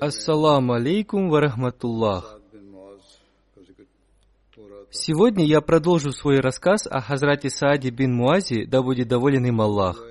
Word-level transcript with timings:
Ассаламу 0.00 0.72
алейкум 0.72 1.28
ва 1.28 1.40
рахматуллах. 1.42 2.40
Сегодня 4.90 5.44
я 5.44 5.60
продолжу 5.60 6.10
свой 6.12 6.40
рассказ 6.40 6.86
о 6.86 7.00
Хазрате 7.02 7.50
Сааде 7.50 7.90
бин 7.90 8.14
Муази, 8.14 8.64
да 8.64 8.82
будет 8.82 9.08
доволен 9.08 9.44
им 9.44 9.60
Аллах. 9.60 10.02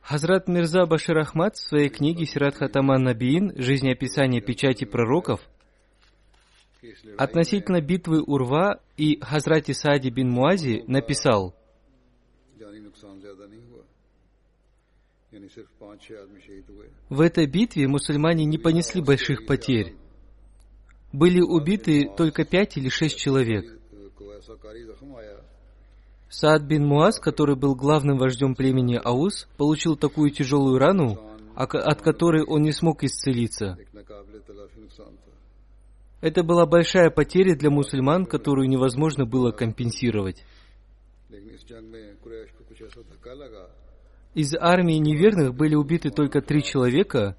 Хазрат 0.00 0.48
Мирза 0.48 0.84
Башир 0.84 1.18
Ахмад 1.18 1.54
в 1.54 1.68
своей 1.68 1.90
книге 1.90 2.26
Сират 2.26 2.56
Хатаман 2.56 3.04
Набиин 3.04 3.52
«Жизнеописание 3.56 4.40
печати 4.40 4.84
пророков» 4.84 5.40
относительно 7.16 7.80
битвы 7.80 8.20
Урва 8.20 8.80
и 8.96 9.20
Хазрате 9.20 9.74
Саади 9.74 10.10
бин 10.10 10.28
Муази 10.28 10.82
написал– 10.88 11.54
В 17.08 17.20
этой 17.20 17.46
битве 17.46 17.88
мусульмане 17.88 18.44
не 18.44 18.58
понесли 18.58 19.00
больших 19.00 19.46
потерь. 19.46 19.96
Были 21.12 21.40
убиты 21.40 22.08
только 22.16 22.44
пять 22.44 22.76
или 22.76 22.88
шесть 22.88 23.18
человек. 23.18 23.78
Саад 26.28 26.62
бин 26.62 26.86
Муаз, 26.86 27.20
который 27.20 27.56
был 27.56 27.74
главным 27.74 28.16
вождем 28.16 28.54
племени 28.54 28.98
Аус, 29.02 29.48
получил 29.58 29.96
такую 29.96 30.30
тяжелую 30.30 30.78
рану, 30.78 31.18
от 31.54 32.00
которой 32.00 32.44
он 32.44 32.62
не 32.62 32.72
смог 32.72 33.04
исцелиться. 33.04 33.76
Это 36.22 36.42
была 36.44 36.66
большая 36.66 37.10
потеря 37.10 37.56
для 37.56 37.68
мусульман, 37.68 38.26
которую 38.26 38.68
невозможно 38.68 39.26
было 39.26 39.50
компенсировать. 39.50 40.44
Из 44.34 44.54
армии 44.58 44.94
неверных 44.94 45.54
были 45.54 45.74
убиты 45.74 46.10
только 46.10 46.40
три 46.40 46.62
человека, 46.62 47.36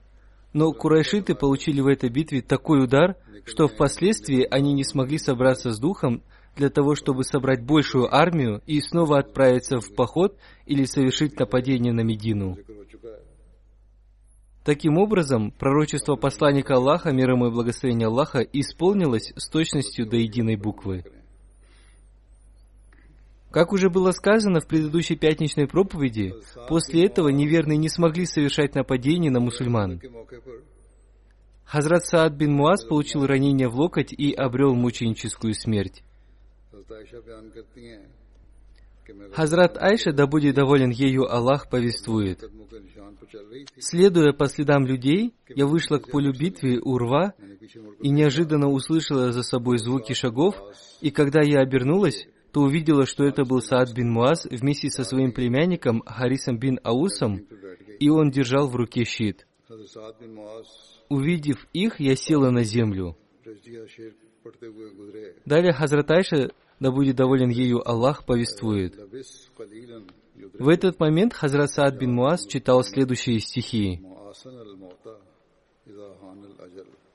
но 0.53 0.71
курайшиты 0.71 1.33
получили 1.33 1.81
в 1.81 1.87
этой 1.87 2.09
битве 2.09 2.41
такой 2.41 2.83
удар, 2.83 3.15
что 3.45 3.67
впоследствии 3.67 4.47
они 4.49 4.73
не 4.73 4.83
смогли 4.83 5.17
собраться 5.17 5.71
с 5.71 5.79
духом 5.79 6.21
для 6.55 6.69
того, 6.69 6.93
чтобы 6.93 7.23
собрать 7.23 7.63
большую 7.65 8.13
армию 8.13 8.61
и 8.67 8.79
снова 8.79 9.17
отправиться 9.17 9.79
в 9.79 9.95
поход 9.95 10.37
или 10.67 10.85
совершить 10.85 11.39
нападение 11.39 11.93
на 11.93 12.01
Медину. 12.01 12.57
Таким 14.63 14.97
образом, 14.97 15.51
пророчество 15.51 16.15
посланника 16.15 16.75
Аллаха, 16.75 17.11
мир 17.11 17.31
ему 17.31 17.47
и 17.47 17.51
благословение 17.51 18.07
Аллаха, 18.07 18.39
исполнилось 18.39 19.33
с 19.35 19.49
точностью 19.49 20.07
до 20.07 20.17
единой 20.17 20.55
буквы. 20.55 21.03
Как 23.53 23.71
уже 23.71 23.91
было 23.91 24.09
сказано 24.11 24.61
в 24.61 24.67
предыдущей 24.67 25.15
пятничной 25.15 25.67
проповеди, 25.67 26.33
после 26.67 27.05
этого 27.05 27.29
неверные 27.29 27.77
не 27.77 27.87
смогли 27.87 28.25
совершать 28.25 28.73
нападение 28.73 29.29
на 29.29 29.39
мусульман. 29.39 30.01
Хазрат 31.63 32.03
Саад 32.03 32.33
бин 32.33 32.53
Муаз 32.53 32.83
получил 32.83 33.27
ранение 33.27 33.67
в 33.67 33.75
локоть 33.75 34.11
и 34.11 34.33
обрел 34.33 34.73
мученическую 34.73 35.53
смерть. 35.53 36.03
Хазрат 39.33 39.77
Айша, 39.77 40.13
да 40.13 40.25
будет 40.25 40.55
доволен 40.55 40.89
ею 40.89 41.31
Аллах, 41.31 41.69
повествует. 41.69 42.43
Следуя 43.77 44.33
по 44.33 44.47
следам 44.47 44.87
людей, 44.87 45.35
я 45.49 45.67
вышла 45.67 45.99
к 45.99 46.09
полю 46.09 46.33
битвы 46.33 46.79
Урва 46.81 47.35
и 48.01 48.09
неожиданно 48.09 48.69
услышала 48.69 49.31
за 49.31 49.43
собой 49.43 49.77
звуки 49.77 50.13
шагов, 50.13 50.55
и 51.01 51.11
когда 51.11 51.41
я 51.43 51.59
обернулась, 51.59 52.27
то 52.53 52.61
увидела, 52.61 53.07
что 53.07 53.25
это 53.25 53.43
был 53.45 53.61
Саад 53.61 53.93
бин 53.93 54.11
Муаз 54.11 54.45
вместе 54.45 54.89
со 54.91 55.03
своим 55.03 55.31
племянником 55.31 56.03
Харисом 56.05 56.59
бин 56.59 56.79
Аусом, 56.83 57.47
и 57.99 58.09
он 58.09 58.29
держал 58.29 58.67
в 58.67 58.75
руке 58.75 59.05
щит. 59.05 59.47
Увидев 61.09 61.67
их, 61.73 61.99
я 61.99 62.15
села 62.15 62.51
на 62.51 62.63
землю. 62.63 63.17
Далее 65.45 65.73
Хазрат 65.73 66.11
Айша, 66.11 66.51
да 66.79 66.91
будет 66.91 67.15
доволен 67.15 67.49
ею 67.49 67.87
Аллах, 67.87 68.23
повествует. 68.25 68.95
В 70.59 70.69
этот 70.69 70.99
момент 70.99 71.33
Хазрат 71.33 71.71
Саад 71.71 71.97
бин 71.97 72.13
Муаз 72.13 72.45
читал 72.45 72.83
следующие 72.83 73.39
стихи. 73.39 73.99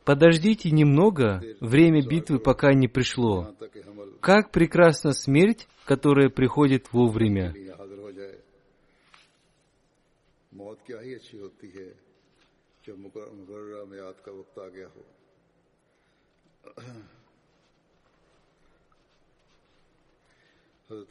«Подождите 0.05 0.71
немного, 0.71 1.43
время 1.61 2.03
битвы 2.05 2.41
пока 2.41 2.73
не 2.73 2.89
пришло. 2.89 3.55
Как 4.21 4.51
прекрасна 4.51 5.13
смерть, 5.13 5.69
которая 5.85 6.29
приходит 6.29 6.93
вовремя!» 6.93 7.55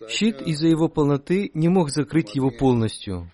Щит 0.10 0.42
из-за 0.42 0.68
его 0.68 0.89
полноты 0.89 1.51
не 1.53 1.69
мог 1.69 1.89
закрыть 1.89 2.36
его 2.36 2.50
полностью. 2.50 3.31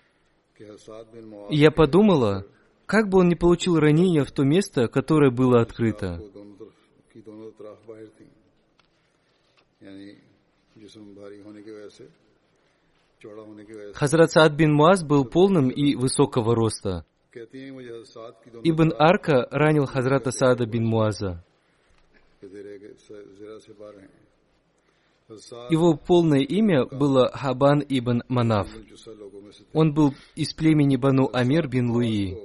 И 1.50 1.56
я 1.56 1.70
подумала, 1.70 2.46
как 2.86 3.08
бы 3.08 3.18
он 3.20 3.28
не 3.28 3.34
получил 3.34 3.78
ранения 3.78 4.24
в 4.24 4.30
то 4.30 4.44
место, 4.44 4.88
которое 4.88 5.30
было 5.30 5.60
открыто. 5.60 6.20
Хазрат 13.94 14.30
Саад 14.32 14.56
бин 14.56 14.74
Муаз 14.74 15.04
был 15.04 15.24
полным 15.24 15.68
и 15.70 15.94
высокого 15.94 16.54
роста. 16.54 17.04
Ибн 18.62 18.92
Арка 18.98 19.48
ранил 19.50 19.86
Хазрата 19.86 20.30
Саада 20.30 20.66
бин 20.66 20.84
Муаза. 20.86 21.42
Его 25.70 25.96
полное 25.96 26.42
имя 26.42 26.84
было 26.84 27.30
Хабан 27.32 27.82
ибн 27.88 28.22
Манаф. 28.28 28.68
Он 29.72 29.94
был 29.94 30.14
из 30.36 30.52
племени 30.52 30.96
Бану 30.96 31.30
Амир 31.32 31.66
бин 31.66 31.90
Луи. 31.90 32.36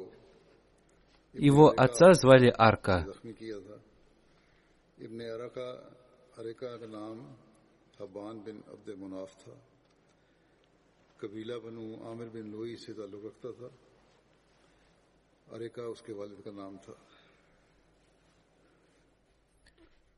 Его 1.34 1.74
отца 1.76 2.14
звали 2.14 2.54
Арка. 2.58 3.06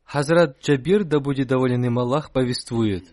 Хазрат 0.03 0.59
Джабир, 0.59 1.05
да 1.05 1.19
будет 1.19 1.47
доволен 1.47 1.83
им 1.85 1.97
Аллах, 1.97 2.31
повествует. 2.31 3.05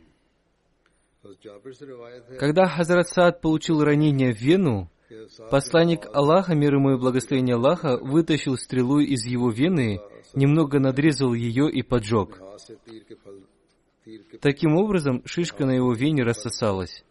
Когда 2.39 2.67
Хазрат 2.67 3.09
Саад 3.09 3.41
получил 3.41 3.83
ранение 3.83 4.35
в 4.35 4.39
Вену, 4.39 4.91
посланник 5.50 6.06
Аллаха, 6.14 6.56
мир 6.56 6.76
ему 6.76 6.92
и 6.94 6.98
благословение 6.98 7.56
Аллаха, 7.56 7.98
вытащил 7.98 8.58
стрелу 8.58 9.00
из 9.00 9.26
его 9.26 9.50
вены, 9.50 10.00
немного 10.34 10.80
надрезал 10.80 11.34
ее 11.34 11.70
и 11.70 11.82
поджег. 11.82 12.40
हाथ 12.40 12.58
से 12.58 12.76
तीर 12.86 13.04
के 13.10 13.16
फल 13.16 13.42
तीर 14.06 14.22
के 14.32 14.38
Таким 14.38 14.76
образом, 14.76 15.22
шишка 15.26 15.66
на 15.66 15.72
его 15.72 15.94
вене 15.94 16.24
рассосалась. 16.24 17.04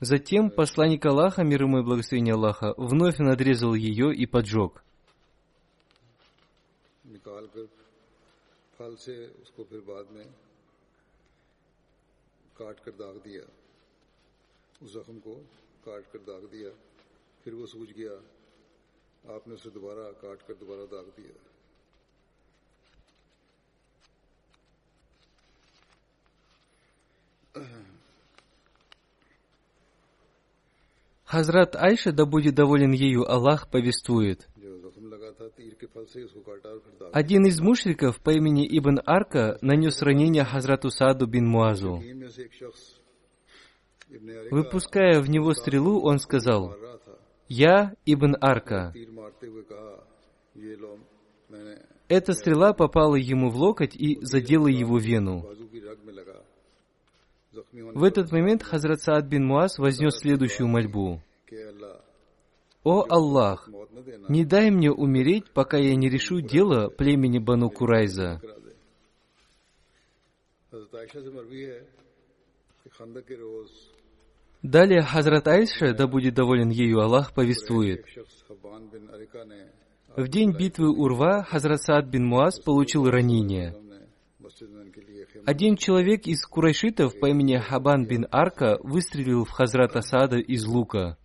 Затем 0.00 0.50
посланник 0.50 1.06
Аллаха, 1.06 1.44
мир 1.44 1.62
ему 1.62 1.78
и 1.78 1.82
благословение 1.82 2.34
Аллаха, 2.34 2.74
вновь 2.76 3.18
надрезал 3.18 3.74
ее 3.74 4.14
и 4.14 4.26
поджег. 4.26 4.82
निकाल 7.12 7.46
कर 7.54 7.66
फल 8.78 8.94
से 9.04 9.14
उसको 9.42 9.64
फिर 9.70 9.80
बाद 9.86 10.06
में 10.16 10.26
काट 12.58 12.78
कर 12.84 12.94
दाग 13.02 13.16
दिया 13.26 13.42
Хазрат 31.25 31.75
Айша, 31.75 32.11
да 32.13 32.25
будет 32.25 32.55
доволен 32.55 32.91
ею, 32.91 33.29
Аллах 33.29 33.69
повествует. 33.69 34.47
Один 37.11 37.45
из 37.45 37.59
мушриков 37.59 38.21
по 38.21 38.29
имени 38.29 38.65
Ибн 38.65 38.99
Арка 39.05 39.57
нанес 39.61 40.01
ранение 40.01 40.45
Хазрату 40.45 40.89
Саду 40.89 41.27
бин 41.27 41.47
Муазу. 41.47 42.01
Выпуская 44.51 45.21
в 45.21 45.29
него 45.29 45.53
стрелу, 45.53 46.01
он 46.01 46.19
сказал, 46.19 46.75
«Я 47.47 47.93
Ибн 48.05 48.35
Арка». 48.39 48.93
Эта 52.07 52.33
стрела 52.33 52.73
попала 52.73 53.15
ему 53.15 53.49
в 53.49 53.57
локоть 53.57 53.95
и 53.95 54.17
задела 54.21 54.67
его 54.67 54.97
вену. 54.97 55.45
В 57.73 58.03
этот 58.03 58.31
момент 58.31 58.63
Хазрат 58.63 59.01
Саад 59.01 59.25
бин 59.25 59.45
Муаз 59.45 59.77
вознес 59.77 60.19
следующую 60.19 60.67
мольбу. 60.67 61.21
«О 62.83 63.05
Аллах, 63.09 63.69
не 64.29 64.45
дай 64.45 64.71
мне 64.71 64.91
умереть, 64.91 65.51
пока 65.51 65.77
я 65.77 65.95
не 65.95 66.09
решу 66.09 66.39
дело 66.39 66.87
племени 66.87 67.39
Бану 67.39 67.69
Курайза». 67.69 68.39
Далее 74.63 75.01
Хазрат 75.01 75.47
Айша, 75.47 75.93
да 75.93 76.07
будет 76.07 76.33
доволен 76.33 76.69
ею 76.69 76.99
Аллах, 76.99 77.33
повествует. 77.33 78.05
В 80.15 80.27
день 80.27 80.51
битвы 80.57 80.89
Урва 80.89 81.43
Хазрат 81.43 81.81
Саад 81.83 82.07
бин 82.07 82.25
Муаз 82.25 82.59
получил 82.59 83.09
ранение. 83.09 83.75
Один 85.45 85.77
человек 85.77 86.25
из 86.25 86.43
курайшитов 86.45 87.19
по 87.19 87.27
имени 87.27 87.57
Хабан 87.57 88.05
бин 88.05 88.27
Арка 88.31 88.79
выстрелил 88.81 89.45
в 89.45 89.49
Хазрата 89.49 90.01
Саада 90.01 90.37
из 90.37 90.65
лука. 90.65 91.17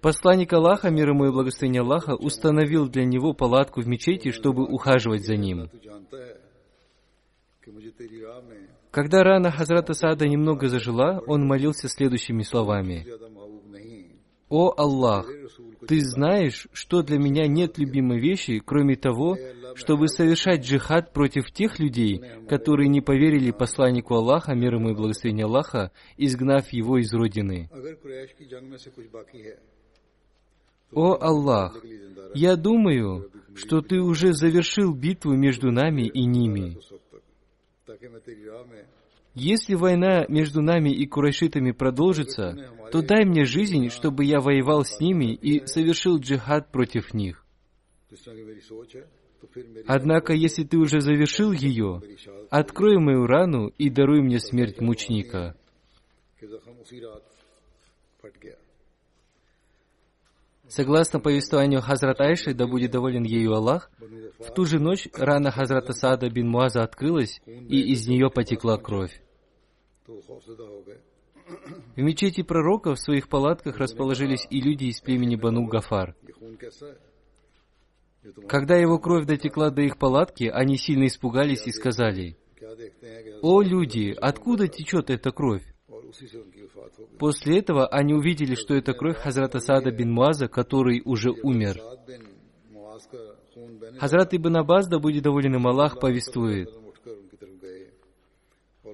Посланник 0.00 0.52
Аллаха, 0.52 0.90
мир 0.90 1.10
ему 1.10 1.26
и 1.26 1.32
благословение 1.32 1.82
Аллаха, 1.82 2.14
установил 2.14 2.88
для 2.88 3.04
него 3.04 3.32
палатку 3.32 3.80
в 3.80 3.86
мечети, 3.86 4.30
чтобы 4.30 4.64
ухаживать 4.64 5.24
за 5.24 5.36
ним. 5.36 5.68
Когда 8.90 9.22
рана 9.22 9.50
Хазрата 9.50 9.94
Сада 9.94 10.26
немного 10.26 10.68
зажила, 10.68 11.22
он 11.26 11.46
молился 11.46 11.88
следующими 11.88 12.42
словами. 12.42 13.06
«О 14.48 14.74
Аллах, 14.76 15.26
Ты 15.86 16.00
знаешь, 16.00 16.66
что 16.72 17.02
для 17.02 17.18
меня 17.18 17.46
нет 17.46 17.78
любимой 17.78 18.20
вещи, 18.20 18.60
кроме 18.64 18.96
того, 18.96 19.36
чтобы 19.74 20.08
совершать 20.08 20.64
джихад 20.64 21.12
против 21.12 21.50
тех 21.52 21.78
людей, 21.78 22.20
которые 22.48 22.88
не 22.88 23.00
поверили 23.00 23.50
посланнику 23.50 24.14
Аллаха, 24.14 24.54
мир 24.54 24.74
ему 24.74 24.90
и 24.90 24.94
благословение 24.94 25.46
Аллаха, 25.46 25.92
изгнав 26.16 26.72
его 26.72 26.98
из 26.98 27.12
родины. 27.12 27.70
О 30.92 31.16
Аллах, 31.20 31.76
я 32.34 32.56
думаю, 32.56 33.30
что 33.54 33.80
Ты 33.80 34.00
уже 34.00 34.32
завершил 34.32 34.92
битву 34.92 35.34
между 35.34 35.70
нами 35.70 36.08
и 36.08 36.24
ними. 36.24 36.76
Если 39.34 39.74
война 39.74 40.26
между 40.28 40.60
нами 40.60 40.90
и 40.90 41.06
курайшитами 41.06 41.70
продолжится, 41.70 42.56
то 42.90 43.00
дай 43.02 43.24
мне 43.24 43.44
жизнь, 43.44 43.88
чтобы 43.90 44.24
я 44.24 44.40
воевал 44.40 44.84
с 44.84 44.98
ними 45.00 45.32
и 45.34 45.66
совершил 45.66 46.18
джихад 46.18 46.72
против 46.72 47.14
них. 47.14 47.44
Однако, 49.86 50.32
если 50.32 50.64
ты 50.64 50.76
уже 50.76 51.00
завершил 51.00 51.52
ее, 51.52 52.02
открой 52.50 52.98
мою 52.98 53.26
рану 53.26 53.68
и 53.78 53.88
даруй 53.88 54.20
мне 54.20 54.40
смерть 54.40 54.80
мученика. 54.80 55.56
Согласно 60.70 61.18
повествованию 61.18 61.80
Хазрат 61.80 62.20
Айши, 62.20 62.54
да 62.54 62.68
будет 62.68 62.92
доволен 62.92 63.24
ею 63.24 63.54
Аллах, 63.54 63.90
в 64.38 64.54
ту 64.54 64.64
же 64.64 64.78
ночь 64.78 65.08
рана 65.14 65.50
Хазрата 65.50 65.92
Саада 65.92 66.30
бин 66.30 66.48
Муаза 66.48 66.82
открылась, 66.82 67.42
и 67.44 67.92
из 67.92 68.06
нее 68.06 68.30
потекла 68.30 68.78
кровь. 68.78 69.20
В 70.06 72.00
мечети 72.00 72.42
пророка 72.42 72.94
в 72.94 73.00
своих 73.00 73.28
палатках 73.28 73.78
расположились 73.78 74.46
и 74.48 74.60
люди 74.60 74.84
из 74.84 75.00
племени 75.00 75.34
Бану 75.34 75.66
Гафар. 75.66 76.14
Когда 78.46 78.76
его 78.76 79.00
кровь 79.00 79.26
дотекла 79.26 79.70
до 79.70 79.82
их 79.82 79.98
палатки, 79.98 80.44
они 80.44 80.76
сильно 80.76 81.06
испугались 81.08 81.66
и 81.66 81.72
сказали, 81.72 82.36
«О, 83.42 83.60
люди, 83.60 84.16
откуда 84.20 84.68
течет 84.68 85.10
эта 85.10 85.32
кровь?» 85.32 85.64
После 87.18 87.58
этого 87.58 87.86
они 87.86 88.14
увидели, 88.14 88.54
что 88.54 88.74
это 88.74 88.92
кровь 88.92 89.16
Хазрата 89.16 89.60
Саада 89.60 89.90
бин 89.90 90.12
Муаза, 90.12 90.48
который 90.48 91.02
уже 91.04 91.30
умер. 91.30 91.80
Хазрат 93.98 94.34
Ибн 94.34 94.58
Аббас, 94.58 94.88
да 94.88 94.98
будет 94.98 95.22
доволен 95.22 95.54
им 95.54 95.66
Аллах, 95.66 95.98
повествует. 95.98 96.68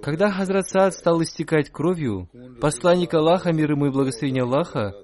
Когда 0.03 0.31
Хазрат 0.31 0.69
Саад 0.69 0.95
стал 0.95 1.23
истекать 1.23 1.71
кровью, 1.71 2.29
посланник 2.61 3.15
Аллаха, 3.15 3.53
мир 3.53 3.73
ему 3.73 3.87
и 3.87 3.91
благословение 3.91 4.43
Аллаха, 4.43 4.95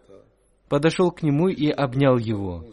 подошел 0.69 1.11
к 1.11 1.23
нему 1.23 1.49
и 1.49 1.69
обнял 1.69 2.19
его. 2.19 2.65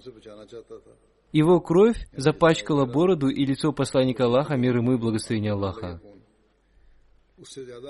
Его 1.32 1.60
кровь 1.62 2.08
запачкала 2.14 2.86
бороду 2.86 3.28
и 3.28 3.46
лицо 3.46 3.72
посланника 3.72 4.26
Аллаха, 4.26 4.56
мир 4.56 4.78
ему 4.78 4.94
и 4.94 4.98
благословение 4.98 5.54
Аллаха. 5.54 6.02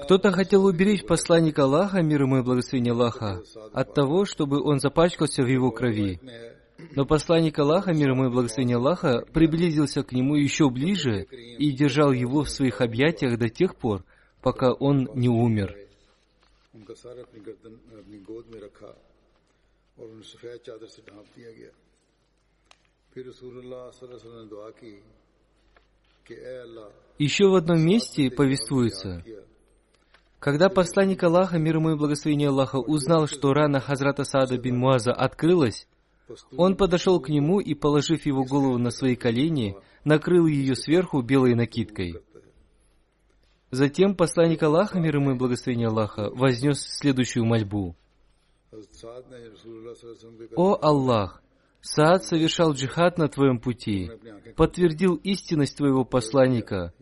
Кто-то 0.03 0.31
хотел 0.31 0.65
уберечь 0.65 1.05
посланника 1.05 1.63
Аллаха, 1.63 2.01
мир 2.01 2.23
ему 2.23 2.39
и 2.39 2.43
благословение 2.43 2.93
Аллаха, 2.93 3.43
от 3.73 3.93
того, 3.93 4.25
чтобы 4.25 4.61
он 4.61 4.79
запачкался 4.79 5.43
в 5.43 5.47
его 5.47 5.71
крови. 5.71 6.19
Но 6.95 7.05
посланник 7.05 7.57
Аллаха, 7.59 7.93
мир 7.93 8.11
ему 8.11 8.27
и 8.27 8.29
благословение 8.29 8.77
Аллаха, 8.77 9.25
приблизился 9.33 10.03
к 10.03 10.11
нему 10.11 10.35
еще 10.35 10.69
ближе 10.69 11.23
и 11.23 11.71
держал 11.71 12.11
его 12.11 12.43
в 12.43 12.49
своих 12.49 12.81
объятиях 12.81 13.37
до 13.37 13.49
тех 13.49 13.75
пор, 13.75 14.03
пока 14.41 14.71
он 14.71 15.09
не 15.15 15.29
умер. 15.29 15.75
پھر 23.11 23.31
еще 27.17 27.47
в 27.47 27.55
одном 27.55 27.81
месте 27.85 28.29
повествуется, 28.31 29.23
когда 30.39 30.69
посланник 30.69 31.21
Аллаха, 31.21 31.57
мир 31.57 31.77
ему 31.77 31.91
и 31.91 31.97
благословение 31.97 32.47
Аллаха, 32.47 32.77
узнал, 32.77 33.27
что 33.27 33.53
рана 33.53 33.81
Хазрата 33.81 34.23
Саада 34.23 34.57
бин 34.57 34.77
Муаза 34.77 35.11
открылась, 35.11 35.85
он 36.55 36.77
подошел 36.77 37.19
к 37.19 37.27
нему 37.27 37.59
и, 37.59 37.73
положив 37.73 38.25
его 38.25 38.45
голову 38.45 38.77
на 38.77 38.91
свои 38.91 39.15
колени, 39.15 39.75
накрыл 40.05 40.45
ее 40.45 40.75
сверху 40.75 41.21
белой 41.21 41.55
накидкой. 41.55 42.21
Затем 43.71 44.15
посланник 44.15 44.63
Аллаха, 44.63 44.99
мир 44.99 45.17
ему 45.17 45.31
и 45.31 45.37
благословение 45.37 45.89
Аллаха, 45.89 46.29
вознес 46.31 46.79
следующую 46.79 47.45
мольбу. 47.45 47.95
«О 50.55 50.77
Аллах! 50.81 51.43
Саад 51.81 52.25
совершал 52.25 52.73
джихад 52.73 53.17
на 53.17 53.29
Твоем 53.29 53.59
пути, 53.59 54.11
подтвердил 54.55 55.15
истинность 55.15 55.77
Твоего 55.77 56.03
посланника, 56.03 56.93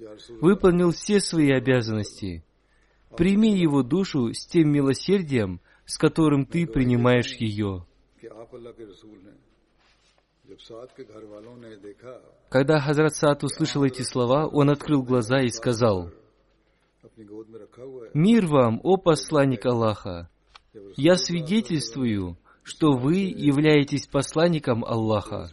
выполнил 0.42 0.92
все 0.92 1.20
свои 1.20 1.52
обязанности. 1.52 2.44
Прими 3.16 3.58
его 3.58 3.82
душу 3.82 4.34
с 4.34 4.46
тем 4.46 4.72
милосердием, 4.72 5.62
с 5.86 5.98
которым 5.98 6.46
Ты 6.46 6.68
принимаешь 6.68 7.34
ее». 7.38 7.86
Когда 12.50 12.80
Хазрат 12.80 13.16
Саад 13.16 13.44
услышал 13.44 13.84
эти 13.84 14.02
слова, 14.02 14.48
он 14.48 14.70
открыл 14.70 15.04
глаза 15.04 15.42
и 15.42 15.50
сказал, 15.50 16.10
«Мир 18.14 18.46
вам, 18.48 18.80
о 18.84 18.98
посланник 18.98 19.66
Аллаха! 19.66 20.30
Я 20.96 21.18
свидетельствую, 21.18 22.38
что 22.68 22.92
вы 22.92 23.16
являетесь 23.16 24.08
посланником 24.08 24.84
Аллаха. 24.84 25.50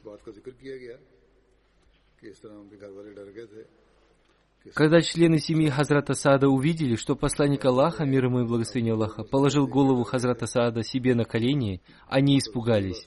Когда 4.75 5.00
члены 5.00 5.38
семьи 5.38 5.68
Хазрата 5.68 6.14
Саада 6.14 6.49
увидели, 6.49 6.97
что 6.97 7.14
посланник 7.14 7.64
Аллаха, 7.64 8.04
мир 8.04 8.25
ему 8.25 8.40
и 8.40 8.47
благословение 8.47 8.94
Аллаха, 8.94 9.23
положил 9.23 9.68
голову 9.68 10.02
Хазрата 10.02 10.47
Саада 10.47 10.83
себе 10.83 11.14
на 11.14 11.25
колени, 11.25 11.80
они 12.09 12.38
испугались. 12.38 13.06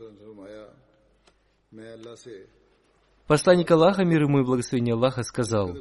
Посланник 3.25 3.69
Аллаха, 3.69 4.05
мир 4.05 4.21
ему 4.23 4.39
и 4.39 4.45
благословение 4.45 4.93
Аллаха, 4.93 5.23
сказал, 5.23 5.75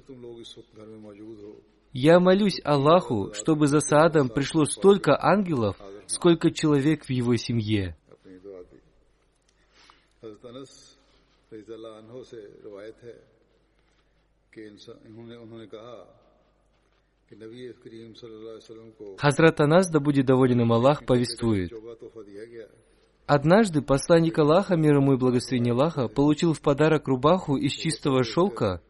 «Я 1.92 2.18
молюсь 2.18 2.60
Аллаху, 2.64 3.32
чтобы 3.34 3.68
за 3.68 3.78
Саадом 3.78 4.30
пришло 4.30 4.64
столько 4.64 5.16
ангелов, 5.16 5.76
сколько 6.08 6.50
человек 6.50 7.04
в 7.04 7.10
его 7.10 7.36
семье». 7.36 7.96
Хазрат 19.18 19.60
Анас, 19.60 19.90
да 19.90 20.00
будет 20.00 20.26
доволен 20.26 20.60
им 20.60 20.72
Аллах, 20.72 21.04
повествует. 21.04 21.72
Однажды 23.26 23.82
посланник 23.82 24.38
Аллаха, 24.38 24.76
мир 24.76 24.96
ему 24.96 25.14
и 25.14 25.16
благословение 25.16 25.72
Аллаха, 25.72 26.06
получил 26.06 26.52
в 26.52 26.60
подарок 26.60 27.08
рубаху 27.08 27.56
из 27.56 27.72
чистого 27.72 28.22
шелка. 28.22 28.80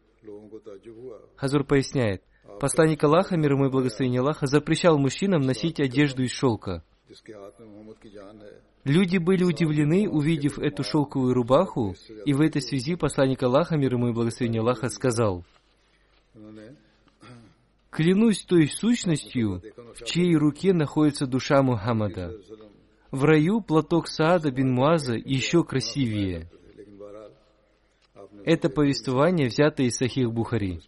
Хазур 1.35 1.63
поясняет, 1.63 2.21
посланник 2.59 3.03
Аллаха, 3.03 3.35
мир 3.35 3.53
ему 3.53 3.65
и 3.65 3.71
благословение 3.71 4.21
Аллаха, 4.21 4.45
запрещал 4.45 4.99
мужчинам 4.99 5.41
носить 5.41 5.79
одежду 5.79 6.21
из 6.21 6.31
шелка. 6.31 6.83
Люди 8.83 9.17
были 9.17 9.43
удивлены, 9.43 10.09
увидев 10.09 10.59
эту 10.59 10.83
шелковую 10.83 11.33
рубаху, 11.33 11.95
и 12.25 12.33
в 12.33 12.41
этой 12.41 12.61
связи 12.61 12.95
посланник 12.95 13.43
Аллаха, 13.43 13.77
мир 13.77 13.93
ему 13.93 14.09
и 14.09 14.13
благословение 14.13 14.61
Аллаха, 14.61 14.89
сказал, 14.89 15.45
«Клянусь 17.89 18.43
той 18.43 18.67
сущностью, 18.67 19.61
в 19.95 20.03
чьей 20.03 20.35
руке 20.35 20.73
находится 20.73 21.25
душа 21.25 21.63
Мухаммада. 21.63 22.35
В 23.11 23.23
раю 23.23 23.61
платок 23.61 24.07
Саада 24.07 24.51
бин 24.51 24.71
Муаза 24.73 25.15
еще 25.15 25.63
красивее». 25.63 26.49
Это 28.45 28.69
повествование 28.69 29.47
взято 29.47 29.83
из 29.83 29.97
Сахих 29.97 30.31
Бухари. 30.31 30.79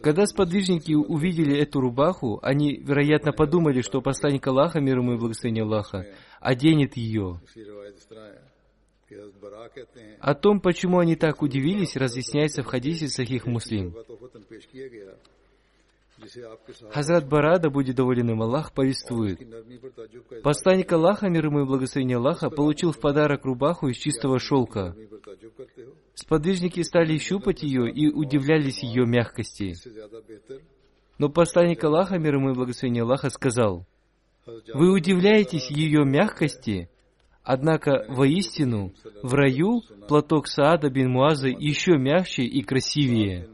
Когда 0.00 0.26
сподвижники 0.26 0.92
увидели 0.92 1.56
эту 1.58 1.80
рубаху, 1.80 2.38
они, 2.42 2.76
вероятно, 2.76 3.32
подумали, 3.32 3.80
что 3.80 4.00
посланник 4.00 4.46
Аллаха, 4.46 4.80
мир 4.80 4.98
ему 4.98 5.14
и 5.14 5.18
благословение 5.18 5.64
Аллаха, 5.64 6.06
оденет 6.40 6.96
ее. 6.96 7.40
О 10.20 10.34
том, 10.34 10.60
почему 10.60 10.98
они 10.98 11.16
так 11.16 11.42
удивились, 11.42 11.96
разъясняется 11.96 12.62
в 12.62 12.66
хадисе 12.66 13.08
Сахих 13.08 13.46
Муслим. 13.46 13.94
Хазрат 16.90 17.28
Барада, 17.28 17.68
будет 17.68 17.96
доволен 17.96 18.30
им 18.30 18.42
Аллах, 18.42 18.72
повествует. 18.72 19.40
Посланник 20.42 20.92
Аллаха, 20.92 21.28
мир 21.28 21.46
ему 21.46 21.62
и 21.62 21.66
благословение 21.66 22.18
Аллаха, 22.18 22.48
получил 22.50 22.92
в 22.92 23.00
подарок 23.00 23.44
рубаху 23.44 23.88
из 23.88 23.96
чистого 23.96 24.38
шелка. 24.38 24.94
Сподвижники 26.14 26.82
стали 26.82 27.16
щупать 27.18 27.62
ее 27.62 27.90
и 27.90 28.08
удивлялись 28.08 28.82
ее 28.82 29.06
мягкости. 29.06 29.74
Но 31.18 31.28
посланник 31.28 31.82
Аллаха, 31.84 32.18
мир 32.18 32.34
ему 32.34 32.50
и 32.50 32.54
благословение 32.54 33.02
Аллаха, 33.02 33.30
сказал, 33.30 33.86
«Вы 34.74 34.92
удивляетесь 34.92 35.70
ее 35.70 36.04
мягкости, 36.04 36.90
однако 37.42 38.04
воистину 38.08 38.92
в 39.22 39.34
раю 39.34 39.82
платок 40.08 40.48
Саада 40.48 40.90
бин 40.90 41.10
Муаза 41.10 41.48
еще 41.48 41.96
мягче 41.96 42.42
и 42.42 42.62
красивее». 42.62 43.48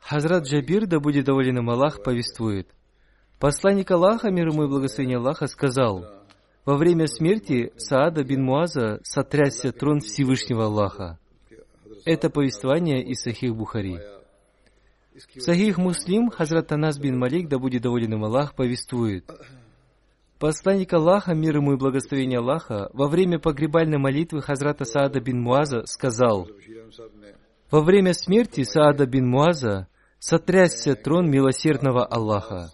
Хазрат 0.00 0.46
Джабир, 0.46 0.86
да 0.86 1.00
будет 1.00 1.26
доволен 1.26 1.58
им 1.58 1.68
Аллах, 1.68 2.02
повествует. 2.02 2.68
Посланник 3.38 3.90
Аллаха, 3.90 4.30
мир 4.30 4.48
ему 4.48 4.64
и 4.64 4.68
благословение 4.68 5.18
Аллаха, 5.18 5.46
сказал, 5.46 6.17
во 6.68 6.76
время 6.76 7.06
смерти 7.06 7.72
Саада 7.78 8.22
бин 8.22 8.44
Муаза 8.44 9.00
сотрясся 9.02 9.72
трон 9.72 10.00
Всевышнего 10.00 10.66
Аллаха. 10.66 11.18
Это 12.04 12.28
повествование 12.28 13.02
из 13.02 13.22
Сахих 13.22 13.56
Бухари. 13.56 13.98
Сахих 15.38 15.78
Муслим, 15.78 16.28
Хазрат 16.28 16.70
Анас 16.70 16.98
бин 16.98 17.18
Малик, 17.18 17.48
да 17.48 17.58
будет 17.58 17.80
доволен 17.80 18.12
им 18.12 18.24
Аллах, 18.26 18.54
повествует. 18.54 19.24
Посланник 20.38 20.92
Аллаха, 20.92 21.32
мир 21.32 21.56
ему 21.56 21.72
и 21.72 21.78
благословение 21.78 22.40
Аллаха, 22.40 22.90
во 22.92 23.08
время 23.08 23.38
погребальной 23.38 23.96
молитвы 23.96 24.42
Хазрата 24.42 24.84
Саада 24.84 25.20
бин 25.20 25.40
Муаза 25.40 25.86
сказал, 25.86 26.50
во 27.70 27.80
время 27.80 28.12
смерти 28.12 28.62
Саада 28.64 29.06
бин 29.06 29.26
Муаза 29.26 29.88
сотрясся 30.18 30.96
трон 30.96 31.30
милосердного 31.30 32.04
Аллаха. 32.04 32.68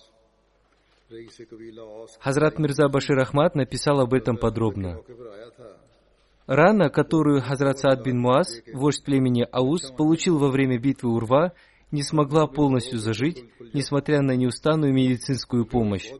Хазрат 2.21 2.59
Мирза 2.59 2.89
Башир 2.89 3.19
Ахмад 3.19 3.55
написал 3.55 4.01
об 4.01 4.15
этом 4.15 4.37
подробно. 4.37 5.01
Рана, 6.47 6.91
которую 6.91 7.41
Хазрат 7.41 7.79
Саад 7.79 8.05
бин 8.05 8.21
Муаз, 8.21 8.61
вождь 8.73 9.03
племени 9.05 9.47
Аус, 9.51 9.91
получил 9.93 10.39
во 10.39 10.51
время 10.51 10.79
битвы 10.79 11.15
Урва, 11.15 11.53
не 11.91 12.03
смогла 12.03 12.47
полностью 12.47 12.99
зажить, 12.99 13.45
несмотря 13.73 14.21
на 14.21 14.33
неустанную 14.37 14.93
медицинскую 14.93 15.65
помощь. 15.65 16.11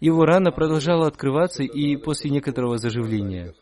Его 0.00 0.24
рана 0.24 0.52
продолжала 0.52 1.06
открываться 1.06 1.62
и 1.62 1.96
после 1.96 2.30
некоторого 2.30 2.78
заживления. 2.78 3.54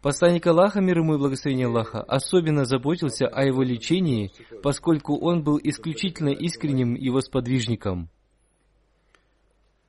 Посланник 0.00 0.46
Аллаха, 0.46 0.80
мир 0.80 0.98
ему 0.98 1.14
и 1.14 1.18
благословение 1.18 1.66
Аллаха, 1.66 2.00
особенно 2.02 2.64
заботился 2.64 3.26
о 3.26 3.44
его 3.44 3.62
лечении, 3.64 4.30
поскольку 4.62 5.18
он 5.18 5.42
был 5.42 5.58
исключительно 5.60 6.28
искренним 6.28 6.94
его 6.94 7.20
сподвижником. 7.20 8.08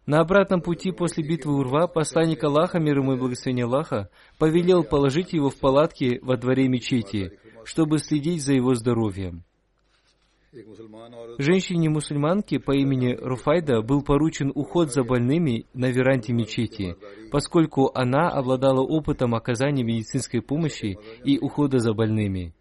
На 0.08 0.22
обратном 0.22 0.62
пути 0.62 0.92
после 0.92 1.24
битвы 1.24 1.54
Урва 1.56 1.86
посланник 1.86 2.44
Аллаха, 2.44 2.80
мир 2.80 2.98
ему 2.98 3.14
и 3.14 3.20
благословение 3.20 3.66
Аллаха, 3.66 4.10
повелел 4.40 4.84
положить 4.84 5.34
его 5.34 5.52
в 5.52 5.58
палатке 5.58 6.18
во 6.24 6.38
дворе 6.38 6.68
мечети, 6.68 7.38
чтобы 7.64 8.00
следить 8.00 8.44
за 8.44 8.54
его 8.54 8.74
здоровьем. 8.74 9.44
Женщине-мусульманке 11.38 12.60
по 12.60 12.72
имени 12.72 13.14
Руфайда 13.14 13.82
был 13.82 14.02
поручен 14.02 14.52
уход 14.56 14.92
за 14.92 15.04
больными 15.04 15.68
на 15.74 15.92
веранде 15.92 16.34
мечети, 16.34 16.96
поскольку 17.32 17.92
она 17.94 18.30
обладала 18.30 18.82
опытом 18.82 19.36
оказания 19.36 19.84
медицинской 19.84 20.42
помощи 20.42 20.98
и 21.24 21.38
ухода 21.38 21.80
за 21.80 21.94
больными. 21.94 22.54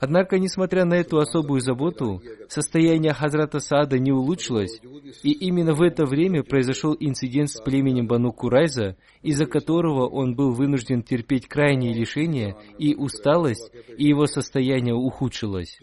Однако, 0.00 0.38
несмотря 0.38 0.84
на 0.84 0.94
эту 0.94 1.18
особую 1.18 1.60
заботу, 1.60 2.20
состояние 2.48 3.12
Хазрата 3.12 3.60
Саада 3.60 3.98
не 3.98 4.10
улучшилось, 4.10 4.80
и 5.22 5.32
именно 5.32 5.74
в 5.74 5.82
это 5.82 6.04
время 6.04 6.42
произошел 6.42 6.96
инцидент 6.98 7.50
с 7.50 7.60
племенем 7.60 8.08
Бану 8.08 8.32
Курайза, 8.32 8.96
из-за 9.22 9.46
которого 9.46 10.08
он 10.08 10.34
был 10.34 10.52
вынужден 10.52 11.02
терпеть 11.02 11.46
крайние 11.46 11.94
лишения 11.94 12.56
и 12.78 12.94
усталость, 12.96 13.70
и 13.96 14.04
его 14.04 14.26
состояние 14.26 14.94
ухудшилось. 14.94 15.78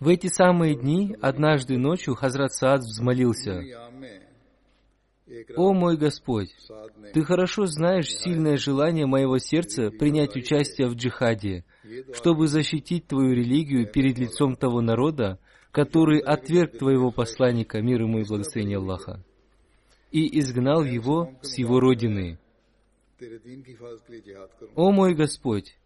В 0.00 0.08
эти 0.08 0.28
самые 0.28 0.76
дни, 0.76 1.14
однажды 1.20 1.76
ночью, 1.76 2.14
Хазрат 2.14 2.54
Саад 2.54 2.80
взмолился, 2.80 3.62
«О 5.56 5.72
мой 5.72 5.96
Господь, 5.96 6.54
Ты 7.12 7.22
хорошо 7.22 7.66
знаешь 7.66 8.08
сильное 8.08 8.56
желание 8.56 9.06
моего 9.06 9.38
сердца 9.38 9.90
принять 9.90 10.34
участие 10.36 10.88
в 10.88 10.94
джихаде, 10.94 11.64
чтобы 12.12 12.48
защитить 12.48 13.06
Твою 13.06 13.32
религию 13.32 13.90
перед 13.90 14.18
лицом 14.18 14.56
того 14.56 14.80
народа, 14.80 15.38
который 15.70 16.18
отверг 16.18 16.78
Твоего 16.78 17.10
посланника, 17.10 17.80
мир 17.80 18.02
ему 18.02 18.20
и 18.20 18.24
благословение 18.24 18.78
Аллаха, 18.78 19.22
и 20.10 20.38
изгнал 20.40 20.82
его 20.82 21.32
с 21.42 21.58
его 21.58 21.78
родины. 21.78 22.38
О 24.74 24.90
мой 24.90 25.14
Господь, 25.14 25.76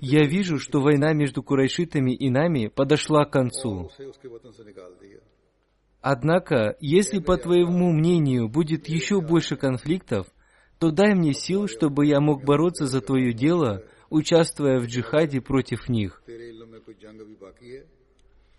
я 0.00 0.24
вижу, 0.26 0.58
что 0.58 0.80
война 0.80 1.12
между 1.12 1.42
курайшитами 1.42 2.12
и 2.14 2.30
нами 2.30 2.68
подошла 2.68 3.24
к 3.24 3.32
концу. 3.32 3.90
Однако, 6.02 6.76
если, 6.80 7.20
по 7.20 7.36
твоему 7.36 7.92
мнению, 7.92 8.48
будет 8.48 8.88
еще 8.88 9.20
больше 9.20 9.56
конфликтов, 9.56 10.26
то 10.80 10.90
дай 10.90 11.14
мне 11.14 11.32
сил, 11.32 11.68
чтобы 11.68 12.06
я 12.06 12.20
мог 12.20 12.44
бороться 12.44 12.86
за 12.86 13.00
твое 13.00 13.32
дело, 13.32 13.84
участвуя 14.10 14.80
в 14.80 14.86
джихаде 14.86 15.40
против 15.40 15.88
них. 15.88 16.20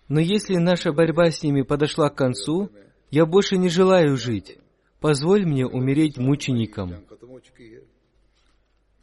Но 0.08 0.22
если 0.22 0.56
наша 0.56 0.94
борьба 0.94 1.32
с 1.32 1.44
ними 1.44 1.64
подошла 1.64 2.10
к 2.10 2.16
концу, 2.16 2.70
я 3.12 3.26
больше 3.26 3.58
не 3.58 3.68
желаю 3.68 4.16
жить. 4.16 4.58
Позволь 5.02 5.46
мне 5.46 5.68
умереть 5.68 6.18
мучеником. 6.18 6.94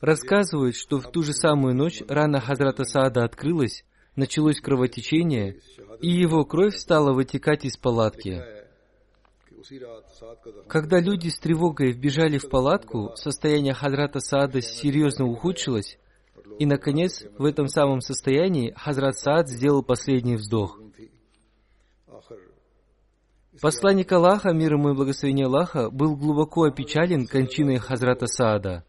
Рассказывают, 0.00 0.76
что 0.76 0.98
в 0.98 1.10
ту 1.10 1.22
же 1.22 1.34
самую 1.34 1.74
ночь 1.74 2.02
рана 2.08 2.40
Хазрата 2.40 2.84
Саада 2.84 3.22
открылась, 3.22 3.84
началось 4.16 4.60
кровотечение, 4.60 5.60
и 6.00 6.08
его 6.08 6.44
кровь 6.44 6.76
стала 6.76 7.12
вытекать 7.12 7.64
из 7.64 7.76
палатки. 7.76 8.42
Когда 10.68 11.00
люди 11.00 11.28
с 11.28 11.38
тревогой 11.38 11.92
вбежали 11.92 12.38
в 12.38 12.48
палатку, 12.48 13.12
состояние 13.14 13.74
Хазрата 13.74 14.20
Саада 14.20 14.60
серьезно 14.60 15.26
ухудшилось, 15.26 15.98
и, 16.58 16.66
наконец, 16.66 17.24
в 17.38 17.44
этом 17.44 17.68
самом 17.68 18.00
состоянии 18.00 18.72
Хазрат 18.76 19.18
Саад 19.18 19.48
сделал 19.48 19.82
последний 19.82 20.36
вздох. 20.36 20.78
Посланник 23.60 24.10
Аллаха, 24.12 24.52
мир 24.52 24.74
ему 24.74 24.90
и 24.90 24.94
благословение 24.94 25.46
Аллаха, 25.46 25.90
был 25.90 26.16
глубоко 26.16 26.64
опечален 26.64 27.26
кончиной 27.26 27.76
Хазрата 27.76 28.26
Саада. 28.26 28.84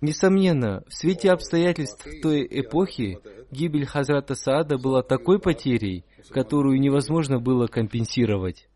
Несомненно, 0.00 0.84
в 0.88 0.94
свете 0.94 1.32
обстоятельств 1.32 2.06
той 2.22 2.46
эпохи 2.48 3.18
гибель 3.50 3.84
Хазрата 3.84 4.34
Саада 4.34 4.78
была 4.78 5.02
такой 5.02 5.40
потерей, 5.40 6.04
которую 6.30 6.78
невозможно 6.80 7.40
было 7.40 7.66
компенсировать. 7.66 8.68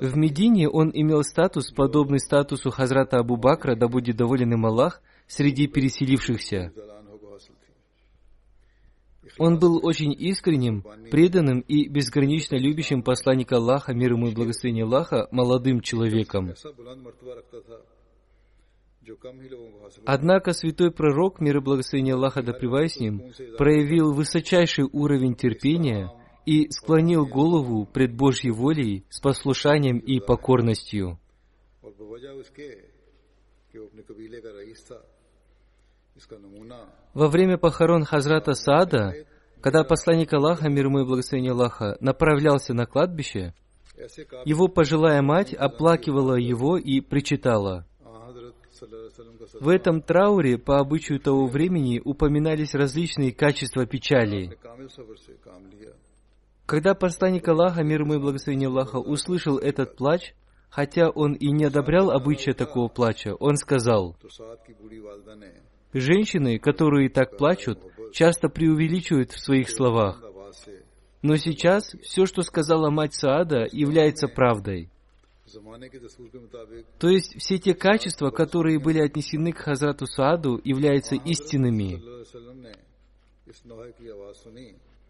В 0.00 0.16
Медине 0.16 0.68
он 0.70 0.90
имел 0.94 1.22
статус, 1.22 1.70
подобный 1.72 2.20
статусу 2.20 2.70
Хазрата 2.70 3.18
Абу 3.18 3.36
Бакра, 3.36 3.76
да 3.76 3.86
будет 3.86 4.16
доволен 4.16 4.54
им 4.54 4.64
Аллах, 4.64 5.02
среди 5.26 5.66
переселившихся– 5.66 6.72
он 9.38 9.58
был 9.58 9.84
очень 9.84 10.12
искренним, 10.12 10.82
преданным 11.10 11.60
и 11.60 11.88
безгранично 11.88 12.56
любящим 12.56 13.02
посланника 13.02 13.56
Аллаха, 13.56 13.92
мир 13.92 14.12
ему 14.12 14.28
и 14.28 14.34
благословение 14.34 14.84
Аллаха, 14.84 15.28
молодым 15.30 15.80
человеком. 15.80 16.54
Однако 20.04 20.52
святой 20.52 20.90
пророк, 20.90 21.40
мир 21.40 21.58
и 21.58 21.60
благословение 21.60 22.14
Аллаха 22.14 22.42
да 22.42 22.52
с 22.52 22.98
ним, 22.98 23.32
проявил 23.56 24.12
высочайший 24.12 24.88
уровень 24.92 25.34
терпения 25.34 26.10
и 26.44 26.70
склонил 26.70 27.26
голову 27.26 27.86
пред 27.86 28.14
Божьей 28.14 28.50
волей 28.50 29.04
с 29.10 29.20
послушанием 29.20 29.98
и 29.98 30.20
покорностью. 30.20 31.18
Во 37.14 37.28
время 37.28 37.58
похорон 37.58 38.04
Хазрата 38.04 38.52
Саада, 38.52 39.14
когда 39.60 39.84
посланник 39.84 40.32
Аллаха, 40.32 40.68
мир 40.68 40.86
ему 40.86 41.00
и 41.00 41.04
благословение 41.04 41.52
Аллаха, 41.52 41.96
направлялся 42.00 42.74
на 42.74 42.86
кладбище, 42.86 43.54
его 44.44 44.68
пожилая 44.68 45.22
мать 45.22 45.54
оплакивала 45.54 46.36
его 46.36 46.76
и 46.76 47.00
причитала. 47.00 47.86
В 49.60 49.68
этом 49.68 50.02
трауре, 50.02 50.58
по 50.58 50.78
обычаю 50.78 51.18
того 51.18 51.46
времени, 51.46 52.00
упоминались 52.04 52.74
различные 52.74 53.32
качества 53.32 53.86
печали. 53.86 54.58
Когда 56.66 56.94
посланник 56.94 57.48
Аллаха, 57.48 57.82
мир 57.82 58.02
ему 58.02 58.14
и 58.14 58.18
благословение 58.18 58.68
Аллаха, 58.68 58.96
услышал 58.96 59.56
этот 59.56 59.96
плач, 59.96 60.34
хотя 60.68 61.08
он 61.08 61.32
и 61.32 61.50
не 61.52 61.64
одобрял 61.64 62.10
обычая 62.10 62.52
такого 62.54 62.88
плача, 62.88 63.34
он 63.34 63.56
сказал, 63.56 64.16
Женщины, 65.98 66.58
которые 66.58 67.08
так 67.08 67.38
плачут, 67.38 67.78
часто 68.12 68.50
преувеличивают 68.50 69.32
в 69.32 69.40
своих 69.40 69.70
словах. 69.70 70.22
Но 71.22 71.36
сейчас 71.36 71.94
все, 72.02 72.26
что 72.26 72.42
сказала 72.42 72.90
мать 72.90 73.14
Саада, 73.14 73.66
является 73.72 74.28
правдой. 74.28 74.90
То 76.98 77.08
есть 77.08 77.40
все 77.40 77.58
те 77.58 77.72
качества, 77.74 78.30
которые 78.30 78.78
были 78.78 78.98
отнесены 78.98 79.52
к 79.52 79.58
Хазрату 79.58 80.06
Сааду, 80.06 80.60
являются 80.64 81.14
истинными. 81.14 82.02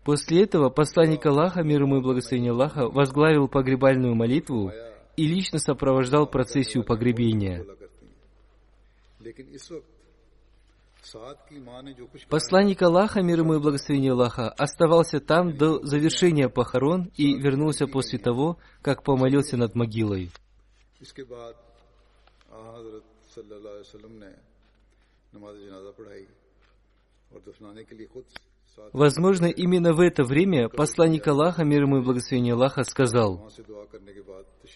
После 0.04 0.44
этого 0.44 0.68
посланник 0.70 1.26
Аллаха, 1.26 1.64
мир 1.64 1.82
ему 1.82 1.98
и 1.98 2.00
благословение 2.00 2.52
Аллаха, 2.52 2.88
возглавил 2.88 3.48
погребальную 3.48 4.14
молитву 4.14 4.70
и 5.16 5.26
лично 5.26 5.58
сопровождал 5.58 6.28
процессию 6.28 6.84
погребения. 6.84 7.66
Посланник 12.28 12.82
Аллаха, 12.82 13.22
мир 13.22 13.40
ему 13.40 13.54
и 13.54 13.58
благословение 13.58 14.12
Аллаха, 14.12 14.48
оставался 14.48 15.20
там 15.20 15.56
до 15.56 15.84
завершения 15.84 16.48
похорон 16.48 17.10
и 17.16 17.34
вернулся 17.34 17.86
после 17.86 18.18
того, 18.18 18.58
как 18.82 19.02
помолился 19.02 19.56
над 19.56 19.74
могилой. 19.74 20.30
Возможно, 28.92 29.46
именно 29.46 29.92
в 29.92 30.00
это 30.00 30.24
время 30.24 30.68
посланник 30.68 31.26
Аллаха, 31.26 31.64
мир 31.64 31.82
ему 31.82 31.98
и 31.98 32.02
благословение 32.02 32.54
Аллаха, 32.54 32.84
сказал, 32.84 33.50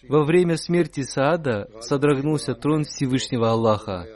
«Во 0.07 0.23
время 0.23 0.57
смерти 0.57 1.03
Саада 1.03 1.69
содрогнулся 1.81 2.55
трон 2.55 2.83
Всевышнего 2.83 3.51
Аллаха». 3.51 4.07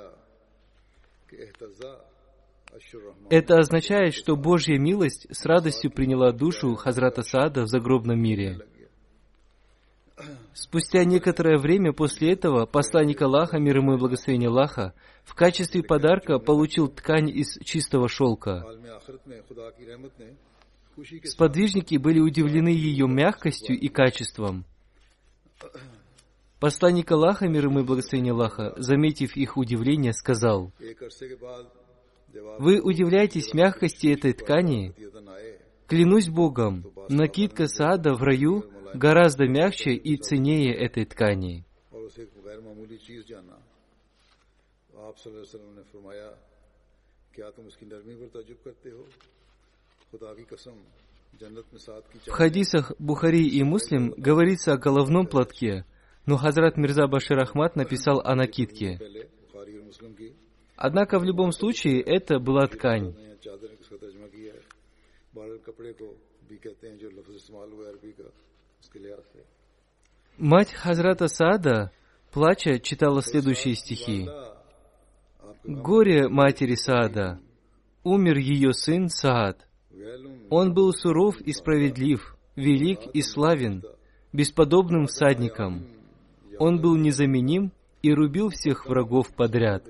Это 3.30 3.58
означает, 3.58 4.14
что 4.14 4.36
Божья 4.36 4.78
милость 4.78 5.28
с 5.32 5.46
радостью 5.46 5.92
приняла 5.92 6.32
душу 6.32 6.76
Хазрата 6.76 7.24
Саада 7.24 7.64
в 7.64 7.68
загробном 7.68 8.22
мире. 8.22 8.60
Спустя 10.54 11.04
некоторое 11.04 11.58
время 11.58 11.92
после 11.92 12.32
этого 12.32 12.66
посланник 12.66 13.22
Аллаха, 13.22 13.60
мир 13.60 13.78
ему 13.78 13.96
и 13.96 13.98
благословение 13.98 14.50
Аллаха, 14.50 14.94
в 15.24 15.36
качестве 15.36 15.84
подарка 15.84 16.40
получил 16.40 16.88
ткань 16.88 17.30
из 17.30 17.58
чистого 17.66 18.08
шелка. 18.08 18.64
Сподвижники 21.24 21.98
были 21.98 22.20
удивлены 22.20 22.70
ее 22.70 23.08
мягкостью 23.08 23.78
и 23.78 23.90
качеством. 23.90 24.64
Посланник 26.60 27.12
Аллаха, 27.12 27.50
мир 27.50 27.66
ему 27.66 27.82
и 27.82 27.84
благословение 27.84 28.32
Аллаха, 28.32 28.74
заметив 28.78 29.36
их 29.36 29.58
удивление, 29.58 30.14
сказал, 30.14 30.72
вы 32.60 32.82
удивляетесь 32.82 33.54
мягкости 33.54 34.08
этой 34.08 34.34
ткани? 34.34 34.94
Клянусь 35.88 36.30
Богом, 36.30 36.86
накидка 37.10 37.68
сада 37.68 38.14
в 38.14 38.24
раю 38.24 38.66
гораздо 38.94 39.48
мягче 39.48 39.92
и 39.92 40.18
ценнее 40.18 40.74
этой 40.74 41.06
ткани. 41.06 41.66
В 52.26 52.30
хадисах 52.32 52.94
Бухари 52.98 53.48
и 53.48 53.64
Муслим 53.64 54.14
говорится 54.16 54.74
о 54.74 54.78
головном 54.78 55.28
платке, 55.28 55.86
но 56.26 56.38
Хазрат 56.38 56.78
Мирза 56.78 57.08
Башир 57.08 57.40
Ахмад 57.40 57.76
написал 57.76 58.22
о 58.22 58.36
накидке. 58.36 58.98
Однако 60.76 61.20
в 61.20 61.24
любом 61.24 61.52
случае 61.52 62.02
это 62.02 62.40
была 62.40 62.68
ткань. 62.68 63.16
Мать 70.38 70.74
Хазрата 70.74 71.28
Сада, 71.28 71.92
плача, 72.32 72.80
читала 72.80 73.22
следующие 73.22 73.76
стихи. 73.76 74.28
«Горе 75.64 76.28
матери 76.28 76.76
Сада, 76.76 77.40
Умер 78.04 78.38
ее 78.38 78.74
сын 78.74 79.10
Саад. 79.10 79.66
Он 80.52 80.74
был 80.74 80.94
суров 80.94 81.42
и 81.42 81.54
справедлив, 81.54 82.38
велик 82.56 83.00
и 83.14 83.22
славен, 83.24 83.84
бесподобным 84.32 85.08
всадником. 85.08 85.88
Он 86.60 86.80
был 86.80 86.98
незаменим 86.98 87.72
и 88.04 88.14
рубил 88.14 88.50
всех 88.50 88.86
врагов 88.86 89.34
подряд». 89.34 89.84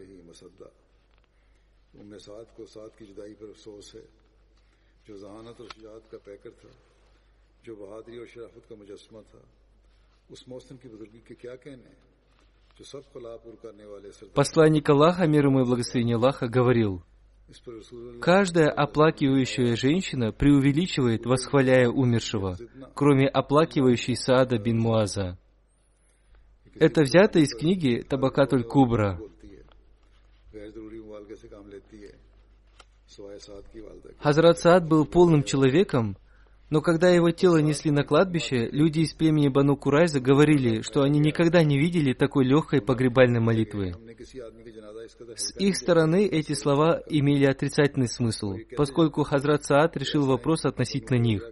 Посланник 14.33 14.89
Аллаха, 14.89 15.27
мир 15.27 15.45
ему 15.45 15.61
и 15.61 15.65
благословение 15.65 16.17
Аллаха, 16.17 16.47
говорил, 16.47 17.03
Каждая 18.21 18.69
оплакивающая 18.69 19.75
женщина 19.75 20.31
преувеличивает, 20.31 21.25
восхваляя 21.25 21.89
умершего, 21.89 22.57
кроме 22.95 23.27
оплакивающей 23.27 24.15
Саада 24.15 24.57
бин 24.57 24.79
Муаза. 24.79 25.37
Это 26.73 27.03
взято 27.03 27.39
из 27.39 27.55
книги 27.55 28.01
Табакатуль 28.01 28.63
Кубра. 28.63 29.19
Хазрат 34.19 34.59
Саад 34.59 34.87
был 34.87 35.05
полным 35.05 35.43
человеком, 35.43 36.17
но 36.69 36.81
когда 36.81 37.09
его 37.09 37.29
тело 37.31 37.57
несли 37.57 37.91
на 37.91 38.03
кладбище, 38.03 38.67
люди 38.71 39.01
из 39.01 39.13
племени 39.13 39.49
Бану 39.49 39.77
Курайза 39.77 40.19
говорили, 40.19 40.81
что 40.81 41.03
они 41.03 41.19
никогда 41.19 41.63
не 41.63 41.77
видели 41.77 42.13
такой 42.13 42.45
легкой 42.45 42.81
погребальной 42.81 43.39
молитвы. 43.39 43.93
С 45.35 45.55
их 45.57 45.77
стороны 45.77 46.25
эти 46.25 46.53
слова 46.53 47.01
имели 47.07 47.45
отрицательный 47.45 48.07
смысл, 48.07 48.55
поскольку 48.75 49.23
Хазрат 49.23 49.63
Саад 49.63 49.95
решил 49.95 50.25
вопрос 50.25 50.65
относительно 50.65 51.19
них. 51.19 51.43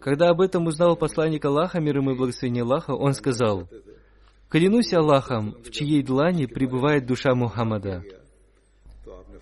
Когда 0.00 0.28
об 0.28 0.40
этом 0.40 0.66
узнал 0.66 0.96
посланник 0.96 1.44
Аллаха, 1.44 1.80
мир 1.80 1.98
ему 1.98 2.12
и 2.12 2.16
благословение 2.16 2.64
Аллаха, 2.64 2.92
он 2.92 3.14
сказал, 3.14 3.68
Клянусь 4.52 4.92
Аллахом, 4.92 5.56
в 5.64 5.70
чьей 5.70 6.02
длани 6.02 6.44
пребывает 6.44 7.06
душа 7.06 7.34
Мухаммада. 7.34 8.04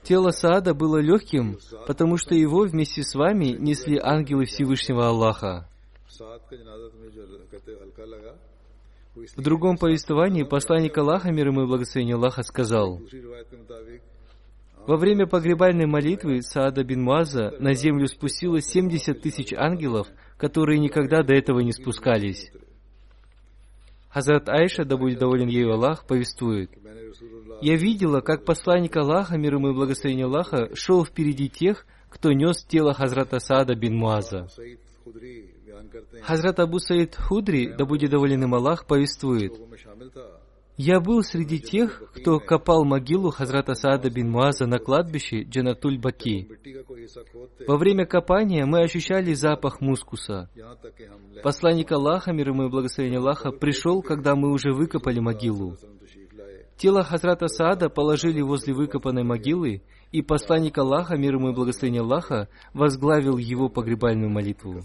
Тело 0.05 0.31
Саада 0.31 0.73
было 0.73 0.99
легким, 0.99 1.59
потому 1.89 2.17
что 2.17 2.37
его 2.37 2.61
вместе 2.61 3.03
с 3.03 3.17
вами 3.17 3.57
несли 3.59 3.99
ангелы 4.01 4.45
Всевышнего 4.45 5.09
Аллаха. 5.09 5.69
В 9.37 9.43
другом 9.43 9.79
повествовании 9.79 10.45
посланник 10.45 10.97
Аллаха, 10.97 11.33
мир 11.33 11.49
ему 11.49 11.65
и 11.65 11.67
благословение 11.67 12.15
Аллаха, 12.15 12.45
сказал, 12.45 13.01
во 14.87 14.97
время 14.97 15.27
погребальной 15.27 15.87
молитвы 15.87 16.41
Саада 16.41 16.85
бин 16.85 17.03
Муаза 17.03 17.53
на 17.59 17.75
землю 17.75 18.07
спустилось 18.07 18.67
70 18.67 19.21
тысяч 19.21 19.53
ангелов, 19.55 20.07
которые 20.37 20.79
никогда 20.79 21.25
до 21.25 21.35
этого 21.35 21.59
не 21.59 21.73
спускались. 21.73 22.53
Хазрат 24.11 24.49
Айша, 24.49 24.85
да 24.85 24.97
будет 24.97 25.19
доволен 25.19 25.49
ею 25.49 25.73
Аллах, 25.73 26.07
повествует. 26.07 26.71
«Я 27.63 27.77
видела, 27.77 28.21
как 28.21 28.45
посланник 28.45 28.97
Аллаха, 28.97 29.37
мир 29.39 29.55
ему 29.55 29.71
и 29.71 29.75
благословение 29.75 30.27
Аллаха, 30.27 30.75
шел 30.75 31.05
впереди 31.05 31.49
тех, 31.49 31.87
кто 32.09 32.33
нес 32.33 32.65
тело 32.65 32.93
Хазрата 32.93 33.39
Саада 33.39 33.75
бин 33.75 33.97
Муаза. 33.97 34.49
Хазрат 36.23 36.59
Абу 36.59 36.79
Саид 36.79 37.15
Худри, 37.17 37.73
да 37.77 37.85
будет 37.85 38.11
доволен 38.11 38.43
им 38.43 38.55
Аллах, 38.55 38.87
повествует. 38.87 39.53
Я 40.83 40.99
был 40.99 41.23
среди 41.23 41.59
тех, 41.59 42.03
кто 42.15 42.41
копал 42.41 42.87
могилу 42.87 43.31
Хазрата 43.31 43.75
Саада 43.75 44.09
бин 44.09 44.31
Муаза 44.31 44.65
на 44.65 44.79
кладбище 44.79 45.43
Джанатуль-Баки. 45.43 46.49
Во 47.69 47.77
время 47.77 48.07
копания 48.07 48.65
мы 48.65 48.81
ощущали 48.81 49.35
запах 49.35 49.83
мускуса. 49.83 50.49
Посланник 51.43 51.93
Аллаха, 51.93 52.33
мир 52.33 52.49
ему 52.49 52.65
и 52.65 52.71
благословение 52.71 53.19
Аллаха, 53.19 53.51
пришел, 53.51 54.01
когда 54.01 54.35
мы 54.35 54.51
уже 54.51 54.73
выкопали 54.73 55.21
могилу. 55.21 55.77
Тело 56.79 57.03
Хазрата 57.03 57.49
Саада 57.49 57.91
положили 57.91 58.41
возле 58.41 58.73
выкопанной 58.73 59.23
могилы, 59.23 59.83
и 60.13 60.23
посланник 60.23 60.79
Аллаха, 60.79 61.15
мир 61.19 61.35
ему 61.35 61.51
и 61.51 61.55
благословение 61.55 62.01
Аллаха, 62.01 62.49
возглавил 62.73 63.37
его 63.37 63.69
погребальную 63.69 64.31
молитву. 64.31 64.81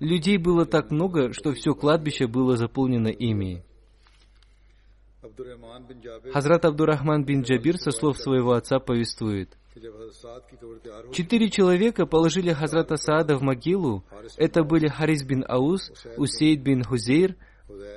Людей 0.00 0.38
было 0.38 0.64
так 0.64 0.90
много, 0.90 1.34
что 1.34 1.52
все 1.52 1.74
кладбище 1.74 2.26
было 2.26 2.56
заполнено 2.56 3.08
ими. 3.08 3.62
Хазрат 6.32 6.64
Абдурахман 6.64 7.24
бин 7.24 7.42
Джабир 7.42 7.78
со 7.78 7.90
слов 7.90 8.18
своего 8.18 8.52
отца 8.52 8.78
повествует. 8.78 9.56
Четыре 11.12 11.50
человека 11.50 12.06
положили 12.06 12.52
Хазрата 12.52 12.96
Саада 12.96 13.36
в 13.36 13.42
могилу. 13.42 14.04
Это 14.36 14.64
были 14.64 14.88
Харис 14.88 15.24
бин 15.24 15.44
Аус, 15.46 15.92
Усейд 16.16 16.62
бин 16.62 16.82
Хузейр, 16.82 17.36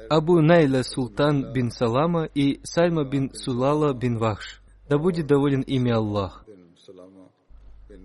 Абу 0.09 0.41
Найла 0.41 0.81
Султан 0.83 1.53
бин 1.53 1.71
Салама 1.71 2.25
и 2.25 2.59
Сальма 2.63 3.05
бин 3.05 3.31
Сулала 3.33 3.93
бин 3.93 4.17
Вахш. 4.17 4.61
Да 4.89 4.97
будет 4.97 5.27
доволен 5.27 5.61
имя 5.61 5.95
Аллах. 5.95 6.45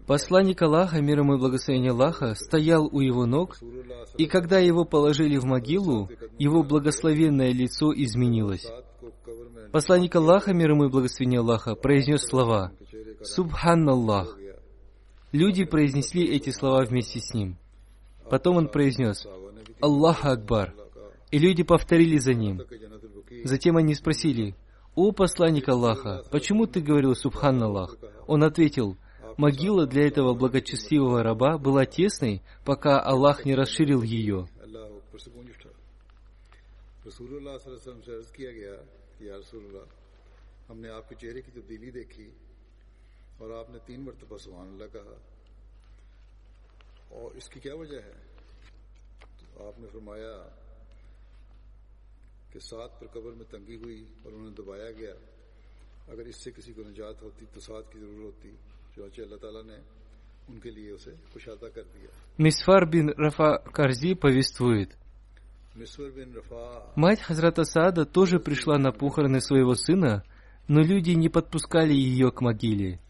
Посланник 0.07 0.61
Аллаха, 0.61 1.01
миром 1.01 1.33
и 1.33 1.39
благословение 1.39 1.93
Аллаха, 1.93 2.35
стоял 2.35 2.87
у 2.87 3.01
его 3.01 3.25
ног, 3.25 3.57
и 4.19 4.27
когда 4.27 4.59
его 4.59 4.85
положили 4.85 5.39
в 5.39 5.45
могилу, 5.45 6.11
его 6.39 6.63
благословенное 6.63 7.53
лицо 7.53 7.93
изменилось. 7.95 8.67
Посланник 9.75 10.15
Аллаха, 10.15 10.53
мир 10.53 10.71
ему 10.71 10.85
и 10.85 10.89
благословение 10.89 11.41
Аллаха, 11.41 11.75
произнес 11.75 12.23
слова 12.23 12.71
«Субханаллах». 13.25 14.39
Люди 15.33 15.65
произнесли 15.65 16.25
эти 16.25 16.51
слова 16.51 16.85
вместе 16.85 17.19
с 17.19 17.35
ним. 17.35 17.57
Потом 18.31 18.57
он 18.57 18.69
произнес 18.69 19.27
«Аллах 19.81 20.25
Акбар», 20.27 20.73
и 21.33 21.39
люди 21.39 21.65
повторили 21.65 22.19
за 22.19 22.35
ним. 22.35 22.63
Затем 23.43 23.77
они 23.77 23.97
спросили, 23.97 24.55
«О 24.95 25.11
посланник 25.11 25.69
Аллаха, 25.69 26.23
почему 26.31 26.69
ты 26.69 26.81
говорил 26.81 27.17
Субханаллах?» 27.17 27.97
Он 28.29 28.45
ответил, 28.45 28.97
«Могила 29.37 29.89
для 29.89 30.07
этого 30.07 30.35
благочестивого 30.35 31.25
раба 31.25 31.59
была 31.59 31.85
тесной, 31.85 32.43
пока 32.65 33.01
Аллах 33.01 33.45
не 33.45 33.57
расширил 33.57 34.03
ее». 34.03 34.47
अल्लाह 39.14 39.38
ऊपर 39.40 39.50
से 39.50 39.58
गूंज 39.60 39.70
उठा 39.70 39.70
रसूलुल्लाह 39.70 39.86
सल्लल्लाहु 39.86 40.38
अलैहि 40.40 40.50
वसल्लम 40.50 40.50
से 40.50 40.50
अर्ज 40.50 40.50
किया 40.50 40.60
गया 40.60 40.70
कि 40.70 40.70
या 40.70 40.70
रसूलुल्लाह 40.70 40.70
हमने 40.70 40.90
आपके 40.90 41.16
चेहरे 41.16 41.42
की 41.42 41.52
तब्दीली 41.52 41.92
देखी 41.92 42.28
और 43.42 43.48
आपने 43.54 43.80
तीन 43.88 44.00
मरतबा 44.06 44.38
सुबहान 44.38 44.68
अल्लाह 44.74 44.90
कहा 44.96 45.18
और 47.18 47.38
इसकी 47.38 47.60
क्या 47.60 47.76
वजह 47.76 48.02
है 48.10 48.18
तो 49.40 49.68
आपने 49.68 49.88
फरमाया 49.94 50.34
कि 52.52 52.60
सात 52.60 52.92
पर 53.00 53.08
कब्र 53.14 53.32
में 53.40 53.48
तंगी 53.50 53.76
हुई 53.84 54.02
और 54.26 54.34
उन्हें 54.34 54.54
दबाया 54.56 54.92
गया 55.00 55.16
अगर 56.10 56.28
इससे 56.28 56.52
किसी 56.52 56.72
को 56.74 56.82
निजात 56.84 57.18
होती 57.24 57.46
तो 57.54 57.60
सात 57.62 57.86
की 57.94 58.00
जरूरत 58.00 58.26
होती 58.26 58.52
चुनाचे 58.96 59.22
अल्लाह 59.22 59.40
ताला 59.40 59.62
ने 59.70 59.78
उनके 60.50 60.70
लिए 60.72 60.92
उसे 60.92 61.12
कुशादा 61.34 61.70
कर 61.76 61.86
दिया 61.94 62.10
Мисфар 62.40 62.86
бин 62.86 63.10
Рафа 63.18 63.50
Карзи 63.74 64.16
повествует, 64.16 64.30
मिसवर 64.30 64.86
बिन 64.86 64.86
रफा 64.86 65.03
Мать 66.95 67.21
Хазрата 67.21 67.65
Сада 67.65 68.05
тоже 68.05 68.39
пришла 68.39 68.79
на 68.79 68.93
похороны 68.93 69.41
своего 69.41 69.75
сына, 69.75 70.23
но 70.69 70.81
люди 70.81 71.11
не 71.11 71.29
подпускали 71.29 71.93
ее 71.93 72.31
к 72.31 72.41
могиле. 72.41 73.01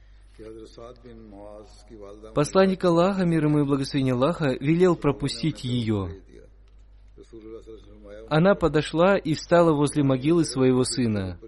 Посланник 2.34 2.84
Аллаха, 2.84 3.24
мир 3.24 3.44
ему 3.44 3.60
и 3.60 3.64
благословение 3.64 4.14
Аллаха, 4.14 4.56
велел 4.60 4.96
пропустить 4.96 5.62
ее. 5.62 6.22
Она 8.28 8.54
подошла 8.54 9.16
и 9.16 9.34
встала 9.34 9.72
возле 9.74 10.02
могилы 10.02 10.44
своего 10.44 10.84
сына. 10.84 11.38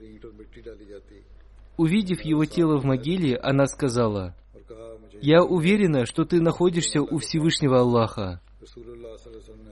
Увидев 1.77 2.21
его 2.23 2.45
тело 2.45 2.79
в 2.79 2.85
могиле, 2.85 3.37
она 3.37 3.67
сказала, 3.67 4.37
«Я 5.21 5.43
уверена, 5.43 6.05
что 6.07 6.25
ты 6.25 6.41
находишься 6.41 7.01
у 7.01 7.19
Всевышнего 7.19 7.81
Аллаха». 7.81 8.41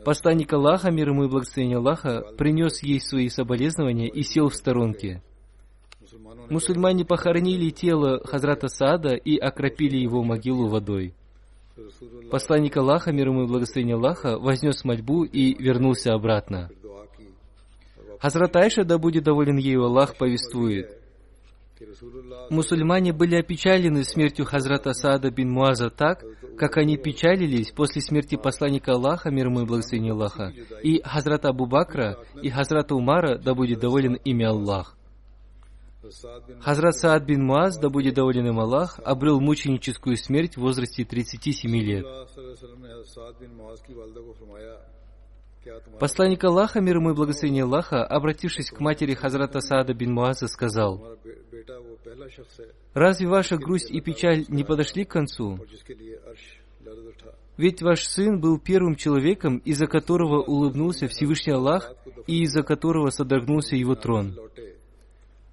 Посланник 0.05 0.53
Аллаха, 0.53 0.91
мир 0.91 1.09
ему 1.11 1.25
и 1.25 1.29
благословение 1.29 1.79
Аллаха, 1.79 2.23
принес 2.37 2.83
ей 2.83 3.01
свои 3.01 3.29
соболезнования 3.29 4.09
и 4.09 4.23
сел 4.23 4.49
в 4.49 4.55
сторонке. 4.55 5.23
Мусульмане 6.51 7.05
похоронили 7.05 7.71
тело 7.71 8.21
Хазрата 8.25 8.69
Саада 8.69 9.15
и 9.15 9.37
окропили 9.37 9.97
его 9.97 10.23
могилу 10.23 10.69
водой. 10.69 11.15
Посланник 12.31 12.77
Аллаха, 12.77 13.13
мир 13.13 13.29
ему 13.29 13.45
и 13.45 13.47
благословение 13.47 13.97
Аллаха, 13.97 14.39
вознес 14.39 14.85
мольбу 14.85 15.25
и 15.25 15.55
вернулся 15.61 16.13
обратно. 16.13 16.71
Хазрат 18.21 18.55
Айша, 18.57 18.85
да 18.85 18.99
будет 18.99 19.25
доволен 19.25 19.57
ею 19.57 19.85
Аллах, 19.85 20.17
повествует. 20.17 20.99
Мусульмане 22.51 23.13
были 23.13 23.37
опечалены 23.37 24.05
смертью 24.05 24.45
Хазрата 24.47 24.93
Саада 24.93 25.31
бин 25.31 25.51
Муаза 25.51 25.91
так, 25.91 26.25
как 26.57 26.77
они 26.77 26.97
печалились 26.97 27.73
после 27.73 28.03
смерти 28.03 28.37
посланника 28.37 28.93
Аллаха, 28.93 29.31
мир 29.31 29.47
ему 29.47 29.63
и 29.63 29.65
благословение 29.65 30.13
Аллаха, 30.13 30.53
и 30.83 31.01
Хазрата 31.03 31.49
Абу 31.49 31.67
Бакра, 31.67 32.19
и 32.43 32.51
Хазрата 32.51 32.95
Умара, 32.95 33.39
да 33.39 33.55
будет 33.55 33.81
доволен 33.81 34.15
ими 34.25 34.45
Аллах. 34.45 34.97
Хазрат 36.61 36.97
Саад 36.97 37.25
бин 37.25 37.45
Муаз, 37.45 37.79
да 37.79 37.89
будет 37.89 38.15
доволен 38.15 38.47
им 38.47 38.61
Аллах, 38.61 39.01
обрел 39.05 39.41
мученическую 39.41 40.17
смерть 40.17 40.57
в 40.57 40.61
возрасте 40.61 41.05
37 41.05 41.77
лет. 41.77 42.07
Посланник 45.99 46.45
Аллаха, 46.45 46.81
мир 46.81 46.97
ему 46.97 47.11
и 47.11 47.15
благословение 47.15 47.65
Аллаха, 47.65 48.05
обратившись 48.05 48.71
к 48.71 48.81
матери 48.81 49.15
Хазрата 49.15 49.61
Саада 49.61 49.95
бин 49.95 50.13
Муаза, 50.13 50.49
сказал, 50.49 51.17
«Разве 52.93 53.29
ваша 53.29 53.57
грусть 53.57 53.91
и 53.91 54.01
печаль 54.01 54.45
не 54.49 54.65
подошли 54.65 55.05
к 55.05 55.11
концу? 55.11 55.59
Ведь 57.57 57.83
ваш 57.83 58.05
сын 58.07 58.41
был 58.41 58.59
первым 58.59 58.97
человеком, 58.97 59.59
из-за 59.59 59.87
которого 59.87 60.43
улыбнулся 60.43 61.07
Всевышний 61.09 61.53
Аллах 61.53 61.93
и 62.27 62.43
из-за 62.43 62.63
которого 62.63 63.11
содрогнулся 63.11 63.77
его 63.77 63.95
трон». 63.95 64.37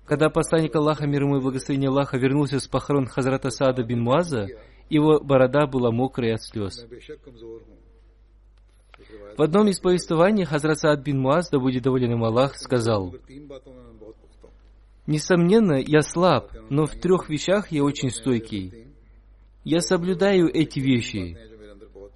Когда 0.05 0.29
посланник 0.29 0.75
Аллаха, 0.75 1.07
мир 1.07 1.23
ему 1.23 1.37
и 1.37 1.41
благословение 1.41 1.89
Аллаха, 1.89 2.17
вернулся 2.17 2.59
с 2.59 2.67
похорон 2.67 3.05
Хазрата 3.05 3.49
Саада 3.49 3.83
бин 3.83 4.01
Муаза, 4.01 4.47
его 4.89 5.21
борода 5.21 5.67
была 5.67 5.89
мокрая 5.91 6.35
от 6.35 6.43
слез. 6.43 6.85
В 9.37 9.41
одном 9.41 9.67
из 9.67 9.79
повествований 9.79 10.45
Хазрат 10.45 10.79
Саад 10.79 11.03
бин 11.03 11.19
Муаз, 11.19 11.49
да 11.49 11.59
будет 11.59 11.83
доволен 11.83 12.11
им 12.13 12.23
Аллах, 12.23 12.55
сказал, 12.57 13.15
«Несомненно, 15.07 15.73
я 15.73 16.01
слаб, 16.01 16.51
но 16.69 16.85
в 16.85 16.91
трех 16.91 17.29
вещах 17.29 17.71
я 17.71 17.83
очень 17.83 18.11
стойкий. 18.11 18.87
Я 19.63 19.81
соблюдаю 19.81 20.47
эти 20.53 20.79
вещи. 20.79 21.37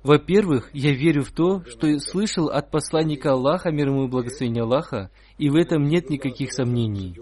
Во-первых, 0.03 0.69
я 0.73 0.93
верю 0.93 1.23
в 1.23 1.31
то, 1.31 1.63
что 1.65 1.97
слышал 1.99 2.49
от 2.49 2.69
посланника 2.69 3.31
Аллаха, 3.31 3.71
мир 3.71 3.87
ему 3.87 4.05
и 4.05 4.07
благословение 4.07 4.63
Аллаха, 4.63 5.09
и 5.39 5.49
в 5.49 5.55
этом 5.55 5.83
нет 5.83 6.09
никаких 6.09 6.53
сомнений. 6.53 7.17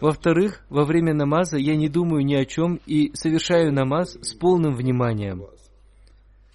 Во-вторых, 0.00 0.64
во 0.68 0.84
время 0.84 1.14
намаза 1.14 1.56
я 1.56 1.74
не 1.74 1.88
думаю 1.88 2.24
ни 2.24 2.34
о 2.34 2.44
чем 2.44 2.80
и 2.86 3.10
совершаю 3.14 3.72
намаз 3.72 4.16
с 4.20 4.34
полным 4.34 4.74
вниманием. 4.74 5.44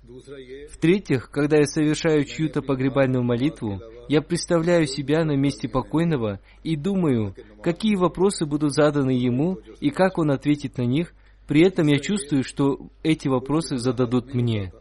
В-третьих, 0.08 1.30
когда 1.32 1.58
я 1.58 1.66
совершаю 1.66 2.24
чью-то 2.24 2.62
погребальную 2.62 3.24
молитву, 3.24 3.82
я 4.08 4.22
представляю 4.22 4.88
себя 4.88 5.26
на 5.26 5.36
месте 5.36 5.68
покойного 5.68 6.40
и 6.64 6.78
думаю, 6.78 7.36
какие 7.62 7.96
вопросы 7.96 8.46
будут 8.46 8.74
заданы 8.74 9.12
ему 9.12 9.60
и 9.82 9.90
как 9.90 10.18
он 10.18 10.32
ответит 10.32 10.78
на 10.78 10.84
них, 10.84 11.14
при 11.48 11.62
этом 11.62 11.88
я 11.88 12.00
чувствую, 12.00 12.44
что 12.44 12.90
эти 13.04 13.28
вопросы 13.28 13.78
зададут 13.78 14.34
мне. 14.34 14.72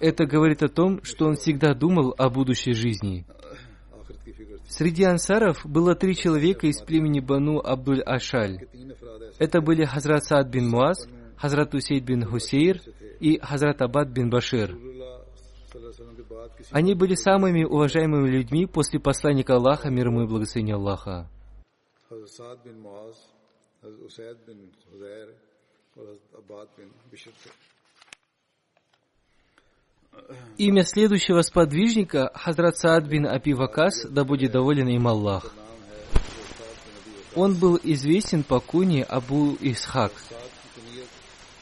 Это 0.00 0.24
говорит 0.24 0.62
о 0.62 0.68
том, 0.68 1.02
что 1.02 1.26
он 1.26 1.34
всегда 1.34 1.74
думал 1.74 2.14
о 2.16 2.30
будущей 2.30 2.72
жизни. 2.72 3.26
Среди 4.68 5.04
ансаров 5.04 5.64
было 5.64 5.94
три 5.94 6.14
человека 6.14 6.66
из 6.66 6.80
племени 6.80 7.20
Бану 7.20 7.60
Абдуль-Ашаль. 7.60 8.66
Это 9.38 9.60
были 9.60 9.84
Хазрат 9.84 10.24
Саад 10.24 10.48
бин 10.48 10.68
Муаз, 10.68 11.08
Хазрат 11.36 11.74
Усейд 11.74 12.04
бин 12.04 12.24
Хусейр 12.24 12.80
и 13.20 13.38
Хазрат 13.38 13.82
Абад 13.82 14.08
бин 14.08 14.30
Башир. 14.30 14.76
Они 16.70 16.94
были 16.94 17.14
самыми 17.14 17.64
уважаемыми 17.64 18.28
людьми 18.28 18.66
после 18.66 19.00
посланника 19.00 19.54
Аллаха, 19.54 19.90
мир 19.90 20.08
ему 20.08 20.22
и 20.22 20.26
благословения 20.26 20.74
Аллаха. 20.74 21.28
Имя 30.58 30.84
следующего 30.84 31.42
сподвижника 31.42 32.30
Хазрат 32.34 32.76
Саад 32.76 33.06
бин 33.06 33.26
Апи 33.26 33.54
Вакас, 33.54 34.06
да 34.08 34.24
будет 34.24 34.52
доволен 34.52 34.88
им 34.88 35.08
Аллах. 35.08 35.52
Он 37.34 37.54
был 37.54 37.80
известен 37.82 38.42
по 38.42 38.60
куне 38.60 39.02
Абу 39.04 39.56
Исхак. 39.60 40.12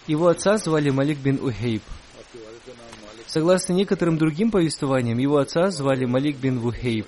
Его 0.07 0.27
отца 0.29 0.57
звали 0.57 0.91
Малик 0.91 1.19
бин 1.19 1.39
Ухейб. 1.43 1.83
Согласно 3.27 3.75
некоторым 3.75 4.19
другим 4.19 4.51
повествованиям, 4.51 5.19
его 5.19 5.39
отца 5.39 5.71
звали 5.71 6.05
Малик 6.05 6.37
бин 6.37 6.59
Вухейб. 6.59 7.07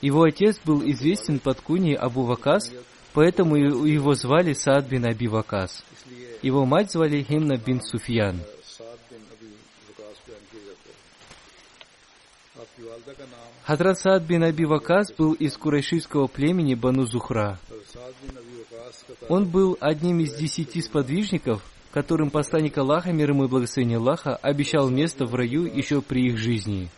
Его 0.00 0.22
отец 0.22 0.58
был 0.64 0.82
известен 0.90 1.38
под 1.38 1.60
куней 1.60 1.94
Абу 1.94 2.22
Вакас, 2.22 2.72
поэтому 3.12 3.56
его 3.56 4.14
звали 4.14 4.54
Саад 4.54 4.88
бин 4.88 5.04
Аби 5.06 5.26
Вакас. 5.26 5.84
Его 6.40 6.64
мать 6.64 6.92
звали 6.92 7.22
Химна 7.22 7.58
бин 7.58 7.82
Суфьян. 7.82 8.40
Хадрат 13.64 13.98
Саад 13.98 14.24
бин 14.24 14.44
Аби 14.44 14.64
Вакас 14.64 15.12
был 15.12 15.32
из 15.32 15.56
курайшийского 15.56 16.26
племени 16.26 16.74
Бану 16.74 17.06
Зухра. 17.06 17.58
Он 19.28 19.46
был 19.46 19.76
одним 19.80 20.20
из 20.20 20.34
десяти 20.34 20.80
сподвижников, 20.80 21.62
которым 21.92 22.30
посланник 22.30 22.78
Аллаха, 22.78 23.12
мир 23.12 23.30
ему 23.30 23.44
и 23.44 23.48
благословение 23.48 23.98
Аллаха, 23.98 24.36
обещал 24.36 24.88
место 24.88 25.26
в 25.26 25.34
раю 25.34 25.64
еще 25.64 26.00
при 26.00 26.28
их 26.28 26.38
жизни. 26.38 26.88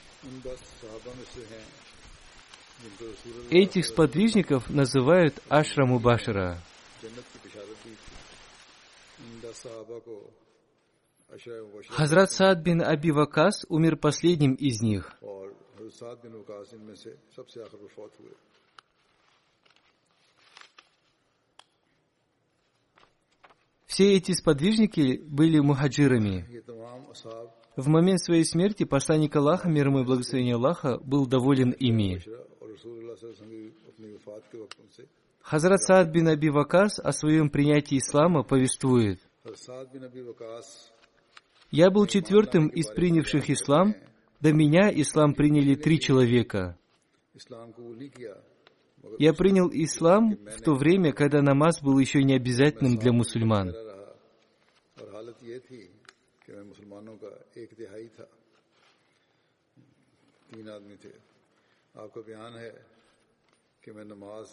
Этих 3.50 3.86
сподвижников 3.86 4.68
называют 4.70 5.42
Ашраму 5.48 5.98
Башара. 5.98 6.58
Хазрат 11.88 12.30
Саад 12.32 12.58
бин 12.60 12.82
Аби 12.82 13.10
Вакас 13.10 13.64
умер 13.68 13.96
последним 13.96 14.54
из 14.54 14.80
них. 14.80 15.16
Все 23.86 24.14
эти 24.14 24.32
сподвижники 24.32 25.20
были 25.26 25.58
мухаджирами. 25.58 26.62
В 27.76 27.88
момент 27.88 28.20
своей 28.22 28.44
смерти 28.44 28.84
посланник 28.84 29.34
Аллаха, 29.36 29.68
мир 29.68 29.88
ему 29.88 30.00
и 30.00 30.04
благословение 30.04 30.54
Аллаха, 30.54 30.98
был 30.98 31.26
доволен 31.26 31.72
ими. 31.72 32.20
Хазрат 35.42 35.82
Саад 35.82 36.12
бин 36.12 36.28
Аби 36.28 36.48
Вакас 36.48 36.98
о 36.98 37.12
своем 37.12 37.50
принятии 37.50 37.98
ислама 37.98 38.42
повествует. 38.44 39.20
Я 41.70 41.90
был 41.90 42.06
четвертым 42.06 42.68
из 42.68 42.86
принявших 42.86 43.50
ислам, 43.50 43.94
до 44.40 44.52
меня 44.52 44.90
ислам 44.92 45.34
приняли 45.34 45.74
три 45.74 46.00
человека. 46.00 46.78
Я 49.18 49.32
принял 49.34 49.70
ислам 49.72 50.36
в 50.46 50.60
то 50.62 50.74
время, 50.74 51.12
когда 51.12 51.42
намаз 51.42 51.82
был 51.82 51.98
еще 51.98 52.22
не 52.22 52.34
обязательным 52.34 52.96
для 52.96 53.12
мусульман. 53.12 53.74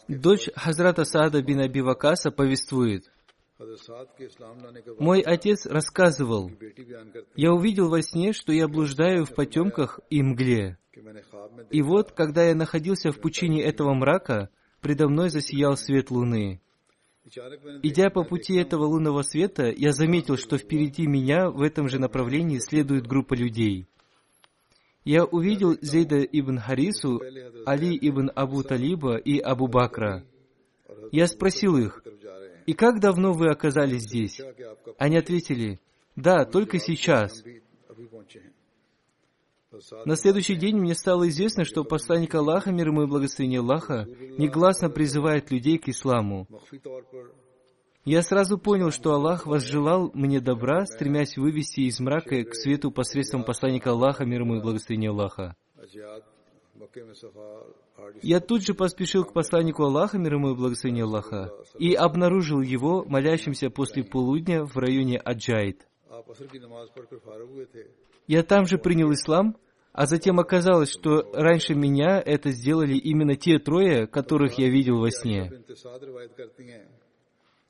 Дочь 0.08 0.50
Хазрата 0.56 1.04
Саада 1.04 1.41
бин 1.41 1.60
Аби 1.60 1.82
Вакаса 1.82 2.32
повествует, 2.32 3.12
мой 5.00 5.22
отец 5.22 5.65
рассказывал, 5.65 6.52
я 7.36 7.54
увидел 7.54 7.89
во 7.89 8.02
сне, 8.02 8.32
что 8.34 8.52
я 8.54 8.67
блуждаю 8.67 9.26
в 9.26 9.34
потемках 9.34 10.00
и 10.10 10.22
мгле. 10.22 10.78
И 11.72 11.82
вот, 11.82 12.12
когда 12.12 12.43
я 12.43 12.56
находился 12.56 13.12
в 13.12 13.20
пучине 13.20 13.63
этого 13.63 13.93
мрака, 13.93 14.50
предо 14.82 15.08
мной 15.08 15.30
засиял 15.30 15.76
свет 15.76 16.12
луны. 16.12 16.62
Идя 17.84 18.10
по 18.10 18.24
пути 18.24 18.56
этого 18.56 18.86
лунного 18.86 19.22
света, 19.22 19.74
я 19.76 19.91
заметил, 19.91 20.38
что 20.38 20.58
впереди 20.58 21.08
меня 21.08 21.50
в 21.50 21.62
этом 21.62 21.89
же 21.89 22.00
направлении 22.00 22.60
следует 22.60 23.06
группа 23.06 23.34
людей. 23.34 23.88
Я 25.04 25.26
увидел 25.26 25.78
Зейда 25.82 26.22
ибн 26.24 26.60
Харису, 26.60 27.22
Али 27.65 27.98
ибн 28.02 28.32
Абу 28.36 28.63
Талиба 28.63 29.17
и 29.17 29.39
Абу 29.39 29.67
Бакра. 29.67 30.26
Я 31.12 31.28
спросил 31.28 31.78
их, 31.78 32.04
«И 32.67 32.73
как 32.73 32.99
давно 32.99 33.32
вы 33.32 33.49
оказались 33.49 34.03
здесь?» 34.03 34.39
Они 34.99 35.17
ответили, 35.17 35.80
«Да, 36.15 36.45
только 36.45 36.80
сейчас». 36.80 37.43
На 40.06 40.15
следующий 40.15 40.56
день 40.56 40.77
мне 40.77 40.93
стало 40.93 41.27
известно, 41.30 41.63
что 41.63 41.84
посланник 41.84 42.36
Аллаха, 42.36 42.71
мир 42.71 42.88
ему 42.88 43.03
и 43.03 43.08
благословение 43.08 43.60
Аллаха, 43.62 44.06
негласно 44.38 44.89
призывает 44.89 45.49
людей 45.49 45.77
к 45.77 45.88
исламу. 45.88 46.47
Я 48.03 48.21
сразу 48.21 48.58
понял, 48.58 48.91
что 48.91 49.13
Аллах 49.13 49.45
возжелал 49.45 50.12
мне 50.13 50.39
добра, 50.39 50.86
стремясь 50.86 51.38
вывести 51.38 51.82
из 51.82 51.99
мрака 51.99 52.43
к 52.43 52.53
свету 52.53 52.91
посредством 52.91 53.43
посланника 53.43 53.91
Аллаха, 53.91 54.25
мир 54.25 54.41
ему 54.41 54.56
и 54.56 54.62
благословение 54.62 55.12
Аллаха. 55.12 55.56
Я 58.22 58.40
тут 58.40 58.64
же 58.64 58.74
поспешил 58.74 59.26
к 59.26 59.34
посланнику 59.34 59.84
Аллаха, 59.84 60.18
мир 60.18 60.36
ему 60.36 60.52
и 60.52 60.56
благословение 60.56 61.04
Аллаха, 61.04 61.52
и 61.78 61.94
обнаружил 61.94 62.62
его 62.62 63.04
молящимся 63.06 63.70
после 63.70 64.04
полудня 64.04 64.64
в 64.64 64.78
районе 64.78 65.18
Аджайд. 65.18 65.88
Я 68.28 68.44
там 68.44 68.66
же 68.66 68.78
принял 68.78 69.12
ислам, 69.12 69.58
а 69.94 70.06
затем 70.06 70.40
оказалось, 70.40 70.92
что 70.92 71.32
раньше 71.34 71.74
меня 71.74 72.22
это 72.24 72.52
сделали 72.52 72.96
именно 72.96 73.36
те 73.36 73.58
трое, 73.58 74.06
которых 74.06 74.60
я 74.60 74.70
видел 74.70 75.00
во 75.00 75.10
сне. 75.10 75.52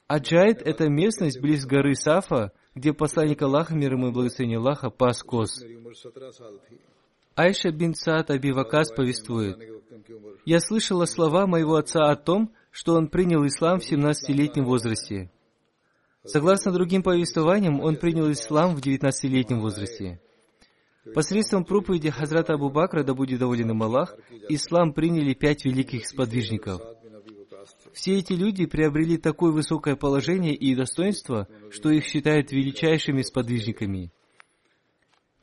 Аджайд— 0.08 0.62
это 0.66 0.90
местность 0.90 1.40
близ 1.42 1.66
горы 1.66 1.96
Сафа, 1.96 2.52
где 2.76 2.94
посланник 2.94 3.42
Аллаха, 3.42 3.76
мир 3.76 3.94
ему 3.94 4.10
и 4.10 4.12
благословение 4.12 4.58
Аллаха, 4.58 4.90
пас 4.90 5.22
коз. 5.22 5.62
Айша 7.38 7.72
бин 7.72 7.94
Саад 7.94 8.32
Аби 8.32 8.52
Вакас 8.52 8.92
повествует, 8.92 9.60
«Я 10.46 10.60
слышала 10.60 11.06
слова 11.06 11.46
моего 11.46 11.76
отца 11.76 12.10
о 12.10 12.16
том, 12.16 12.52
что 12.72 12.96
он 12.96 13.10
принял 13.10 13.46
ислам 13.46 13.80
в 13.80 13.84
17-летнем 13.84 14.66
возрасте. 14.66 15.30
Согласно 16.24 16.72
другим 16.72 17.04
повествованиям, 17.04 17.80
он 17.80 17.98
принял 17.98 18.32
ислам 18.32 18.76
в 18.76 18.80
19-летнем 18.80 19.60
возрасте. 19.60 20.20
Посредством 21.14 21.64
проповеди 21.64 22.10
Хазрата 22.10 22.54
Абу 22.54 22.72
Бакра, 22.72 23.04
да 23.04 23.14
будет 23.14 23.40
доволен 23.40 23.70
им 23.70 23.84
Аллах, 23.84 24.16
ислам 24.50 24.94
приняли 24.94 25.36
пять 25.36 25.64
великих 25.64 26.08
сподвижников. 26.08 26.82
Все 27.94 28.18
эти 28.18 28.34
люди 28.34 28.66
приобрели 28.66 29.18
такое 29.18 29.52
высокое 29.52 29.96
положение 29.96 30.56
и 30.56 30.74
достоинство, 30.74 31.48
что 31.70 31.92
их 31.92 32.04
считают 32.04 32.52
величайшими 32.52 33.22
сподвижниками. 33.22 34.12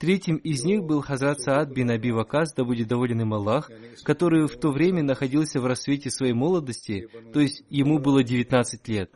Третьим 0.04 0.36
из 0.36 0.62
них 0.64 0.84
был 0.84 1.00
Хазрат 1.00 1.40
Саад 1.40 1.72
бин 1.72 1.90
Аби 1.90 2.10
Вакас, 2.10 2.52
да 2.52 2.62
будет 2.62 2.88
доволен 2.88 3.22
им 3.22 3.32
Аллах, 3.32 3.70
который 4.02 4.46
в 4.46 4.54
то 4.54 4.70
время 4.70 5.02
находился 5.02 5.62
в 5.62 5.66
рассвете 5.66 6.10
своей 6.10 6.34
молодости, 6.34 7.08
то 7.32 7.40
есть 7.40 7.64
ему 7.70 7.98
было 7.98 8.22
19 8.22 8.86
лет. 8.88 9.10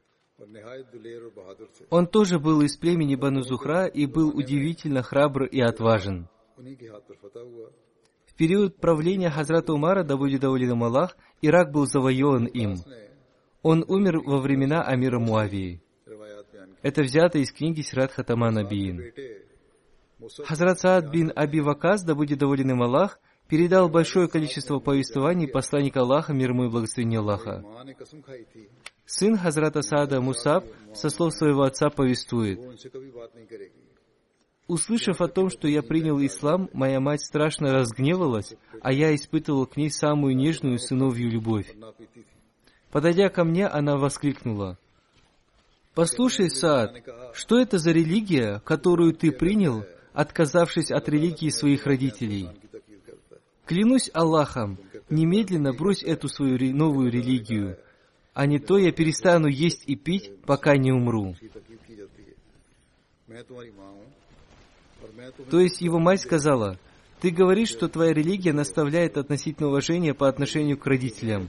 Он 1.90 2.06
тоже 2.06 2.38
был 2.38 2.62
из 2.62 2.78
племени 2.78 3.16
Бану 3.16 3.42
Зухра 3.42 3.84
и 3.84 4.06
был 4.06 4.30
удивительно 4.30 5.02
храбр 5.02 5.44
и 5.44 5.60
отважен. 5.60 6.26
В 6.56 8.34
период 8.34 8.76
правления 8.76 9.28
Хазрата 9.28 9.74
Умара, 9.74 10.04
да 10.04 10.16
будет 10.16 10.40
доволен 10.40 10.70
им 10.70 10.84
Аллах, 10.84 11.18
Ирак 11.42 11.70
был 11.70 11.84
завоеван 11.84 12.46
им. 12.46 12.76
Он 13.60 13.84
умер 13.86 14.20
во 14.20 14.38
времена 14.38 14.84
Амира 14.84 15.18
Муавии. 15.18 15.82
Это 16.80 17.02
взято 17.02 17.36
из 17.36 17.52
книги 17.52 17.82
Сират 17.82 18.10
Хатама 18.12 18.50
Набиин. 18.50 19.02
Хазрат 20.44 20.80
Саад 20.80 21.10
бин 21.10 21.32
Аби 21.34 21.60
Вакас, 21.60 22.02
да 22.02 22.14
будет 22.14 22.38
доволен 22.38 22.70
им 22.70 22.82
Аллах, 22.82 23.20
передал 23.48 23.88
большое 23.88 24.28
количество 24.28 24.78
повествований 24.78 25.48
посланника 25.48 26.00
Аллаха, 26.00 26.32
мир 26.32 26.50
ему 26.50 26.64
и 26.64 26.68
благословение 26.68 27.20
Аллаха. 27.20 27.64
Сын 29.06 29.36
Хазрата 29.36 29.82
Саада 29.82 30.20
Мусаб 30.20 30.66
со 30.94 31.08
слов 31.08 31.34
своего 31.34 31.62
отца 31.62 31.88
повествует, 31.88 32.60
Услышав 34.66 35.22
о 35.22 35.28
том, 35.28 35.48
что 35.48 35.66
я 35.66 35.82
принял 35.82 36.20
ислам, 36.20 36.68
моя 36.74 37.00
мать 37.00 37.24
страшно 37.24 37.72
разгневалась, 37.72 38.52
а 38.82 38.92
я 38.92 39.14
испытывал 39.14 39.64
к 39.66 39.78
ней 39.78 39.90
самую 39.90 40.36
нежную 40.36 40.78
сыновью 40.78 41.30
любовь. 41.30 41.74
Подойдя 42.90 43.30
ко 43.30 43.44
мне, 43.44 43.66
она 43.66 43.96
воскликнула, 43.96 44.78
«Послушай, 45.94 46.50
Саад, 46.50 47.02
что 47.32 47.58
это 47.58 47.78
за 47.78 47.92
религия, 47.92 48.60
которую 48.60 49.14
ты 49.14 49.32
принял, 49.32 49.86
отказавшись 50.12 50.90
от 50.90 51.08
религии 51.08 51.50
своих 51.50 51.86
родителей. 51.86 52.48
Клянусь 53.66 54.10
Аллахом, 54.14 54.78
немедленно 55.10 55.72
брось 55.72 56.02
эту 56.02 56.28
свою 56.28 56.58
новую 56.74 57.10
религию, 57.10 57.78
а 58.34 58.46
не 58.46 58.58
то 58.58 58.78
я 58.78 58.92
перестану 58.92 59.48
есть 59.48 59.82
и 59.86 59.96
пить, 59.96 60.30
пока 60.46 60.76
не 60.76 60.92
умру. 60.92 61.34
То 65.50 65.60
есть 65.60 65.80
его 65.80 65.98
мать 65.98 66.20
сказала, 66.20 66.78
ты 67.20 67.30
говоришь, 67.30 67.70
что 67.70 67.88
твоя 67.88 68.12
религия 68.12 68.52
наставляет 68.52 69.16
относительно 69.16 69.68
уважения 69.68 70.14
по 70.14 70.28
отношению 70.28 70.78
к 70.78 70.86
родителям. 70.86 71.48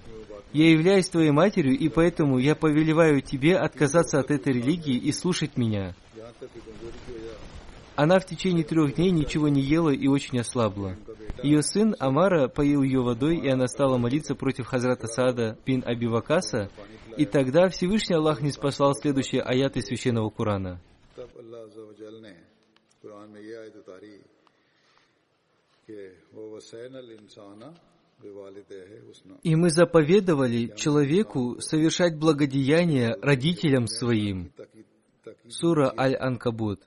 Я 0.52 0.72
являюсь 0.72 1.08
твоей 1.08 1.32
матерью, 1.32 1.78
и 1.78 1.90
поэтому 1.90 2.40
я 2.40 2.56
повелеваю 2.56 3.22
тебе 3.22 3.56
отказаться 3.56 4.20
от 4.20 4.32
этой 4.32 4.54
религии 4.54 4.98
и 4.98 5.12
слушать 5.12 5.58
меня. 5.58 5.96
Она 8.02 8.18
в 8.20 8.26
течение 8.26 8.64
трех 8.64 8.96
дней 8.96 9.12
ничего 9.12 9.50
не 9.50 9.60
ела 9.60 9.90
и 9.90 10.08
очень 10.08 10.40
ослабла. 10.40 10.96
Ее 11.44 11.62
сын 11.62 11.98
Амара 12.00 12.48
поил 12.48 12.82
ее 12.82 13.02
водой, 13.02 13.36
и 13.36 13.50
она 13.50 13.68
стала 13.68 13.98
молиться 13.98 14.36
против 14.36 14.68
Хазрата 14.68 15.08
Саада 15.08 15.58
бин 15.66 15.84
Абивакаса, 15.86 16.70
и 17.18 17.26
тогда 17.26 17.68
Всевышний 17.68 18.16
Аллах 18.16 18.40
не 18.42 18.54
спасал 18.54 18.94
следующие 18.96 19.42
аяты 19.42 19.82
Священного 19.82 20.30
Корана. 20.30 20.80
И 29.44 29.56
мы 29.58 29.70
заповедовали 29.72 30.74
человеку 30.78 31.60
совершать 31.60 32.18
благодеяние 32.18 33.18
родителям 33.22 33.88
своим. 33.88 34.54
Сура 35.50 35.94
Аль-Анкабут. 35.98 36.80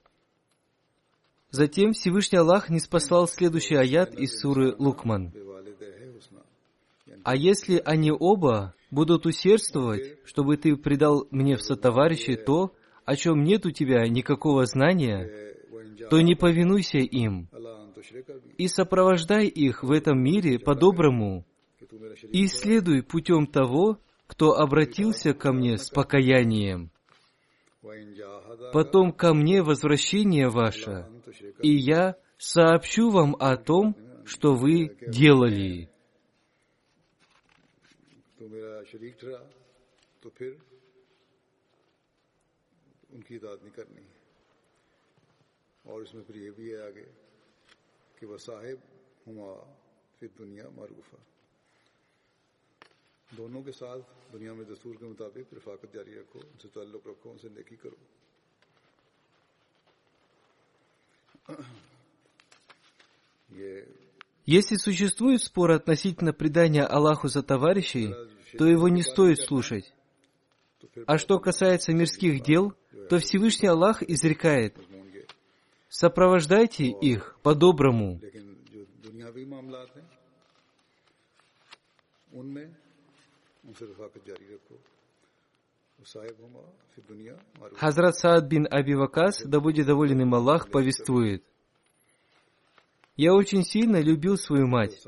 Затем 1.52 1.92
Всевышний 1.92 2.38
Аллах 2.38 2.70
не 2.70 2.80
спасал 2.80 3.28
следующий 3.28 3.74
аят 3.74 4.14
из 4.14 4.40
суры 4.40 4.74
Лукман. 4.78 5.34
А 7.24 7.36
если 7.36 7.80
они 7.84 8.10
оба 8.10 8.74
будут 8.90 9.26
усердствовать, 9.26 10.18
чтобы 10.24 10.56
ты 10.56 10.76
предал 10.76 11.26
мне 11.30 11.56
в 11.56 11.62
сотоварищи 11.62 12.36
то, 12.36 12.72
о 13.04 13.16
чем 13.16 13.44
нет 13.44 13.66
у 13.66 13.70
тебя 13.70 14.08
никакого 14.08 14.64
знания, 14.64 15.30
то 16.08 16.22
не 16.22 16.34
повинуйся 16.34 16.98
им 16.98 17.48
и 18.56 18.66
сопровождай 18.66 19.46
их 19.46 19.82
в 19.82 19.92
этом 19.92 20.22
мире 20.22 20.58
по-доброму 20.58 21.44
и 22.30 22.46
следуй 22.46 23.02
путем 23.02 23.46
того, 23.46 23.98
кто 24.26 24.54
обратился 24.54 25.34
ко 25.34 25.52
мне 25.52 25.76
с 25.76 25.90
покаянием. 25.90 26.90
Потом 28.72 29.12
ко 29.12 29.34
мне 29.34 29.62
возвращение 29.62 30.48
ваше, 30.48 31.06
и 31.61 31.69
я 31.69 32.15
сообщу 32.37 33.09
вам 33.09 33.35
о 33.39 33.57
том, 33.57 33.95
что 34.25 34.55
вы 34.55 34.95
делали. 35.07 35.89
और 45.85 46.03
इसमें 46.03 46.23
फिर 46.23 46.37
ये 46.37 46.51
भी 46.51 46.69
है 46.69 46.79
आगे 46.85 47.05
कि 48.19 48.25
वह 48.25 48.37
साहिब 48.37 48.81
हुआ 49.27 49.51
फिर 50.19 50.29
दुनिया 50.37 50.65
मरूफा 50.77 51.19
दोनों 53.29 53.61
के 53.63 53.71
साथ 53.71 53.99
दुनिया 54.31 54.53
में 54.53 54.65
दस्तूर 54.67 54.95
के 54.99 55.05
मुताबिक 55.05 55.53
रफाकत 55.53 55.93
जारी 55.95 56.13
रखो 56.19 56.39
उनसे 56.39 56.67
ताल्लुक 56.75 57.07
रखो 57.07 57.29
उनसे 57.31 57.49
नेकी 57.55 57.75
करो 57.83 57.97
Если 64.44 64.76
существует 64.76 65.42
спор 65.42 65.70
относительно 65.70 66.32
предания 66.32 66.84
Аллаху 66.84 67.28
за 67.28 67.42
товарищей, 67.42 68.14
то 68.58 68.66
его 68.66 68.88
не 68.88 69.02
стоит 69.02 69.40
слушать. 69.40 69.92
А 71.06 71.16
что 71.18 71.38
касается 71.38 71.92
мирских 71.92 72.42
дел, 72.42 72.74
то 73.08 73.18
Всевышний 73.18 73.68
Аллах 73.68 74.02
изрекает, 74.02 74.76
сопровождайте 75.88 76.86
их 76.86 77.36
по-доброму. 77.42 78.20
Хазрат 87.76 88.16
Саад 88.16 88.48
бин 88.48 88.66
Аби 88.70 88.94
Вакас, 88.94 89.42
да 89.44 89.60
будет 89.60 89.86
доволен 89.86 90.20
им 90.20 90.34
Аллах, 90.34 90.70
повествует. 90.70 91.44
Я 93.16 93.34
очень 93.34 93.62
сильно 93.62 94.00
любил 94.00 94.36
свою 94.36 94.66
мать. 94.66 94.98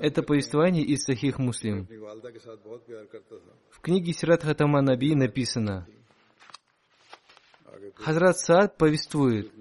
Это 0.00 0.22
повествование 0.22 0.84
из 0.84 1.04
Сахих 1.04 1.38
Муслим. 1.38 1.86
В 3.70 3.80
книге 3.80 4.12
Сират 4.12 4.42
Хатама 4.42 4.80
Наби 4.80 5.14
написано, 5.14 5.86
Хазрат 7.96 8.38
Саад 8.38 8.76
повествует, 8.78 9.52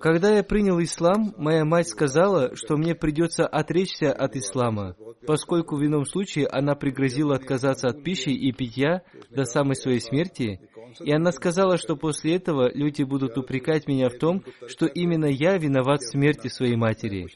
когда 0.00 0.34
я 0.34 0.42
принял 0.42 0.80
ислам, 0.80 1.34
моя 1.36 1.64
мать 1.64 1.88
сказала, 1.88 2.54
что 2.56 2.76
мне 2.76 2.94
придется 2.94 3.46
отречься 3.46 4.12
от 4.12 4.36
ислама, 4.36 4.96
поскольку 5.26 5.76
в 5.76 5.84
ином 5.84 6.04
случае 6.04 6.46
она 6.46 6.74
пригрозила 6.74 7.36
отказаться 7.36 7.88
от 7.88 8.02
пищи 8.02 8.30
и 8.30 8.52
питья 8.52 9.02
до 9.30 9.44
самой 9.44 9.76
своей 9.76 10.00
смерти, 10.00 10.60
и 11.00 11.12
она 11.12 11.32
сказала, 11.32 11.76
что 11.76 11.96
после 11.96 12.36
этого 12.36 12.70
люди 12.72 13.02
будут 13.02 13.38
упрекать 13.38 13.86
меня 13.86 14.08
в 14.08 14.18
том, 14.18 14.44
что 14.66 14.86
именно 14.86 15.26
я 15.26 15.56
виноват 15.56 16.00
в 16.00 16.10
смерти 16.10 16.48
своей 16.48 16.76
матери. 16.76 17.26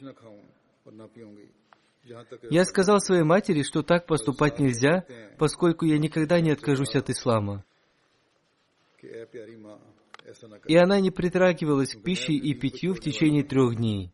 Я 2.49 2.65
сказал 2.65 2.99
своей 2.99 3.23
матери, 3.23 3.63
что 3.63 3.81
так 3.81 4.05
поступать 4.05 4.59
нельзя, 4.59 5.05
поскольку 5.37 5.85
я 5.85 5.97
никогда 5.97 6.39
не 6.39 6.51
откажусь 6.51 6.95
от 6.95 7.09
ислама. 7.09 7.63
И 10.67 10.75
она 10.75 10.99
не 10.99 11.11
притрагивалась 11.11 11.93
к 11.93 12.01
пище 12.01 12.33
и 12.33 12.53
питью 12.53 12.93
в 12.93 12.99
течение 12.99 13.43
трех 13.43 13.75
дней. 13.75 14.11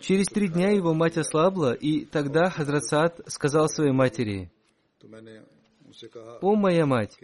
Через 0.00 0.26
три 0.28 0.48
дня 0.48 0.70
его 0.70 0.94
мать 0.94 1.18
ослабла, 1.18 1.74
и 1.74 2.06
тогда 2.06 2.48
Хазрат 2.48 2.84
Саад 2.84 3.20
сказал 3.26 3.68
своей 3.68 3.92
матери, 3.92 4.50
«О 6.40 6.56
моя 6.56 6.86
мать, 6.86 7.18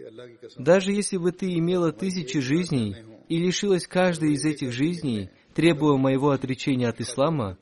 даже 0.57 0.91
если 0.91 1.17
бы 1.17 1.31
ты 1.31 1.53
имела 1.55 1.91
тысячи 1.91 2.39
жизней 2.39 2.95
и 3.27 3.37
лишилась 3.37 3.87
каждой 3.87 4.33
из 4.33 4.45
этих 4.45 4.71
жизней, 4.71 5.31
требуя 5.55 5.97
моего 5.97 6.29
отречения 6.29 6.87
от 6.87 7.01
ислама, 7.01 7.57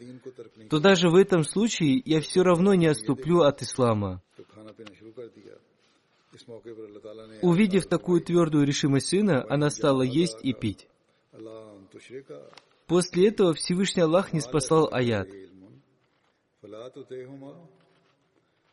то 0.69 0.79
даже 0.79 1.09
в 1.09 1.15
этом 1.15 1.43
случае 1.43 2.01
я 2.05 2.19
все 2.19 2.43
равно 2.43 2.73
не 2.73 2.87
отступлю 2.87 3.41
от 3.41 3.61
ислама». 3.61 4.21
Увидев 7.41 7.85
такую 7.87 8.21
твердую 8.21 8.65
решимость 8.65 9.07
сына, 9.07 9.45
она 9.49 9.69
стала 9.69 10.03
есть 10.03 10.39
и 10.43 10.53
пить. 10.53 10.87
После 12.87 13.27
этого 13.27 13.53
Всевышний 13.53 14.03
Аллах 14.03 14.33
не 14.33 14.39
спасал 14.39 14.89
аят. 14.91 15.29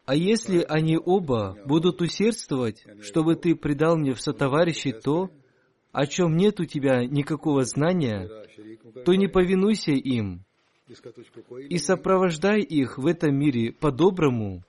А 0.07 0.15
если 0.15 0.65
они 0.69 0.97
оба 0.97 1.59
будут 1.67 2.01
усердствовать, 2.01 2.85
чтобы 3.03 3.35
ты 3.35 3.57
предал 3.57 3.97
мне 3.97 4.15
в 4.15 4.21
сотоварищи 4.21 4.93
то, 4.93 5.31
о 5.93 6.07
чем 6.07 6.37
нет 6.37 6.61
у 6.61 6.65
тебя 6.65 7.05
никакого 7.05 7.65
знания, 7.65 8.31
то 9.05 9.15
не 9.15 9.27
повинуйся 9.29 9.93
им 9.93 10.45
и 11.69 11.79
сопровождай 11.79 12.61
их 12.61 12.99
в 12.99 13.07
этом 13.07 13.35
мире 13.35 13.73
по-доброму 13.73 14.63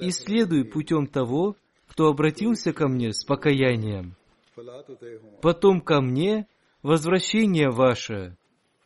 и 0.00 0.10
следуй 0.10 0.64
путем 0.64 1.06
того, 1.06 1.56
кто 1.92 2.08
обратился 2.08 2.72
ко 2.72 2.88
мне 2.88 3.12
с 3.12 3.22
покаянием. 3.22 4.16
Потом 5.42 5.82
ко 5.82 6.00
мне 6.00 6.46
возвращение 6.82 7.68
ваше, 7.68 8.38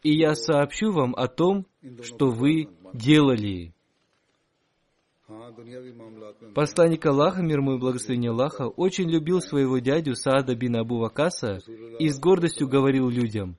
и 0.02 0.12
я 0.12 0.34
сообщу 0.34 0.90
вам 0.90 1.14
о 1.14 1.28
том, 1.28 1.66
что 2.02 2.30
вы 2.30 2.68
делали. 2.92 3.72
Посланник 6.54 7.06
Аллаха, 7.06 7.42
мир 7.42 7.58
ему 7.58 7.76
и 7.76 7.78
благословение 7.78 8.32
Аллаха, 8.32 8.66
очень 8.66 9.08
любил 9.08 9.40
своего 9.40 9.78
дядю 9.78 10.16
Саада 10.16 10.56
бин 10.56 10.76
Абу 10.76 10.98
Вакаса 10.98 11.60
и 12.00 12.08
с 12.08 12.18
гордостью 12.18 12.68
говорил 12.68 13.08
людям, 13.08 13.56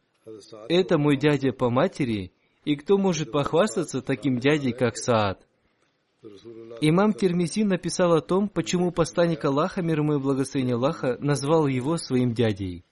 «Это 0.68 0.98
мой 0.98 1.16
дядя 1.16 1.54
по 1.54 1.70
матери, 1.70 2.34
и 2.66 2.76
кто 2.76 2.98
может 2.98 3.32
похвастаться 3.32 4.02
таким 4.02 4.40
дядей, 4.40 4.74
как 4.74 4.98
Саад?» 4.98 5.47
Имам 6.82 7.14
Термизи 7.14 7.64
написал 7.64 8.14
о 8.14 8.22
том, 8.22 8.50
почему 8.50 8.92
посланник 8.92 9.44
Аллаха, 9.46 9.82
мир 9.82 10.00
ему 10.00 10.16
и 10.16 10.20
благословение 10.20 10.76
Аллаха, 10.76 11.18
назвал 11.20 11.68
его 11.68 11.98
своим 11.98 12.34
дядей. 12.34 12.84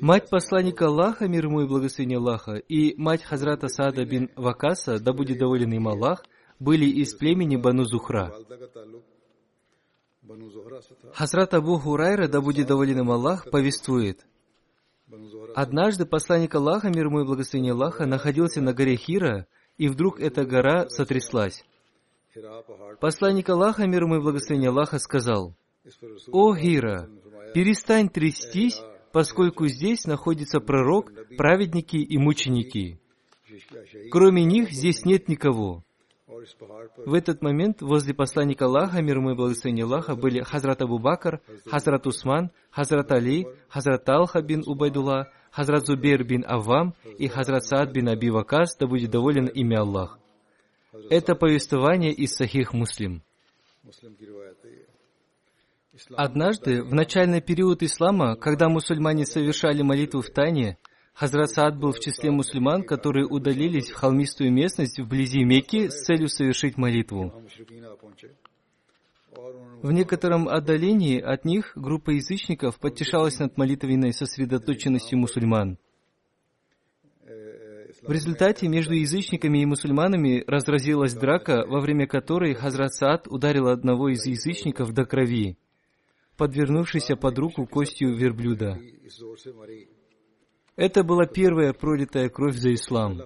Мать 0.00 0.30
посланника 0.30 0.86
Аллаха, 0.86 1.28
мир 1.28 1.46
ему 1.46 1.62
и 1.62 1.66
благословение 1.66 2.18
Аллаха, 2.18 2.54
и 2.56 2.94
мать 2.96 3.22
Хазрата 3.22 3.68
Сада 3.68 4.04
бин 4.04 4.30
Вакаса, 4.36 4.98
да 4.98 5.12
будет 5.12 5.38
доволен 5.38 5.72
им 5.72 5.88
Аллах, 5.88 6.24
были 6.58 6.86
из 6.86 7.14
племени 7.14 7.56
Бану 7.56 7.84
Зухра. 7.84 8.32
Хазрат 11.12 11.54
Абу 11.54 11.78
Хурайра, 11.78 12.28
да 12.28 12.40
будет 12.40 12.68
доволен 12.68 13.00
им 13.00 13.10
Аллах, 13.10 13.50
повествует. 13.50 14.24
Однажды 15.54 16.06
посланник 16.06 16.54
Аллаха, 16.54 16.88
мир 16.88 17.06
ему 17.06 17.20
и 17.20 17.24
благословение 17.24 17.72
Аллаха, 17.72 18.06
находился 18.06 18.62
на 18.62 18.72
горе 18.72 18.96
Хира, 18.96 19.46
и 19.82 19.88
вдруг 19.88 20.20
эта 20.20 20.44
гора 20.44 20.88
сотряслась. 20.88 21.64
Посланник 23.00 23.48
Аллаха, 23.48 23.86
мир 23.86 24.04
ему 24.04 24.16
и 24.16 24.20
благословение 24.20 24.70
Аллаха, 24.70 24.98
сказал, 24.98 25.54
«О 26.30 26.54
Хира, 26.54 27.08
перестань 27.52 28.08
трястись 28.08 28.80
поскольку 29.12 29.66
здесь 29.68 30.06
находится 30.06 30.58
пророк, 30.60 31.12
праведники 31.36 31.96
и 31.96 32.18
мученики. 32.18 32.98
Кроме 34.10 34.44
них 34.44 34.70
здесь 34.72 35.04
нет 35.04 35.28
никого. 35.28 35.84
В 37.06 37.14
этот 37.14 37.42
момент 37.42 37.82
возле 37.82 38.14
посланника 38.14 38.66
Аллаха, 38.66 39.00
мир 39.02 39.18
ему 39.18 39.30
и 39.30 39.34
благословение 39.34 39.84
Аллаха, 39.84 40.16
были 40.16 40.42
Хазрат 40.42 40.82
Абу 40.82 40.98
Бакр, 40.98 41.40
Хазрат 41.66 42.06
Усман, 42.06 42.50
Хазрат 42.70 43.12
Али, 43.12 43.46
Хазрат 43.68 44.08
Алха 44.08 44.42
бин 44.42 44.62
Убайдулла, 44.66 45.30
Хазрат 45.50 45.86
Зубейр 45.86 46.24
бин 46.24 46.44
Аввам 46.46 46.94
и 47.18 47.28
Хазрат 47.28 47.64
Саад 47.64 47.92
бин 47.92 48.08
Аби 48.08 48.30
Вакас, 48.30 48.76
да 48.76 48.86
будет 48.86 49.10
доволен 49.10 49.46
имя 49.46 49.80
Аллах. 49.80 50.18
Это 51.10 51.34
повествование 51.34 52.12
из 52.12 52.34
Сахих 52.34 52.72
Муслим. 52.72 53.22
Однажды, 56.16 56.82
в 56.82 56.94
начальный 56.94 57.40
период 57.40 57.82
ислама, 57.82 58.36
когда 58.36 58.68
мусульмане 58.68 59.26
совершали 59.26 59.82
молитву 59.82 60.22
в 60.22 60.30
тайне, 60.30 60.78
Хазрат 61.14 61.50
Саад 61.50 61.78
был 61.78 61.92
в 61.92 62.00
числе 62.00 62.30
мусульман, 62.30 62.84
которые 62.84 63.26
удалились 63.26 63.90
в 63.90 63.94
холмистую 63.94 64.52
местность 64.52 64.98
вблизи 64.98 65.44
Мекки 65.44 65.88
с 65.88 66.04
целью 66.04 66.28
совершить 66.28 66.76
молитву. 66.76 67.32
В 69.82 69.92
некотором 69.92 70.48
отдалении 70.48 71.20
от 71.20 71.44
них 71.44 71.72
группа 71.74 72.10
язычников 72.10 72.78
потешалась 72.78 73.38
над 73.38 73.56
молитвенной 73.56 74.12
сосредоточенностью 74.12 75.18
мусульман. 75.18 75.78
В 78.02 78.10
результате 78.10 78.68
между 78.68 78.94
язычниками 78.94 79.62
и 79.62 79.66
мусульманами 79.66 80.44
разразилась 80.46 81.14
драка, 81.14 81.64
во 81.66 81.80
время 81.80 82.06
которой 82.06 82.54
Хазрат 82.54 82.94
Саад 82.94 83.28
ударил 83.28 83.68
одного 83.68 84.08
из 84.08 84.26
язычников 84.26 84.92
до 84.92 85.04
крови 85.04 85.56
подвернувшийся 86.36 87.16
под 87.16 87.38
руку 87.38 87.66
костью 87.66 88.16
верблюда. 88.16 88.78
Это 90.76 91.04
была 91.04 91.26
первая 91.26 91.72
пролитая 91.72 92.28
кровь 92.28 92.56
за 92.56 92.74
ислам. 92.74 93.22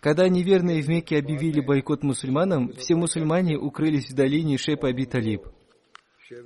Когда 0.00 0.28
неверные 0.28 0.82
в 0.82 0.88
Мекке 0.88 1.18
объявили 1.18 1.60
бойкот 1.60 2.02
мусульманам, 2.02 2.72
все 2.74 2.94
мусульмане 2.94 3.58
укрылись 3.58 4.10
в 4.10 4.14
долине 4.14 4.58
Шейпа 4.58 4.88
Аби 4.88 5.04
Талиб. 5.04 5.46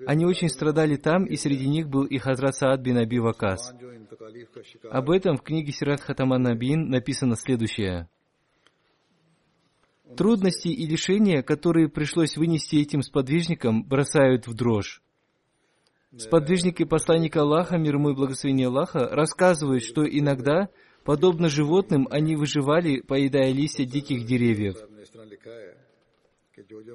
Они 0.07 0.24
очень 0.24 0.49
страдали 0.49 0.97
там, 0.97 1.24
и 1.24 1.36
среди 1.36 1.68
них 1.68 1.88
был 1.88 2.05
и 2.05 2.18
Хазрат 2.18 2.55
Саад 2.55 2.80
бин 2.80 2.99
Аби 2.99 3.18
Вакас. 3.18 3.72
Об 4.91 5.11
этом 5.11 5.36
в 5.36 5.43
книге 5.43 5.72
Сират 5.72 6.01
Хатаман 6.01 6.43
Набин 6.43 6.88
написано 6.88 7.36
следующее– 7.36 8.09
Трудности 10.16 10.68
и 10.68 10.86
лишения, 10.86 11.43
которые 11.43 11.88
пришлось 11.88 12.36
вынести 12.36 12.76
этим 12.76 13.03
сподвижникам, 13.03 13.84
бросают 13.84 14.47
в 14.47 14.55
дрожь. 14.55 15.03
Сподвижники 16.16 16.84
посланника 16.84 17.42
Аллаха, 17.42 17.78
мир 17.78 17.94
ему 17.94 18.11
и 18.11 18.14
благословение 18.14 18.66
Аллаха, 18.66 19.08
рассказывают, 19.08 19.84
что 19.84 20.02
иногда, 20.04 20.68
подобно 21.04 21.48
животным, 21.48 22.08
они 22.11 22.34
выживали, 22.34 23.00
поедая 23.00 23.52
листья 23.52 23.84
диких 23.84 24.26
деревьев. 24.26 24.76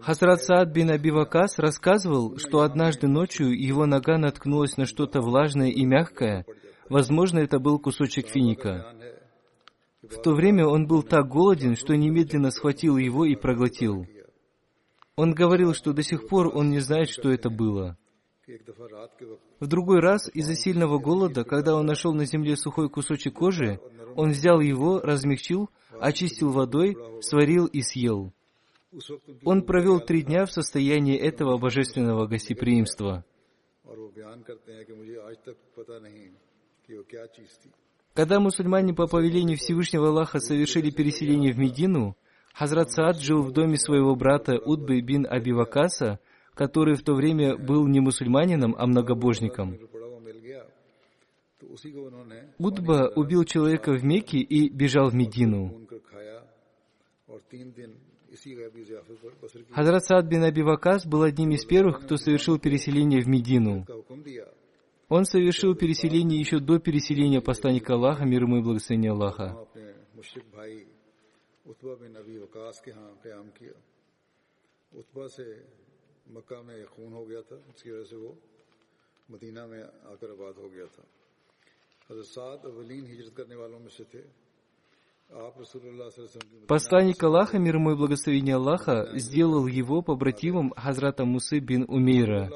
Хазрат 0.02 0.44
Саад 0.44 0.70
бин 0.74 0.92
Аби 0.92 1.12
Вакас 1.12 1.58
рассказывал, 1.58 2.38
что 2.38 2.62
однажды 2.62 3.08
ночью 3.08 3.58
его 3.58 3.86
нога 3.86 4.18
наткнулась 4.18 4.76
на 4.76 4.86
что-то 4.86 5.22
влажное 5.22 5.70
и 5.70 5.86
мягкое. 5.86 6.46
Возможно, 6.90 7.40
это 7.40 7.58
был 7.60 7.80
кусочек 7.80 8.28
финика. 8.28 8.94
В 10.04 10.22
то 10.22 10.34
время 10.34 10.68
он 10.68 10.88
был 10.88 11.02
так 11.02 11.28
голоден, 11.30 11.76
что 11.76 11.96
немедленно 11.96 12.52
схватил 12.52 12.98
его 12.98 13.26
и 13.26 13.36
проглотил. 13.36 14.06
Он 15.16 15.34
говорил, 15.34 15.74
что 15.74 15.94
до 15.94 16.04
сих 16.04 16.28
пор 16.28 16.52
он 16.54 16.70
не 16.70 16.80
знает, 16.80 17.10
что 17.10 17.32
это 17.32 17.50
было. 17.50 17.98
В 19.60 19.68
другой 19.68 20.00
раз, 20.00 20.30
из-за 20.34 20.56
сильного 20.56 21.00
голода, 21.00 21.44
когда 21.44 21.76
он 21.76 21.86
нашел 21.86 22.14
на 22.14 22.26
земле 22.26 22.56
сухой 22.56 22.90
кусочек 22.90 23.34
кожи, 23.34 23.80
он 24.16 24.32
взял 24.32 24.60
его, 24.60 25.00
размягчил, 25.02 25.70
очистил 26.00 26.52
водой, 26.52 26.96
сварил 27.22 27.66
и 27.66 27.82
съел. 27.82 28.32
Он 29.44 29.64
провел 29.64 30.00
три 30.00 30.22
дня 30.22 30.46
в 30.46 30.52
состоянии 30.52 31.18
этого 31.18 31.58
божественного 31.58 32.28
гостеприимства. 32.28 33.26
Когда 38.14 38.40
мусульмане 38.40 38.94
по 38.94 39.08
повелению 39.08 39.58
Всевышнего 39.58 40.08
Аллаха 40.10 40.40
совершили 40.40 40.92
переселение 40.92 41.52
в 41.52 41.58
Медину, 41.58 42.16
Хазрат 42.54 42.92
Саад 42.92 43.20
жил 43.20 43.42
в 43.42 43.52
доме 43.52 43.78
своего 43.78 44.16
брата 44.16 44.58
Удбы 44.58 45.02
бин 45.02 45.28
Аби 45.30 45.52
Вакаса, 45.52 46.20
который 46.56 46.96
в 46.96 47.04
то 47.04 47.14
время 47.14 47.58
был 47.58 47.86
не 47.86 48.00
мусульманином, 48.00 48.76
а 48.78 48.88
многобожником. 48.88 49.78
Удба 52.58 53.12
убил 53.16 53.44
человека 53.44 53.92
в 53.92 54.04
Мекке 54.04 54.38
и 54.38 54.70
бежал 54.70 55.10
в 55.10 55.14
Медину. 55.14 55.86
Хазрат 59.72 60.06
Саад 60.06 60.26
бин 60.26 60.44
Аби 60.44 60.62
был 60.62 61.24
одним 61.24 61.52
из 61.52 61.66
первых, 61.66 62.02
кто 62.02 62.18
совершил 62.18 62.60
переселение 62.60 63.22
в 63.22 63.28
Медину. 63.28 63.86
Он 65.08 65.26
совершил 65.26 65.76
переселение 65.76 66.40
еще 66.40 66.60
до 66.60 66.80
переселения 66.80 67.42
посланника 67.42 67.94
Аллаха, 67.94 68.26
мир 68.26 68.44
ему 68.44 68.58
и 68.58 68.62
благословения 68.62 69.12
Аллаха. 69.12 69.68
मक्का 76.35 76.63
में 76.63 76.85
खून 76.95 77.13
हो 77.13 77.25
गया 77.27 77.41
था 77.49 77.57
उसकी 77.71 77.91
वजह 77.91 78.05
से 78.11 78.17
वो 78.17 78.31
मदीना 79.31 79.67
में 79.67 79.83
आकर 79.83 80.31
आबाद 80.37 80.55
हो 80.63 80.69
गया 80.75 80.87
था 80.95 81.05
हजरत 82.11 82.29
साद 82.37 82.59
अवलीन 82.67 83.07
हिजरत 83.07 83.35
करने 83.37 83.57
वालों 83.57 83.79
में 83.79 83.89
से 83.89 84.05
थे 84.13 84.23
Посланник 86.67 87.23
Аллаха, 87.23 87.59
мир 87.59 87.77
ему 87.77 87.93
и 87.93 87.95
благословение 87.95 88.57
Аллаха, 88.57 89.17
сделал 89.17 89.67
его 89.69 90.03
побратимом 90.03 90.73
Хазрата 90.77 91.25
Мусы 91.25 91.61
бин 91.61 91.85
Умейра. 91.87 92.51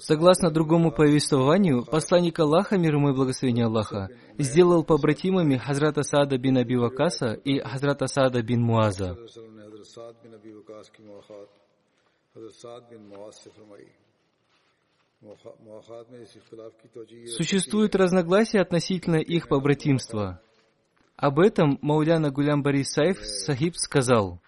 Согласно 0.00 0.50
другому 0.50 0.90
повествованию, 0.90 1.84
посланник 1.84 2.38
Аллаха, 2.40 2.76
мир 2.76 2.96
ему 2.96 3.10
и 3.10 3.14
благословение 3.14 3.66
Аллаха, 3.66 4.08
сделал 4.36 4.84
побратимами 4.84 5.56
Хазрата 5.56 6.02
Саада 6.02 6.38
бин 6.38 6.58
Аби 6.58 6.74
Вакаса 6.74 7.34
и 7.34 7.60
Хазрата 7.60 8.06
Саада 8.06 8.42
бин 8.42 8.60
Муаза. 8.60 9.16
Существуют 17.37 17.95
разногласия 17.95 18.59
относительно 18.59 19.17
их 19.17 19.47
побратимства. 19.47 20.41
Об 21.15 21.39
этом 21.39 21.79
Мауляна 21.81 22.31
Гулям 22.31 22.63
Борисаев 22.63 23.23
Сахиб 23.23 23.75
сказал, 23.77 24.41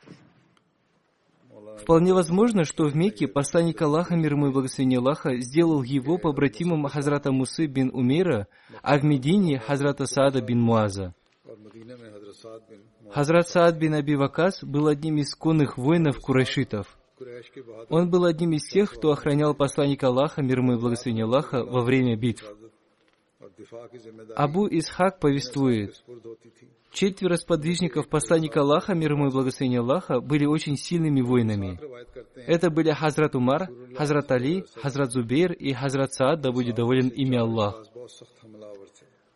Вполне 1.78 2.14
возможно, 2.14 2.64
что 2.64 2.86
в 2.86 2.96
Мекке 2.96 3.28
посланник 3.28 3.82
Аллаха, 3.82 4.16
мир 4.16 4.34
ему 4.34 4.48
и 4.48 4.52
благословение 4.52 5.00
Аллаха, 5.00 5.38
сделал 5.38 5.84
его 5.84 6.18
побратимом 6.18 6.86
Хазрата 6.86 7.32
Мусы 7.32 7.68
бин 7.68 7.92
Умейра, 7.94 8.48
а 8.82 8.98
в 8.98 9.04
Медине 9.04 9.60
Хазрата 9.60 10.06
Саада 10.06 10.42
бин 10.42 10.60
Муаза. 10.62 11.14
Хазрат 13.12 13.48
Саад 13.48 13.78
бин 13.78 13.94
Аби 13.94 14.16
Вакас 14.16 14.64
был 14.64 14.88
одним 14.88 15.18
из 15.18 15.36
конных 15.36 15.78
воинов 15.78 16.20
курайшитов. 16.20 16.88
Он 17.90 18.10
был 18.10 18.26
одним 18.26 18.54
из 18.54 18.68
тех, 18.68 18.92
кто 18.92 19.12
охранял 19.12 19.54
посланника 19.54 20.08
Аллаха, 20.08 20.42
мир 20.42 20.60
ему 20.60 20.74
и 20.74 20.80
благословение 20.80 21.26
Аллаха, 21.26 21.64
во 21.64 21.82
время 21.82 22.18
битв. 22.18 22.44
Абу 24.36 24.68
Исхак 24.68 25.20
повествует, 25.20 26.04
четверо 26.92 27.36
сподвижников 27.36 28.10
посланника 28.10 28.62
Аллаха, 28.62 28.94
мир 28.94 29.14
ему 29.14 29.28
и 29.28 29.32
благословение 29.32 29.80
Аллаха, 29.80 30.20
были 30.20 30.46
очень 30.46 30.76
сильными 30.76 31.22
воинами. 31.22 31.80
Это 32.36 32.70
были 32.70 32.92
Хазрат 32.92 33.36
Умар, 33.36 33.70
Хазрат 33.98 34.32
Али, 34.32 34.66
Хазрат 34.82 35.12
Зубейр 35.12 35.54
и 35.54 35.74
Хазрат 35.74 36.14
Саад, 36.14 36.42
да 36.42 36.52
будет 36.52 36.76
доволен 36.76 37.08
имя 37.10 37.42
Аллах. 37.42 37.84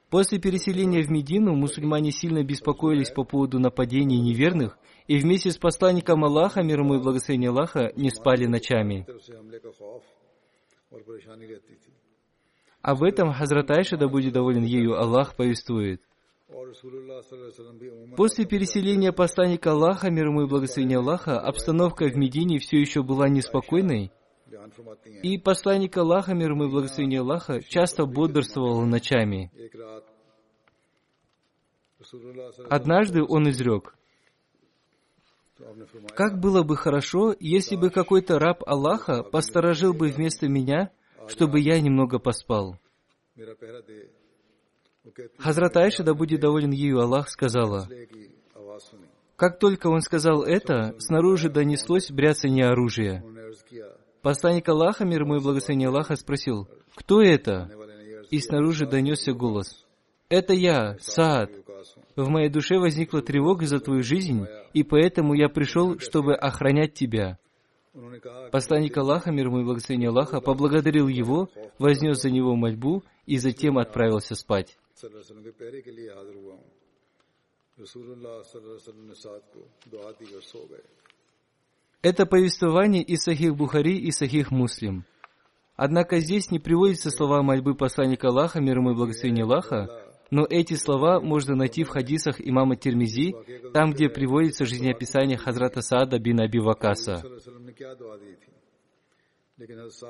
После 0.10 0.40
переселения 0.40 1.04
в 1.04 1.12
Медину 1.12 1.56
мусульмане 1.56 2.12
сильно 2.12 2.44
беспокоились 2.44 3.12
по 3.12 3.24
поводу 3.24 3.60
нападений 3.60 4.20
неверных, 4.20 4.78
и 5.08 5.18
вместе 5.18 5.52
с 5.52 5.58
посланником 5.58 6.26
Аллаха, 6.26 6.64
мир 6.64 6.80
ему 6.80 6.96
и 6.96 7.00
благословение 7.00 7.52
Аллаха, 7.52 7.92
не 7.96 8.10
спали 8.10 8.46
ночами. 8.46 9.06
Об 12.82 13.04
этом 13.04 13.32
Хазрат 13.34 13.70
Айша, 13.70 13.98
да 13.98 14.08
будет 14.08 14.34
доволен 14.34 14.64
ею 14.64 15.00
Аллах, 15.00 15.36
повествует. 15.36 16.02
После 18.18 18.46
переселения 18.46 19.12
посланника 19.12 19.72
Аллаха, 19.72 20.10
мир 20.10 20.28
ему 20.28 20.42
и 20.42 20.48
благословение 20.48 20.98
Аллаха, 20.98 21.40
обстановка 21.40 22.06
в 22.06 22.16
Медине 22.16 22.58
все 22.58 22.80
еще 22.80 23.04
была 23.04 23.30
неспокойной, 23.30 24.12
и 25.24 25.38
посланник 25.38 25.98
Аллаха, 25.98 26.34
мир 26.34 26.52
ему 26.52 26.66
и 26.66 26.70
благословение 26.70 27.22
Аллаха, 27.22 27.62
часто 27.62 28.06
бодрствовал 28.06 28.82
ночами. 28.86 29.52
Однажды 32.70 33.24
он 33.24 33.50
изрек, 33.50 33.96
«Как 36.16 36.40
было 36.40 36.64
бы 36.64 36.78
хорошо, 36.78 37.36
если 37.40 37.76
бы 37.76 37.90
какой-то 37.90 38.40
раб 38.40 38.64
Аллаха 38.66 39.24
посторожил 39.24 39.94
бы 39.94 40.10
вместо 40.10 40.48
меня, 40.48 40.92
чтобы 41.28 41.60
я 41.60 41.82
немного 41.82 42.20
поспал». 42.20 42.78
Хазрат 45.38 45.76
Айша, 45.78 46.04
да 46.04 46.14
будет 46.14 46.40
доволен 46.40 46.72
ею 46.72 47.00
Аллах, 47.00 47.30
сказала, 47.30 47.88
как 49.36 49.58
только 49.58 49.88
он 49.88 50.02
сказал 50.02 50.44
это, 50.44 50.96
снаружи 51.00 51.50
донеслось 51.50 52.12
бряцание 52.12 52.68
оружия. 52.68 53.24
Посланник 54.22 54.68
Аллаха, 54.68 55.06
мир 55.06 55.22
ему 55.22 55.38
и 55.38 55.40
благословение 55.40 55.88
Аллаха, 55.88 56.16
спросил, 56.16 56.68
«Кто 56.96 57.22
это?» 57.22 57.70
И 58.30 58.40
снаружи 58.40 58.86
донесся 58.86 59.34
голос, 59.34 59.86
«Это 60.28 60.54
я, 60.54 60.98
Саад. 61.00 61.52
В 62.16 62.28
моей 62.28 62.50
душе 62.50 62.78
возникла 62.78 63.22
тревога 63.22 63.66
за 63.66 63.80
твою 63.80 64.04
жизнь, 64.04 64.46
и 64.74 64.84
поэтому 64.84 65.34
я 65.34 65.48
пришел, 65.48 65.98
чтобы 66.00 66.36
охранять 66.36 66.94
тебя». 66.94 67.40
Посланник 68.52 68.98
Аллаха, 68.98 69.32
мир 69.32 69.48
ему 69.48 69.62
и 69.62 69.64
благословение 69.64 70.10
Аллаха, 70.10 70.42
поблагодарил 70.42 71.08
его, 71.08 71.50
вознес 71.80 72.22
за 72.22 72.30
него 72.30 72.56
мольбу 72.56 73.04
и 73.26 73.38
затем 73.38 73.78
отправился 73.78 74.36
спать. 74.36 74.78
Это 82.02 82.26
повествование 82.26 83.04
из 83.04 83.24
Сахих 83.24 83.56
Бухари 83.56 83.98
и 83.98 84.12
Сахих 84.12 84.52
Муслим. 84.52 85.04
Однако 85.76 86.20
здесь 86.20 86.50
не 86.50 86.58
приводятся 86.58 87.10
слова 87.10 87.42
мольбы 87.42 87.76
посланника 87.76 88.30
Аллаха, 88.30 88.62
мир 88.62 88.78
ему 88.78 88.92
и 88.92 88.96
благословения 88.96 89.44
Аллаха, 89.44 89.88
но 90.32 90.46
эти 90.50 90.76
слова 90.76 91.20
можно 91.20 91.56
найти 91.56 91.84
в 91.84 91.90
хадисах 91.90 92.40
имама 92.40 92.78
Термизи, 92.78 93.34
там, 93.74 93.92
где 93.92 94.08
приводится 94.10 94.66
жизнеописание 94.66 95.38
Хазрата 95.38 95.82
Саада 95.82 96.20
бин 96.20 96.40
Аби 96.40 96.60
Вакаса. 96.60 97.22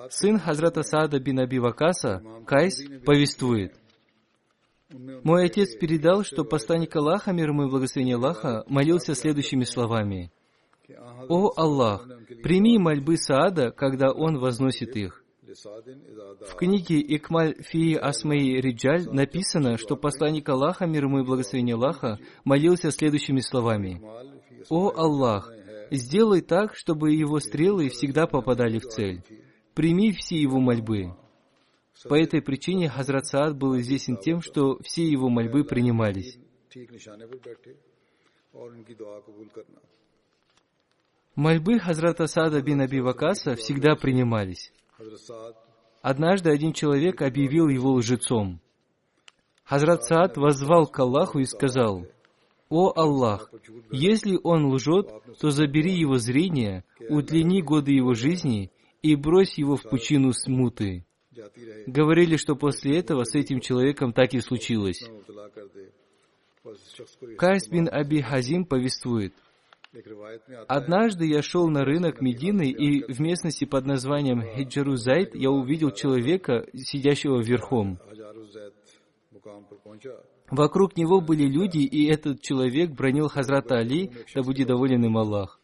Сын 0.09 0.39
Хазрата 0.39 0.83
Саада 0.83 1.19
бин 1.19 1.39
Аби 1.39 1.57
Вакаса, 1.57 2.21
Кайс, 2.45 2.83
повествует, 3.03 3.73
мой 5.23 5.45
отец 5.45 5.75
передал, 5.75 6.23
что 6.23 6.43
посланник 6.43 6.95
Аллаха, 6.95 7.31
мир 7.31 7.49
ему 7.49 7.67
и 7.67 7.69
благословение 7.69 8.15
Аллаха, 8.15 8.63
молился 8.67 9.13
следующими 9.13 9.63
словами. 9.63 10.31
«О 11.27 11.51
Аллах, 11.55 12.07
прими 12.41 12.77
мольбы 12.77 13.17
Саада, 13.17 13.71
когда 13.71 14.11
он 14.11 14.37
возносит 14.39 14.95
их». 14.95 15.23
В 15.43 16.55
книге 16.55 17.01
Икмаль 17.01 17.55
Фи 17.61 17.95
Асмаи 17.95 18.59
Риджаль 18.59 19.09
написано, 19.09 19.77
что 19.77 19.95
посланник 19.95 20.47
Аллаха, 20.47 20.85
мир 20.85 21.05
ему 21.05 21.19
и 21.19 21.23
благословение 21.23 21.75
Аллаха, 21.75 22.19
молился 22.43 22.91
следующими 22.91 23.39
словами. 23.39 24.01
«О 24.69 24.91
Аллах, 24.95 25.51
сделай 25.91 26.41
так, 26.41 26.75
чтобы 26.75 27.13
его 27.13 27.39
стрелы 27.39 27.89
всегда 27.89 28.27
попадали 28.27 28.79
в 28.79 28.87
цель. 28.87 29.23
Прими 29.73 30.11
все 30.11 30.39
его 30.39 30.59
мольбы». 30.59 31.15
По 32.07 32.15
этой 32.15 32.41
причине 32.41 32.87
Хазрат 32.87 33.25
Саад 33.25 33.57
был 33.57 33.77
известен 33.79 34.17
тем, 34.17 34.41
что 34.41 34.79
все 34.83 35.03
его 35.03 35.29
мольбы 35.29 35.65
принимались. 35.65 36.37
Мольбы 41.39 41.79
Хазрата 41.79 42.27
Сада 42.27 42.61
бин 42.61 42.81
Аби 42.81 42.99
Вакаса 42.99 43.55
всегда 43.55 43.95
принимались. 43.95 44.73
Однажды 46.01 46.49
один 46.49 46.73
человек 46.73 47.21
объявил 47.21 47.69
его 47.69 47.93
лжецом. 47.93 48.59
Хазрат 49.63 50.03
Саад 50.03 50.35
воззвал 50.35 50.85
к 50.85 50.99
Аллаху 50.99 51.39
и 51.39 51.45
сказал, 51.45 52.05
«О 52.67 52.91
Аллах, 52.93 53.49
если 53.89 54.37
он 54.43 54.65
лжет, 54.65 55.07
то 55.39 55.49
забери 55.51 55.93
его 55.93 56.17
зрение, 56.17 56.83
удлини 57.07 57.61
годы 57.61 57.93
его 57.93 58.15
жизни 58.15 58.69
и 59.01 59.15
брось 59.15 59.57
его 59.57 59.77
в 59.77 59.83
пучину 59.83 60.33
смуты». 60.33 61.05
Говорили, 61.87 62.35
что 62.35 62.57
после 62.57 62.97
этого 62.97 63.23
с 63.23 63.33
этим 63.33 63.61
человеком 63.61 64.11
так 64.11 64.33
и 64.33 64.41
случилось. 64.41 65.01
Кайс 67.37 67.69
бин 67.69 67.87
Аби 67.89 68.19
Хазим 68.19 68.65
повествует, 68.65 69.33
Однажды 70.67 71.25
я 71.25 71.41
шел 71.41 71.67
на 71.67 71.83
рынок 71.83 72.21
Медины, 72.21 72.69
и 72.69 73.11
в 73.11 73.19
местности 73.19 73.65
под 73.65 73.85
названием 73.85 74.41
Хиджару 74.41 74.95
Зайд 74.95 75.33
я 75.33 75.49
увидел 75.49 75.91
человека, 75.91 76.67
сидящего 76.73 77.41
верхом. 77.41 77.99
Вокруг 80.51 80.95
него 80.95 81.21
были 81.21 81.45
люди, 81.45 81.79
и 81.79 82.07
этот 82.07 82.41
человек 82.41 82.91
бронил 82.91 83.29
Хазрата 83.29 83.77
Али, 83.77 84.11
да 84.33 84.43
будет 84.43 84.67
доволен 84.67 85.05
им 85.05 85.17
Аллах. 85.17 85.59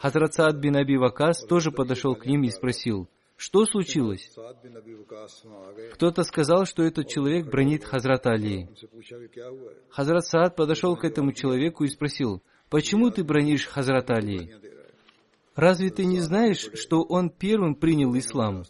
Хазрат 0.00 0.34
Саад 0.34 0.56
бин 0.56 0.76
Аби 0.76 0.96
Вакас 0.96 1.44
тоже 1.44 1.70
подошел 1.70 2.16
к 2.16 2.26
ним 2.26 2.42
и 2.42 2.50
спросил, 2.50 3.08
что 3.36 3.64
случилось? 3.66 4.32
Кто-то 5.94 6.22
сказал, 6.24 6.64
что 6.64 6.82
этот 6.82 7.08
человек 7.08 7.46
бронит 7.46 7.84
Хазрата 7.84 8.30
Али. 8.30 8.68
Хазрат 9.90 10.24
Саад 10.26 10.56
подошел 10.56 10.96
к 10.96 11.04
этому 11.04 11.32
человеку 11.32 11.84
и 11.84 11.88
спросил, 11.88 12.42
почему 12.72 13.10
ты 13.10 13.22
бронишь 13.22 13.66
Хазрата 13.66 14.14
Али? 14.14 14.56
Разве 15.54 15.90
ты 15.90 16.06
не 16.06 16.20
знаешь, 16.20 16.70
что 16.74 17.02
он 17.02 17.28
первым 17.28 17.74
принял 17.74 18.16
ислам? 18.16 18.64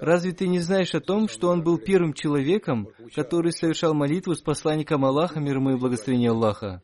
Разве 0.00 0.32
ты 0.32 0.46
не 0.46 0.60
знаешь 0.60 0.94
о 0.94 1.00
том, 1.00 1.28
что 1.28 1.48
он 1.48 1.62
был 1.62 1.76
первым 1.76 2.14
человеком, 2.14 2.88
который 3.14 3.52
совершал 3.52 3.94
молитву 3.94 4.34
с 4.34 4.40
посланником 4.40 5.04
Аллаха, 5.04 5.40
мир 5.40 5.56
ему 5.56 5.72
и 5.72 5.76
благословение 5.76 6.30
Аллаха? 6.30 6.82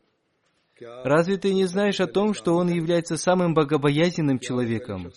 Разве 1.03 1.37
ты 1.37 1.53
не 1.53 1.65
знаешь 1.65 1.99
о 1.99 2.07
том, 2.07 2.33
что 2.33 2.55
он 2.55 2.69
является 2.69 3.17
самым 3.17 3.53
богобоязненным 3.53 4.39
человеком? 4.39 5.11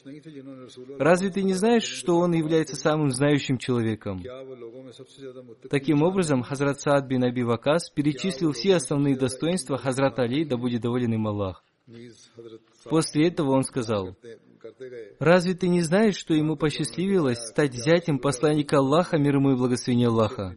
Разве 0.99 1.31
ты 1.31 1.43
не 1.43 1.55
знаешь, 1.55 1.85
что 1.85 2.19
он 2.19 2.33
является 2.33 2.77
самым 2.77 3.11
знающим 3.11 3.59
человеком? 3.59 4.23
Таким 5.71 6.03
образом, 6.03 6.43
Хазрат 6.43 6.81
Саад 6.81 7.07
бин 7.07 7.25
Аби 7.25 7.43
Вакас 7.43 7.91
перечислил 7.91 8.53
все 8.53 8.77
основные 8.77 9.17
достоинства 9.17 9.79
Хазрата 9.79 10.23
Али, 10.23 10.45
да 10.45 10.57
будет 10.57 10.83
доволен 10.83 11.13
им 11.15 11.27
Аллах. 11.27 11.65
После 12.85 13.29
этого 13.29 13.53
он 13.53 13.65
сказал, 13.65 14.17
«Разве 15.19 15.55
ты 15.55 15.69
не 15.69 15.83
знаешь, 15.83 16.17
что 16.17 16.35
ему 16.35 16.57
посчастливилось 16.57 17.39
стать 17.39 17.75
зятем 17.75 18.19
посланника 18.19 18.79
Аллаха, 18.79 19.19
мир 19.19 19.37
ему 19.37 19.53
и 19.53 19.57
благословение 19.57 20.09
Аллаха? 20.09 20.57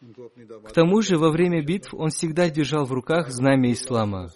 К 0.00 0.72
тому 0.72 1.02
же, 1.02 1.18
во 1.18 1.30
время 1.30 1.62
битв 1.64 1.92
он 1.92 2.10
всегда 2.10 2.48
держал 2.48 2.84
в 2.84 2.92
руках 2.92 3.30
знамя 3.30 3.72
ислама. 3.72 4.30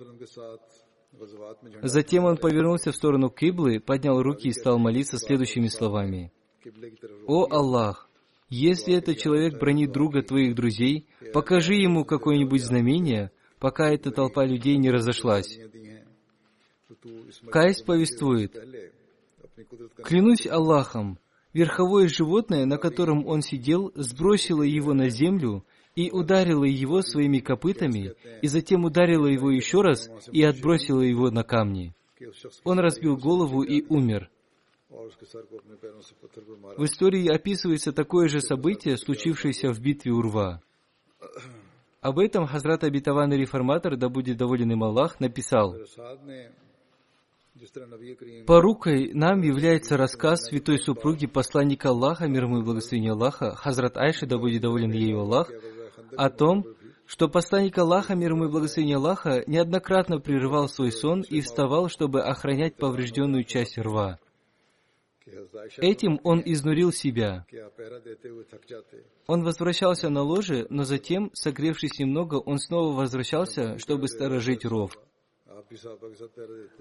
Затем 1.82 2.24
он 2.24 2.36
повернулся 2.36 2.90
в 2.90 2.96
сторону 2.96 3.30
Киблы, 3.30 3.78
поднял 3.78 4.20
руки 4.20 4.48
и 4.48 4.52
стал 4.52 4.78
молиться 4.78 5.18
следующими 5.18 5.68
словами. 5.68 6.32
«О 7.26 7.46
Аллах, 7.50 8.08
если 8.48 8.94
этот 8.94 9.18
человек 9.18 9.58
бронит 9.58 9.92
друга 9.92 10.22
твоих 10.22 10.54
друзей, 10.54 11.06
покажи 11.32 11.74
ему 11.74 12.04
какое-нибудь 12.04 12.62
знамение, 12.62 13.30
пока 13.58 13.90
эта 13.90 14.10
толпа 14.10 14.44
людей 14.44 14.76
не 14.78 14.90
разошлась». 14.90 15.58
Кайс 17.50 17.82
повествует, 17.82 18.56
«Клянусь 20.04 20.46
Аллахом, 20.46 21.18
Верховое 21.52 22.08
животное, 22.08 22.64
на 22.64 22.78
котором 22.78 23.26
он 23.26 23.42
сидел, 23.42 23.92
сбросило 23.94 24.62
его 24.62 24.94
на 24.94 25.08
землю 25.10 25.64
и 25.94 26.10
ударило 26.10 26.64
его 26.64 27.02
своими 27.02 27.40
копытами, 27.40 28.14
и 28.40 28.46
затем 28.46 28.84
ударило 28.84 29.26
его 29.26 29.50
еще 29.50 29.82
раз 29.82 30.08
и 30.32 30.42
отбросило 30.42 31.02
его 31.02 31.30
на 31.30 31.42
камни. 31.42 31.94
Он 32.64 32.78
разбил 32.78 33.16
голову 33.16 33.62
и 33.62 33.84
умер. 33.88 34.30
В 34.88 36.84
истории 36.84 37.28
описывается 37.28 37.92
такое 37.92 38.28
же 38.28 38.40
событие, 38.40 38.96
случившееся 38.96 39.72
в 39.72 39.80
битве 39.80 40.12
Урва. 40.12 40.62
Об 42.00 42.18
этом 42.18 42.46
Хазрат 42.46 42.84
Абитаван 42.84 43.32
Реформатор, 43.32 43.96
да 43.96 44.08
будет 44.08 44.36
доволен 44.36 44.72
им 44.72 44.82
Аллах, 44.82 45.20
написал, 45.20 45.76
Порукой 48.46 49.12
нам 49.12 49.40
является 49.42 49.96
рассказ 49.96 50.46
святой 50.46 50.78
супруги 50.78 51.26
посланника 51.26 51.90
Аллаха, 51.90 52.26
мир 52.26 52.44
ему 52.44 52.60
и 52.60 52.64
благословение 52.64 53.12
Аллаха, 53.12 53.54
Хазрат 53.54 53.96
Айши, 53.96 54.26
да 54.26 54.38
будет 54.38 54.62
доволен 54.62 54.90
ею 54.90 55.20
Аллах, 55.20 55.50
о 56.16 56.30
том, 56.30 56.64
что 57.06 57.28
посланник 57.28 57.78
Аллаха, 57.78 58.14
мир 58.14 58.32
ему 58.32 58.46
и 58.46 58.50
благословение 58.50 58.96
Аллаха, 58.96 59.44
неоднократно 59.46 60.18
прерывал 60.18 60.68
свой 60.68 60.90
сон 60.90 61.22
и 61.22 61.40
вставал, 61.40 61.88
чтобы 61.88 62.22
охранять 62.22 62.76
поврежденную 62.76 63.44
часть 63.44 63.78
рва. 63.78 64.18
Этим 65.78 66.18
он 66.24 66.42
изнурил 66.44 66.92
себя. 66.92 67.46
Он 69.26 69.44
возвращался 69.44 70.08
на 70.08 70.22
ложе, 70.22 70.66
но 70.68 70.82
затем, 70.82 71.30
согревшись 71.32 71.98
немного, 71.98 72.36
он 72.36 72.58
снова 72.58 72.94
возвращался, 72.96 73.78
чтобы 73.78 74.08
сторожить 74.08 74.64
ров. 74.64 74.92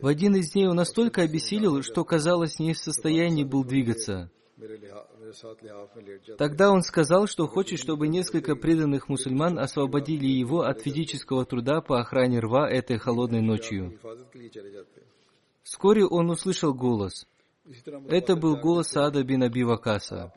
В 0.02 0.08
один 0.08 0.36
из 0.36 0.52
дней 0.52 0.68
он 0.68 0.76
настолько 0.76 1.22
обессилел, 1.22 1.82
что, 1.82 2.04
казалось, 2.04 2.60
не 2.60 2.74
в 2.74 2.78
состоянии 2.78 3.44
был 3.44 3.64
двигаться. 3.64 4.30
Тогда 6.38 6.72
он 6.72 6.82
сказал, 6.82 7.28
что 7.28 7.48
хочет, 7.48 7.80
чтобы 7.80 8.08
несколько 8.08 8.56
преданных 8.56 9.10
мусульман 9.10 9.58
освободили 9.58 10.28
его 10.28 10.62
от 10.62 10.82
физического 10.82 11.46
труда 11.46 11.82
по 11.82 12.00
охране 12.00 12.40
рва 12.40 12.70
этой 12.70 12.98
холодной 12.98 13.42
ночью. 13.42 13.98
Вскоре 15.64 16.06
он 16.06 16.30
услышал 16.30 16.74
голос. 16.74 17.26
Это 18.10 18.36
был 18.36 18.58
голос 18.58 18.88
Саада 18.88 19.24
бин 19.24 19.44
Аби 19.44 19.64
Вакаса. 19.64 20.34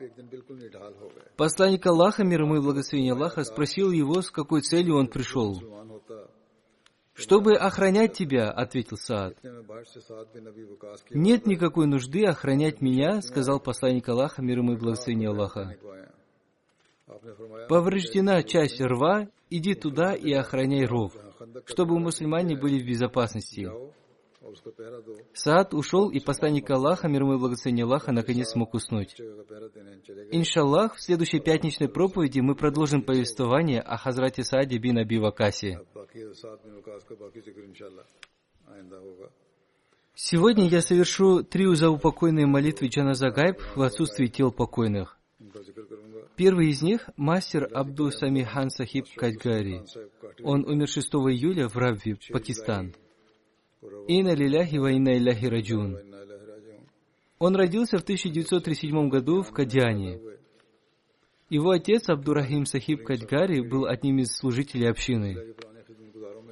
Посланник 1.35 1.85
Аллаха, 1.85 2.23
мир 2.23 2.43
ему 2.43 2.57
и 2.57 2.61
благословение 2.61 3.13
Аллаха, 3.13 3.43
спросил 3.43 3.91
его, 3.91 4.21
с 4.21 4.29
какой 4.29 4.61
целью 4.61 4.95
он 4.95 5.07
пришел. 5.07 5.59
«Чтобы 7.15 7.55
охранять 7.55 8.13
тебя»,— 8.13 8.51
ответил 8.51 8.97
Саад. 8.97 9.37
«Нет 11.11 11.45
никакой 11.47 11.87
нужды 11.87 12.25
охранять 12.25 12.81
меня»,— 12.81 13.21
сказал 13.23 13.61
посланник 13.61 14.07
Аллаха, 14.09 14.41
мир 14.41 14.59
ему 14.59 14.73
и 14.73 14.75
благословение 14.75 15.29
Аллаха. 15.29 15.77
«Повреждена 17.69 18.43
часть 18.43 18.81
рва, 18.81 19.29
иди 19.49 19.75
туда 19.75 20.13
и 20.13 20.33
охраняй 20.33 20.85
ров, 20.85 21.13
чтобы 21.65 21.97
мусульмане 21.99 22.57
были 22.57 22.81
в 22.81 22.85
безопасности». 22.85 23.69
Саад 25.33 25.73
ушел, 25.73 26.09
и 26.09 26.19
посланник 26.19 26.69
Аллаха, 26.69 27.07
мир 27.07 27.23
ему 27.23 27.33
и 27.35 27.37
благословение 27.37 27.85
Аллаха, 27.85 28.11
наконец 28.11 28.49
смог 28.49 28.73
уснуть. 28.73 29.15
Иншаллах, 30.31 30.95
в 30.95 31.01
следующей 31.01 31.39
пятничной 31.39 31.89
проповеди 31.89 32.39
мы 32.39 32.55
продолжим 32.55 33.01
повествование 33.01 33.81
о 33.81 33.97
Хазрате 33.97 34.43
Сааде 34.43 34.77
бин 34.77 34.97
Аби 34.97 35.17
Вакасе. 35.17 35.79
Сегодня 40.13 40.69
я 40.69 40.81
совершу 40.81 41.43
три 41.43 41.67
узаупокойные 41.67 42.45
молитвы 42.45 42.87
Джаназа 42.87 43.31
Гайб 43.31 43.59
в 43.75 43.81
отсутствии 43.81 44.27
тел 44.27 44.51
покойных. 44.51 45.19
Первый 46.37 46.69
из 46.69 46.81
них– 46.81 47.09
мастер 47.17 47.69
Абдул 47.73 48.11
Самихан 48.11 48.69
Сахиб 48.69 49.05
Кадгари. 49.15 49.83
Он 50.43 50.65
умер 50.65 50.87
6 50.87 51.07
июля 51.15 51.67
в 51.67 51.75
Равви, 51.75 52.17
Пакистан. 52.31 52.93
Инна 54.07 54.33
лиляхи 54.35 54.77
ва 54.77 54.91
инна 54.91 55.17
иляхи 55.17 55.45
раджун. 55.45 55.97
Он 57.39 57.55
родился 57.55 57.97
в 57.97 58.03
1937 58.03 59.09
году 59.09 59.41
в 59.41 59.51
Кадьяне. 59.51 60.19
Его 61.49 61.71
отец 61.71 62.09
Абдурахим 62.09 62.65
Сахиб 62.65 63.03
Кадьгари 63.03 63.61
был 63.61 63.85
одним 63.85 64.19
из 64.19 64.35
служителей 64.35 64.89
общины. 64.89 65.55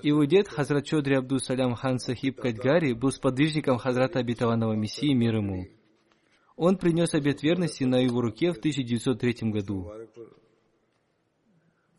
Его 0.03 0.25
дед 0.25 0.49
Хазрат 0.49 0.85
Чодри 0.85 1.15
Абдул 1.15 1.39
Салям 1.39 1.75
Хан 1.75 1.97
Сахиб 1.97 2.39
Кадьгари 2.39 2.93
был 2.93 3.11
сподвижником 3.11 3.77
Хазрата 3.77 4.19
Обетованного 4.19 4.73
Мессии 4.73 5.13
мир 5.13 5.37
ему. 5.37 5.67
Он 6.55 6.77
принес 6.77 7.13
обет 7.13 7.41
верности 7.41 7.85
на 7.85 7.95
его 7.95 8.21
руке 8.21 8.51
в 8.51 8.57
1903 8.57 9.49
году. 9.49 9.91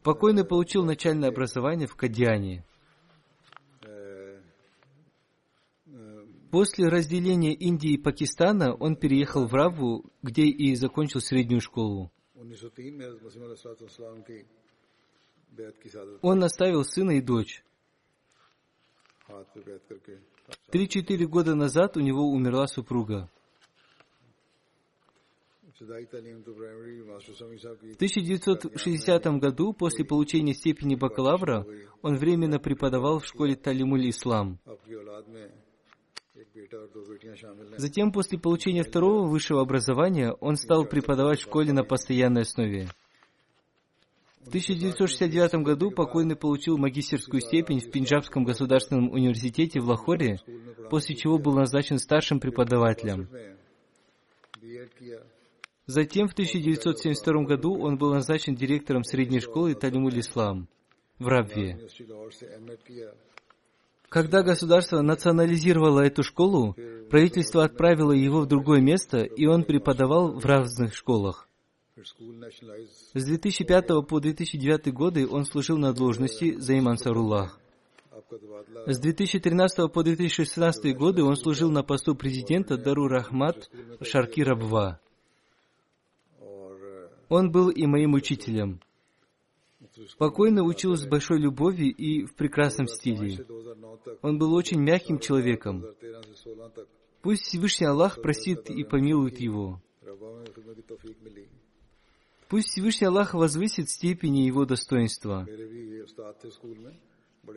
Покойный 0.03 0.45
получил 0.45 0.85
начальное 0.85 1.31
образование 1.31 1.89
в 1.89 1.97
Кадьяне. 1.97 2.65
После 6.55 6.87
разделения 6.87 7.53
Индии 7.53 7.95
и 7.95 7.99
Пакистана 7.99 8.75
он 8.75 8.95
переехал 8.95 9.49
в 9.49 9.55
Раву, 9.55 10.05
где 10.23 10.45
и 10.45 10.77
закончил 10.77 11.19
среднюю 11.19 11.61
школу. 11.61 12.13
Он 16.23 16.45
оставил 16.45 16.85
сына 16.85 17.11
и 17.11 17.21
дочь. 17.21 17.65
Три-четыре 20.71 21.27
года 21.27 21.57
назад 21.57 21.97
у 21.97 22.01
него 22.01 22.31
умерла 22.31 22.69
супруга. 22.69 23.29
В 25.77 25.83
1960 27.97 29.27
году, 29.41 29.73
после 29.73 30.05
получения 30.05 30.55
степени 30.55 30.95
бакалавра, 30.95 31.67
он 32.01 32.17
временно 32.17 32.61
преподавал 32.61 33.19
в 33.19 33.27
школе 33.27 33.57
Талимуль 33.57 34.09
Ислам. 34.09 34.61
Затем, 37.77 38.13
после 38.13 38.39
получения 38.39 38.85
второго 38.85 39.27
высшего 39.27 39.61
образования, 39.61 40.33
он 40.41 40.57
стал 40.57 40.85
преподавать 40.85 41.41
в 41.41 41.43
школе 41.43 41.73
на 41.73 41.85
постоянной 41.85 42.43
основе. 42.43 42.89
В 44.45 44.49
1969 44.49 45.65
году 45.65 45.91
покойный 45.91 46.37
получил 46.37 46.77
магистерскую 46.77 47.41
степень 47.41 47.81
в 47.81 47.91
Пенджабском 47.91 48.45
государственном 48.45 49.11
университете 49.11 49.81
в 49.81 49.89
Лахоре, 49.89 50.39
после 50.91 51.17
чего 51.17 51.39
был 51.39 51.55
назначен 51.55 51.99
старшим 51.99 52.41
преподавателем. 52.41 53.29
Затем 55.87 56.29
в 56.29 56.33
1972 56.33 57.43
году 57.45 57.79
он 57.79 57.97
был 57.97 58.13
назначен 58.13 58.55
директором 58.55 59.03
средней 59.03 59.41
школы 59.41 59.75
Талимуль 59.75 60.21
Ислам 60.21 60.69
в 61.19 61.27
Рабве. 61.27 61.79
Когда 64.09 64.43
государство 64.43 65.01
национализировало 65.03 66.01
эту 66.01 66.23
школу, 66.23 66.77
правительство 67.11 67.65
отправило 67.65 68.13
его 68.13 68.41
в 68.41 68.47
другое 68.47 68.81
место, 68.81 69.19
и 69.19 69.47
он 69.47 69.65
преподавал 69.65 70.39
в 70.39 70.45
разных 70.45 70.95
школах. 70.95 71.49
С 73.15 73.25
2005 73.25 73.87
по 74.09 74.21
2009 74.21 74.93
годы 74.93 75.29
он 75.29 75.45
служил 75.45 75.79
на 75.79 75.93
должности 75.93 76.57
Займан 76.57 76.99
Саруллах. 76.99 77.61
С 78.87 78.99
2013 78.99 79.93
по 79.93 80.03
2016 80.03 80.97
годы 80.97 81.23
он 81.23 81.37
служил 81.37 81.71
на 81.71 81.83
посту 81.83 82.15
президента 82.15 82.77
Дару 82.77 83.09
Рахмат 83.09 83.71
Шарки 84.03 84.41
Рабва. 84.41 85.01
Он 87.29 87.51
был 87.51 87.71
и 87.71 87.87
моим 87.87 88.15
учителем. 88.15 88.81
Покойный 90.19 90.67
учил 90.67 90.97
с 90.97 91.07
большой 91.07 91.39
любовью 91.39 91.95
и 91.95 92.25
в 92.25 92.35
прекрасном 92.35 92.87
стиле. 92.87 93.45
Он 94.23 94.39
был 94.39 94.55
очень 94.55 94.81
мягким 94.81 95.19
человеком. 95.19 95.85
Пусть 97.23 97.45
Всевышний 97.45 97.87
Аллах 97.87 98.21
простит 98.21 98.71
и 98.71 98.85
помилует 98.85 99.41
его. 99.41 99.81
Пусть 102.49 102.69
Всевышний 102.69 103.07
Аллах 103.07 103.35
возвысит 103.35 103.89
степени 103.89 104.41
его 104.41 104.65
достоинства. 104.65 105.47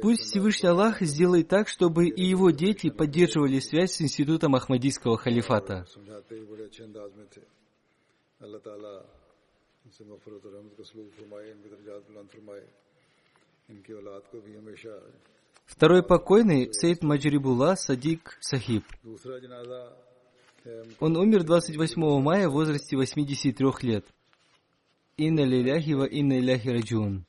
Пусть 0.02 0.24
Всевышний 0.24 0.70
Аллах 0.70 1.02
сделает 1.02 1.48
так, 1.48 1.68
чтобы 1.68 2.08
и 2.08 2.24
его 2.24 2.52
дети 2.52 2.90
поддерживали 2.90 3.60
связь 3.60 3.94
с 3.94 4.02
институтом 4.02 4.56
Ахмадийского 4.56 5.18
халифата. 5.18 5.86
Второй 15.66 16.04
покойный 16.04 16.74
Сейд 16.74 17.04
Маджрибула 17.04 17.76
Садик 17.76 18.38
Сахиб. 18.42 18.84
Он 21.00 21.18
умер 21.18 21.44
28 21.44 22.22
мая 22.22 22.50
в 22.50 22.54
возрасте 22.54 22.96
83 22.96 23.68
лет. 23.82 24.06
Инна 25.18 25.42
лиляхи 25.42 25.92
ва 25.94 26.06
инна 26.06 26.40
иляхи 26.40 26.70
раджун. 26.70 27.26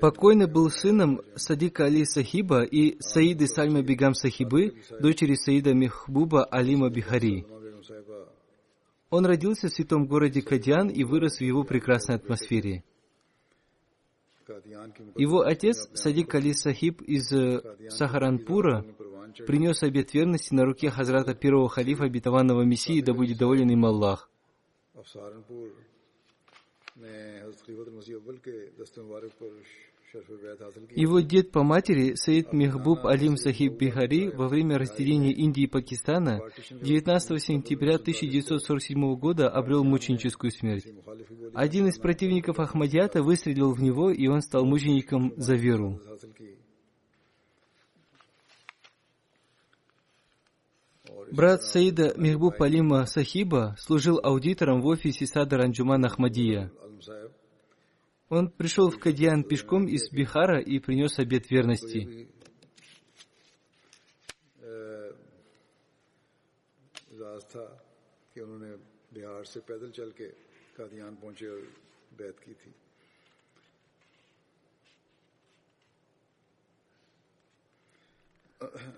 Покойный 0.00 0.46
был 0.46 0.70
сыном 0.70 1.20
Садика 1.36 1.84
Али 1.84 2.04
Сахиба 2.04 2.62
и 2.62 3.00
Саиды 3.00 3.46
Сальма 3.46 3.82
Бигам 3.82 4.14
Сахибы, 4.14 4.74
дочери 5.00 5.34
Саида 5.34 5.74
Мехбуба 5.74 6.44
Алима 6.44 6.88
Бихари. 6.90 7.44
Он 9.12 9.26
родился 9.26 9.68
в 9.68 9.72
святом 9.72 10.06
городе 10.06 10.40
Кадьян 10.40 10.88
и 10.88 11.04
вырос 11.04 11.36
в 11.36 11.42
его 11.42 11.64
прекрасной 11.64 12.16
атмосфере. 12.16 12.82
Его 15.16 15.42
отец, 15.42 15.86
Садик 15.92 16.34
Али 16.34 16.54
Сахиб 16.54 17.02
из 17.02 17.30
э, 17.30 17.60
Сахаранпура, 17.90 18.86
принес 19.46 19.82
обет 19.82 20.14
верности 20.14 20.54
на 20.54 20.64
руке 20.64 20.88
Хазрата 20.88 21.34
первого 21.34 21.68
халифа 21.68 22.04
обетованного 22.04 22.62
Мессии, 22.62 23.02
да 23.02 23.12
будет 23.12 23.36
доволен 23.36 23.68
им 23.68 23.84
Аллах. 23.84 24.30
Его 30.94 31.20
дед 31.20 31.52
по 31.52 31.62
матери, 31.62 32.14
Саид 32.14 32.52
Мехбуб 32.52 33.06
Алим 33.06 33.36
Сахиб 33.36 33.78
Бихари, 33.78 34.28
во 34.28 34.48
время 34.48 34.78
разделения 34.78 35.32
Индии 35.32 35.64
и 35.64 35.66
Пакистана 35.66 36.40
19 36.70 37.42
сентября 37.42 37.94
1947 37.94 39.14
года 39.16 39.48
обрел 39.48 39.84
мученическую 39.84 40.50
смерть. 40.50 40.86
Один 41.54 41.86
из 41.86 41.98
противников 41.98 42.58
Ахмадията 42.58 43.22
выстрелил 43.22 43.72
в 43.72 43.82
него, 43.82 44.10
и 44.10 44.26
он 44.26 44.42
стал 44.42 44.66
мучеником 44.66 45.32
за 45.36 45.54
веру. 45.54 46.00
Брат 51.30 51.62
Саида 51.62 52.12
Мехбуб 52.18 52.60
Алима 52.60 53.06
Сахиба 53.06 53.74
служил 53.78 54.20
аудитором 54.22 54.82
в 54.82 54.86
офисе 54.86 55.26
Сада 55.26 55.56
Ранджуман 55.56 56.04
Ахмадия. 56.04 56.70
Он 58.32 58.48
пришел 58.48 58.88
в 58.88 58.98
Кадьян 58.98 59.44
пешком 59.44 59.86
из 59.86 60.10
Бихара 60.10 60.58
и 60.58 60.78
принес 60.78 61.18
обет 61.18 61.50
верности. 61.50 62.30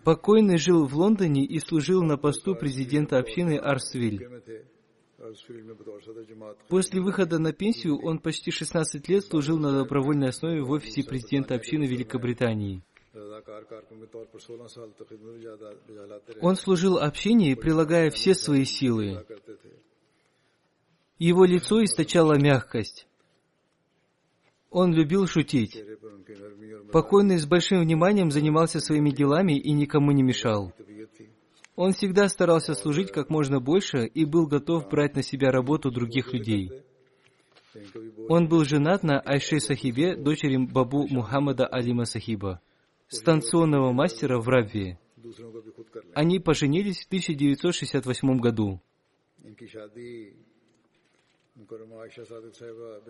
Покойный 0.05 0.59
жил 0.59 0.87
в 0.87 0.95
Лондоне 0.95 1.45
и 1.45 1.59
служил 1.59 2.05
на 2.05 2.16
посту 2.16 2.55
президента 2.55 3.18
общины 3.18 3.59
Арсвиль. 3.59 4.28
После 6.68 7.01
выхода 7.01 7.39
на 7.39 7.53
пенсию 7.53 7.99
он 8.03 8.18
почти 8.18 8.51
16 8.51 9.09
лет 9.09 9.25
служил 9.25 9.59
на 9.59 9.72
добровольной 9.72 10.29
основе 10.29 10.62
в 10.62 10.70
офисе 10.70 11.03
президента 11.03 11.55
общины 11.55 11.85
Великобритании. 11.85 12.83
Он 16.41 16.57
служил 16.57 16.99
общине, 16.99 17.57
прилагая 17.57 18.11
все 18.11 18.35
свои 18.35 18.64
силы. 18.64 19.25
Его 21.18 21.45
лицо 21.45 21.83
источало 21.83 22.39
мягкость. 22.39 23.07
Он 24.70 24.93
любил 24.93 25.27
шутить. 25.29 25.81
Покойный 26.93 27.39
с 27.39 27.47
большим 27.47 27.81
вниманием 27.81 28.31
занимался 28.31 28.81
своими 28.81 29.11
делами 29.11 29.57
и 29.59 29.72
никому 29.72 30.11
не 30.11 30.22
мешал. 30.22 30.72
Он 31.77 31.93
всегда 31.93 32.29
старался 32.29 32.75
служить 32.75 33.11
как 33.11 33.31
можно 33.31 33.61
больше 33.61 34.07
и 34.07 34.25
был 34.25 34.47
готов 34.47 34.89
брать 34.89 35.16
на 35.16 35.22
себя 35.22 35.51
работу 35.51 35.91
других 35.91 36.33
людей. 36.33 36.70
Он 38.29 38.49
был 38.49 38.64
женат 38.64 39.03
на 39.03 39.18
Айше 39.20 39.59
Сахибе, 39.59 40.14
дочери 40.14 40.57
Бабу 40.57 41.09
Мухаммада 41.09 41.66
Алима 41.66 42.05
Сахиба, 42.05 42.61
станционного 43.09 43.93
мастера 43.93 44.39
в 44.39 44.49
Равве. 44.49 44.99
Они 46.14 46.39
поженились 46.39 47.03
в 47.03 47.07
1968 47.07 48.39
году. 48.39 48.81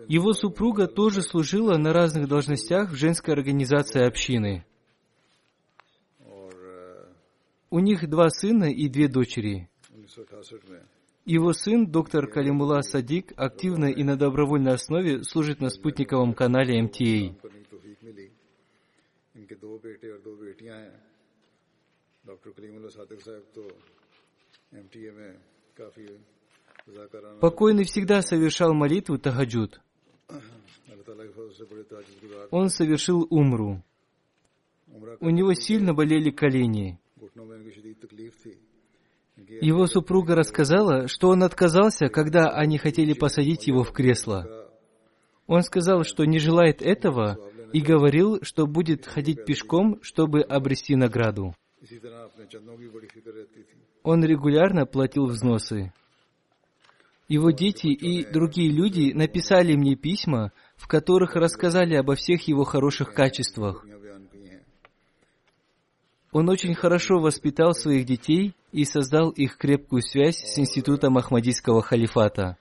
Его 0.07 0.33
супруга 0.33 0.87
тоже 0.87 1.21
служила 1.21 1.77
на 1.77 1.93
разных 1.93 2.27
должностях 2.27 2.91
в 2.91 2.95
женской 2.95 3.33
организации 3.33 4.03
общины. 4.03 4.65
У 7.75 7.79
них 7.79 8.09
два 8.09 8.29
сына 8.29 8.71
и 8.71 8.87
две 8.87 9.09
дочери. 9.09 9.69
Его 11.25 11.51
сын, 11.51 11.85
доктор 11.91 12.25
Калимула 12.25 12.79
Садик, 12.79 13.33
активно 13.35 13.87
и 13.87 14.01
на 14.01 14.15
добровольной 14.15 14.75
основе 14.75 15.25
служит 15.25 15.59
на 15.59 15.69
спутниковом 15.69 16.33
канале 16.33 16.81
МТА. 16.81 17.35
Покойный 27.41 27.83
всегда 27.83 28.21
совершал 28.21 28.73
молитву 28.73 29.17
Тахаджуд. 29.17 29.81
Он 32.51 32.69
совершил 32.69 33.27
умру. 33.29 33.83
У 35.19 35.29
него 35.29 35.53
сильно 35.55 35.93
болели 35.93 36.29
колени. 36.29 37.01
Его 39.61 39.87
супруга 39.87 40.35
рассказала, 40.35 41.07
что 41.07 41.29
он 41.29 41.43
отказался, 41.43 42.07
когда 42.07 42.49
они 42.49 42.77
хотели 42.77 43.13
посадить 43.13 43.67
его 43.67 43.83
в 43.83 43.91
кресло. 43.91 44.69
Он 45.47 45.61
сказал, 45.61 46.03
что 46.03 46.25
не 46.25 46.39
желает 46.39 46.81
этого, 46.81 47.37
и 47.73 47.81
говорил, 47.81 48.39
что 48.41 48.67
будет 48.67 49.05
ходить 49.05 49.45
пешком, 49.45 49.99
чтобы 50.01 50.41
обрести 50.41 50.95
награду. 50.95 51.53
Он 54.03 54.23
регулярно 54.23 54.85
платил 54.85 55.25
взносы. 55.25 55.91
Его 57.27 57.51
дети 57.51 57.87
и 57.87 58.23
другие 58.23 58.71
люди 58.71 59.11
написали 59.13 59.75
мне 59.75 59.95
письма, 59.95 60.51
в 60.75 60.87
которых 60.87 61.35
рассказали 61.35 61.95
обо 61.95 62.15
всех 62.15 62.47
его 62.47 62.63
хороших 62.63 63.13
качествах. 63.13 63.85
Он 66.35 66.49
очень 66.49 66.75
хорошо 66.75 67.19
воспитал 67.19 67.73
своих 67.73 68.05
детей 68.05 68.55
и 68.73 68.83
создал 68.83 69.29
их 69.29 69.55
крепкую 69.55 70.01
связь 70.01 70.35
с 70.35 70.59
институтом 70.59 71.17
Ахмадийского 71.17 71.81
халифата. 71.81 72.57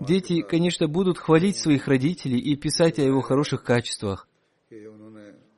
Дети, 0.00 0.40
конечно, 0.40 0.88
будут 0.88 1.18
хвалить 1.18 1.58
своих 1.58 1.86
родителей 1.86 2.38
и 2.38 2.56
писать 2.56 2.98
о 2.98 3.02
его 3.02 3.20
хороших 3.20 3.62
качествах. 3.62 4.26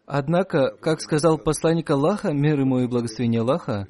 Однако, 0.06 0.76
как 0.80 1.00
сказал 1.00 1.38
посланник 1.38 1.88
Аллаха, 1.88 2.32
мир 2.32 2.58
ему 2.58 2.80
и 2.80 2.88
благословение 2.88 3.42
Аллаха, 3.42 3.86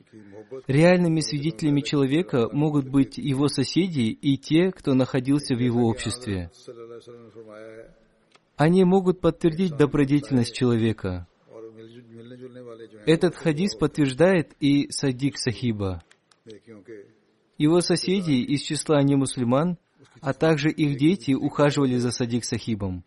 реальными 0.67 1.21
свидетелями 1.21 1.81
человека 1.81 2.51
могут 2.53 2.87
быть 2.91 3.17
его 3.17 3.49
соседи 3.49 4.11
и 4.11 4.37
те, 4.37 4.71
кто 4.71 4.93
находился 4.93 5.55
в 5.55 5.61
его 5.61 5.87
обществе. 5.89 6.51
Они 8.61 8.85
могут 8.85 9.23
подтвердить 9.23 9.75
добродетельность 9.79 10.55
человека. 10.55 11.27
Этот 13.07 13.35
хадис 13.35 13.75
подтверждает 13.75 14.53
и 14.61 14.91
Садик 14.91 15.39
Сахиба. 15.39 16.03
Его 17.57 17.81
соседи 17.81 18.33
из 18.33 18.61
числа 18.61 19.03
немусульман, 19.03 19.79
а 20.21 20.35
также 20.35 20.71
их 20.71 20.99
дети 20.99 21.33
ухаживали 21.33 21.97
за 21.97 22.11
Садик 22.11 22.45
Сахибом. 22.45 23.03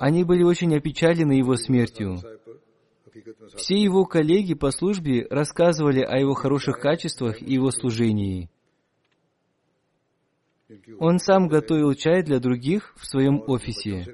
Они 0.00 0.24
были 0.24 0.42
очень 0.44 0.74
опечалены 0.74 1.32
его 1.32 1.56
смертью. 1.56 2.18
Все 3.56 3.76
его 3.76 4.06
коллеги 4.06 4.54
по 4.54 4.70
службе 4.70 5.26
рассказывали 5.28 6.00
о 6.00 6.18
его 6.18 6.32
хороших 6.32 6.80
качествах 6.80 7.42
и 7.42 7.52
его 7.52 7.70
служении. 7.70 8.48
Он 10.98 11.18
сам 11.18 11.48
готовил 11.48 11.94
чай 11.94 12.22
для 12.22 12.38
других 12.38 12.94
в 12.96 13.06
своем 13.06 13.42
офисе. 13.46 14.04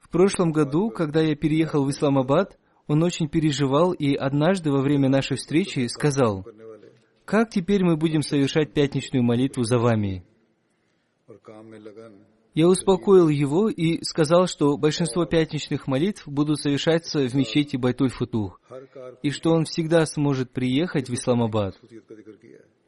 В 0.00 0.08
прошлом 0.10 0.52
году, 0.52 0.90
когда 0.90 1.20
я 1.20 1.34
переехал 1.34 1.84
в 1.84 1.90
Исламабад, 1.90 2.58
он 2.86 3.02
очень 3.02 3.28
переживал 3.28 3.92
и 3.92 4.14
однажды 4.14 4.70
во 4.70 4.80
время 4.80 5.08
нашей 5.08 5.36
встречи 5.36 5.86
сказал, 5.86 6.46
«Как 7.24 7.50
теперь 7.50 7.82
мы 7.82 7.96
будем 7.96 8.22
совершать 8.22 8.74
пятничную 8.74 9.22
молитву 9.22 9.64
за 9.64 9.78
вами?» 9.78 10.24
Я 12.54 12.68
успокоил 12.68 13.28
его 13.28 13.68
и 13.68 14.00
сказал, 14.04 14.46
что 14.46 14.76
большинство 14.76 15.24
пятничных 15.24 15.88
молитв 15.88 16.28
будут 16.28 16.60
совершаться 16.60 17.26
в 17.28 17.34
мечети 17.34 17.76
Байтуль-Футух, 17.76 18.60
и 19.22 19.30
что 19.30 19.50
он 19.50 19.64
всегда 19.64 20.06
сможет 20.06 20.52
приехать 20.52 21.08
в 21.08 21.14
Исламабад. 21.14 21.74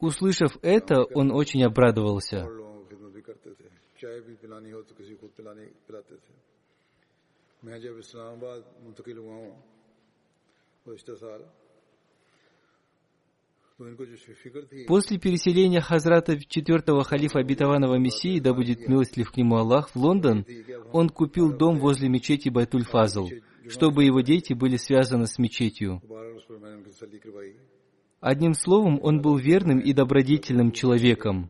Услышав 0.01 0.59
это, 0.63 1.05
он 1.05 1.31
очень 1.33 1.65
обрадовался. 1.65 2.47
После 14.87 15.19
переселения 15.19 15.81
Хазрата 15.81 16.39
четвертого 16.39 17.05
халифа 17.05 17.41
обетованного 17.41 17.97
Мессии, 17.97 18.41
да 18.41 18.55
будет 18.55 18.89
милостлив 18.89 19.31
к 19.31 19.37
нему 19.37 19.57
Аллах, 19.57 19.91
в 19.91 19.97
Лондон, 19.97 20.47
он 20.93 21.11
купил 21.11 21.53
дом 21.53 21.79
возле 21.79 22.09
мечети 22.09 22.49
Байтуль-Фазл, 22.49 23.29
чтобы 23.69 24.05
его 24.05 24.21
дети 24.21 24.55
были 24.55 24.77
связаны 24.77 25.27
с 25.27 25.39
мечетью. 25.39 26.01
Одним 28.27 28.55
словом, 28.55 28.99
он 29.05 29.23
был 29.23 29.37
верным 29.37 29.79
и 29.79 29.93
добродетельным 29.93 30.73
человеком. 30.73 31.49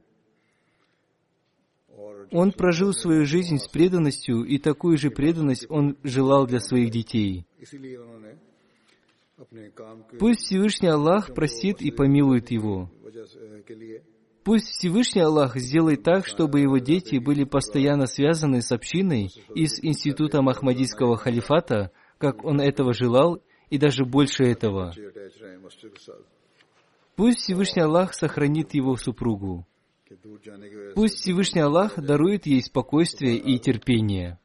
Он 2.30 2.52
прожил 2.52 2.92
свою 2.92 3.24
жизнь 3.24 3.56
с 3.56 3.66
преданностью, 3.66 4.44
и 4.44 4.58
такую 4.58 4.98
же 4.98 5.10
преданность 5.10 5.64
он 5.70 5.96
желал 6.02 6.46
для 6.46 6.60
своих 6.60 6.90
детей. 6.90 7.46
Пусть 10.18 10.40
Всевышний 10.40 10.88
Аллах 10.88 11.32
простит 11.32 11.80
и 11.80 11.90
помилует 11.90 12.50
его. 12.50 12.90
Пусть 14.44 14.66
Всевышний 14.66 15.22
Аллах 15.22 15.56
сделает 15.56 16.02
так, 16.02 16.26
чтобы 16.26 16.60
его 16.60 16.76
дети 16.76 17.16
были 17.16 17.44
постоянно 17.44 18.06
связаны 18.06 18.60
с 18.60 18.70
общиной 18.70 19.30
и 19.54 19.66
с 19.66 19.82
институтом 19.82 20.50
Ахмадийского 20.50 21.16
халифата, 21.16 21.90
как 22.18 22.44
он 22.44 22.60
этого 22.60 22.92
желал, 22.92 23.40
и 23.70 23.78
даже 23.78 24.04
больше 24.04 24.44
этого. 24.44 24.92
Пусть 27.16 27.40
Всевышний 27.40 27.82
Аллах 27.82 28.12
сохранит 28.12 28.74
его 28.74 28.96
супругу. 28.96 29.66
Пусть 30.94 31.16
Всевышний 31.16 31.62
Аллах 31.62 31.98
дарует 31.98 32.46
ей 32.46 32.62
спокойствие 32.62 33.36
и 33.36 33.58
терпение. 33.58 34.38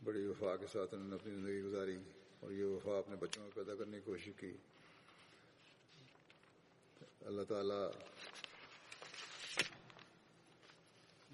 بڑی 0.00 0.24
وفا 0.26 0.56
کے 0.56 0.66
ساتھ 0.66 0.94
انہوں 0.94 1.08
نے 1.08 1.14
اپنی 1.14 1.34
زندگی 1.34 1.62
گزاری 1.62 1.96
اور 2.40 2.50
یہ 2.50 2.64
وفا 2.64 2.98
اپنے 2.98 3.16
بچوں 3.16 3.42
میں 3.42 3.50
پیدا 3.54 3.74
کرنے 3.74 3.96
کی 3.96 4.04
کوشش 4.04 4.30
کی 4.40 4.52
اللہ 7.26 7.42
تعالیٰ 7.48 7.82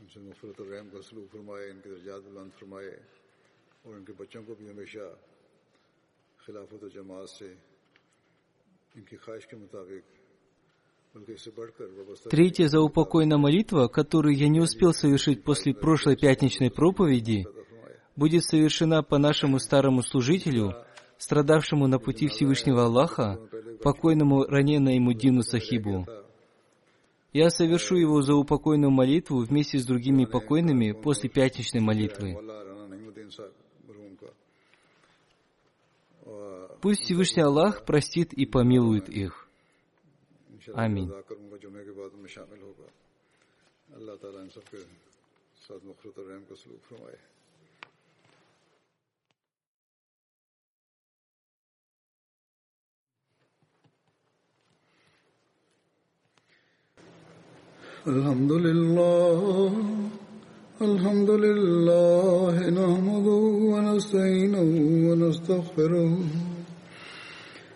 ان 0.01 0.07
سے 0.15 0.21
مغفرت 0.21 0.61
الرحم 0.61 0.89
کا 0.89 1.03
سلوک 1.03 1.31
فرمائے 1.33 1.71
ان 1.71 1.81
کے 1.81 1.91
درجات 1.91 2.23
بلند 2.23 2.59
فرمائے 2.59 2.91
اور 3.83 3.95
ان 3.95 4.05
کے 4.05 4.13
بچوں 4.13 4.43
کو 4.43 4.55
بھی 4.55 4.71
ہمیشہ 4.71 5.13
Третья 12.29 12.67
заупокойная 12.67 13.39
молитва, 13.39 13.89
которую 13.89 14.37
я 14.37 14.49
не 14.49 14.61
успел 14.61 14.93
совершить 14.93 15.43
после 15.43 15.73
прошлой 15.73 16.17
пятничной 16.17 16.71
проповеди, 16.71 17.47
будет 18.17 18.45
совершена 18.45 19.03
по 19.03 19.17
нашему 19.19 19.59
старому 19.59 20.03
служителю, 20.03 20.75
страдавшему 21.19 21.87
на 21.87 21.99
пути 21.99 22.29
Всевышнего 22.29 22.85
Аллаха, 22.85 23.41
покойному 23.83 24.45
ранена 24.45 24.91
ему 24.91 25.13
Дину 25.13 25.43
Сахибу. 25.43 26.07
Я 27.33 27.49
совершу 27.51 27.97
его 27.97 28.21
за 28.23 28.35
упокойную 28.35 28.91
молитву 28.91 29.39
вместе 29.39 29.79
с 29.79 29.87
другими 29.87 30.25
покойными 30.25 30.93
после 30.93 31.31
пятничной 31.31 31.81
молитвы. 31.81 32.37
Пусть 36.84 37.04
Всевышний 37.04 37.44
Аллах 37.44 37.86
простит 37.86 38.34
и 38.34 38.46
помилует 38.46 39.10
их. 39.10 39.48
Аминь. 40.74 41.12
الحمد 58.08 58.52
لله 58.52 59.74
الحمد 60.82 61.30
لله 61.30 62.56
نحمده 62.70 63.44
ونستعينه 63.72 64.70
ونستغفره 65.08 66.10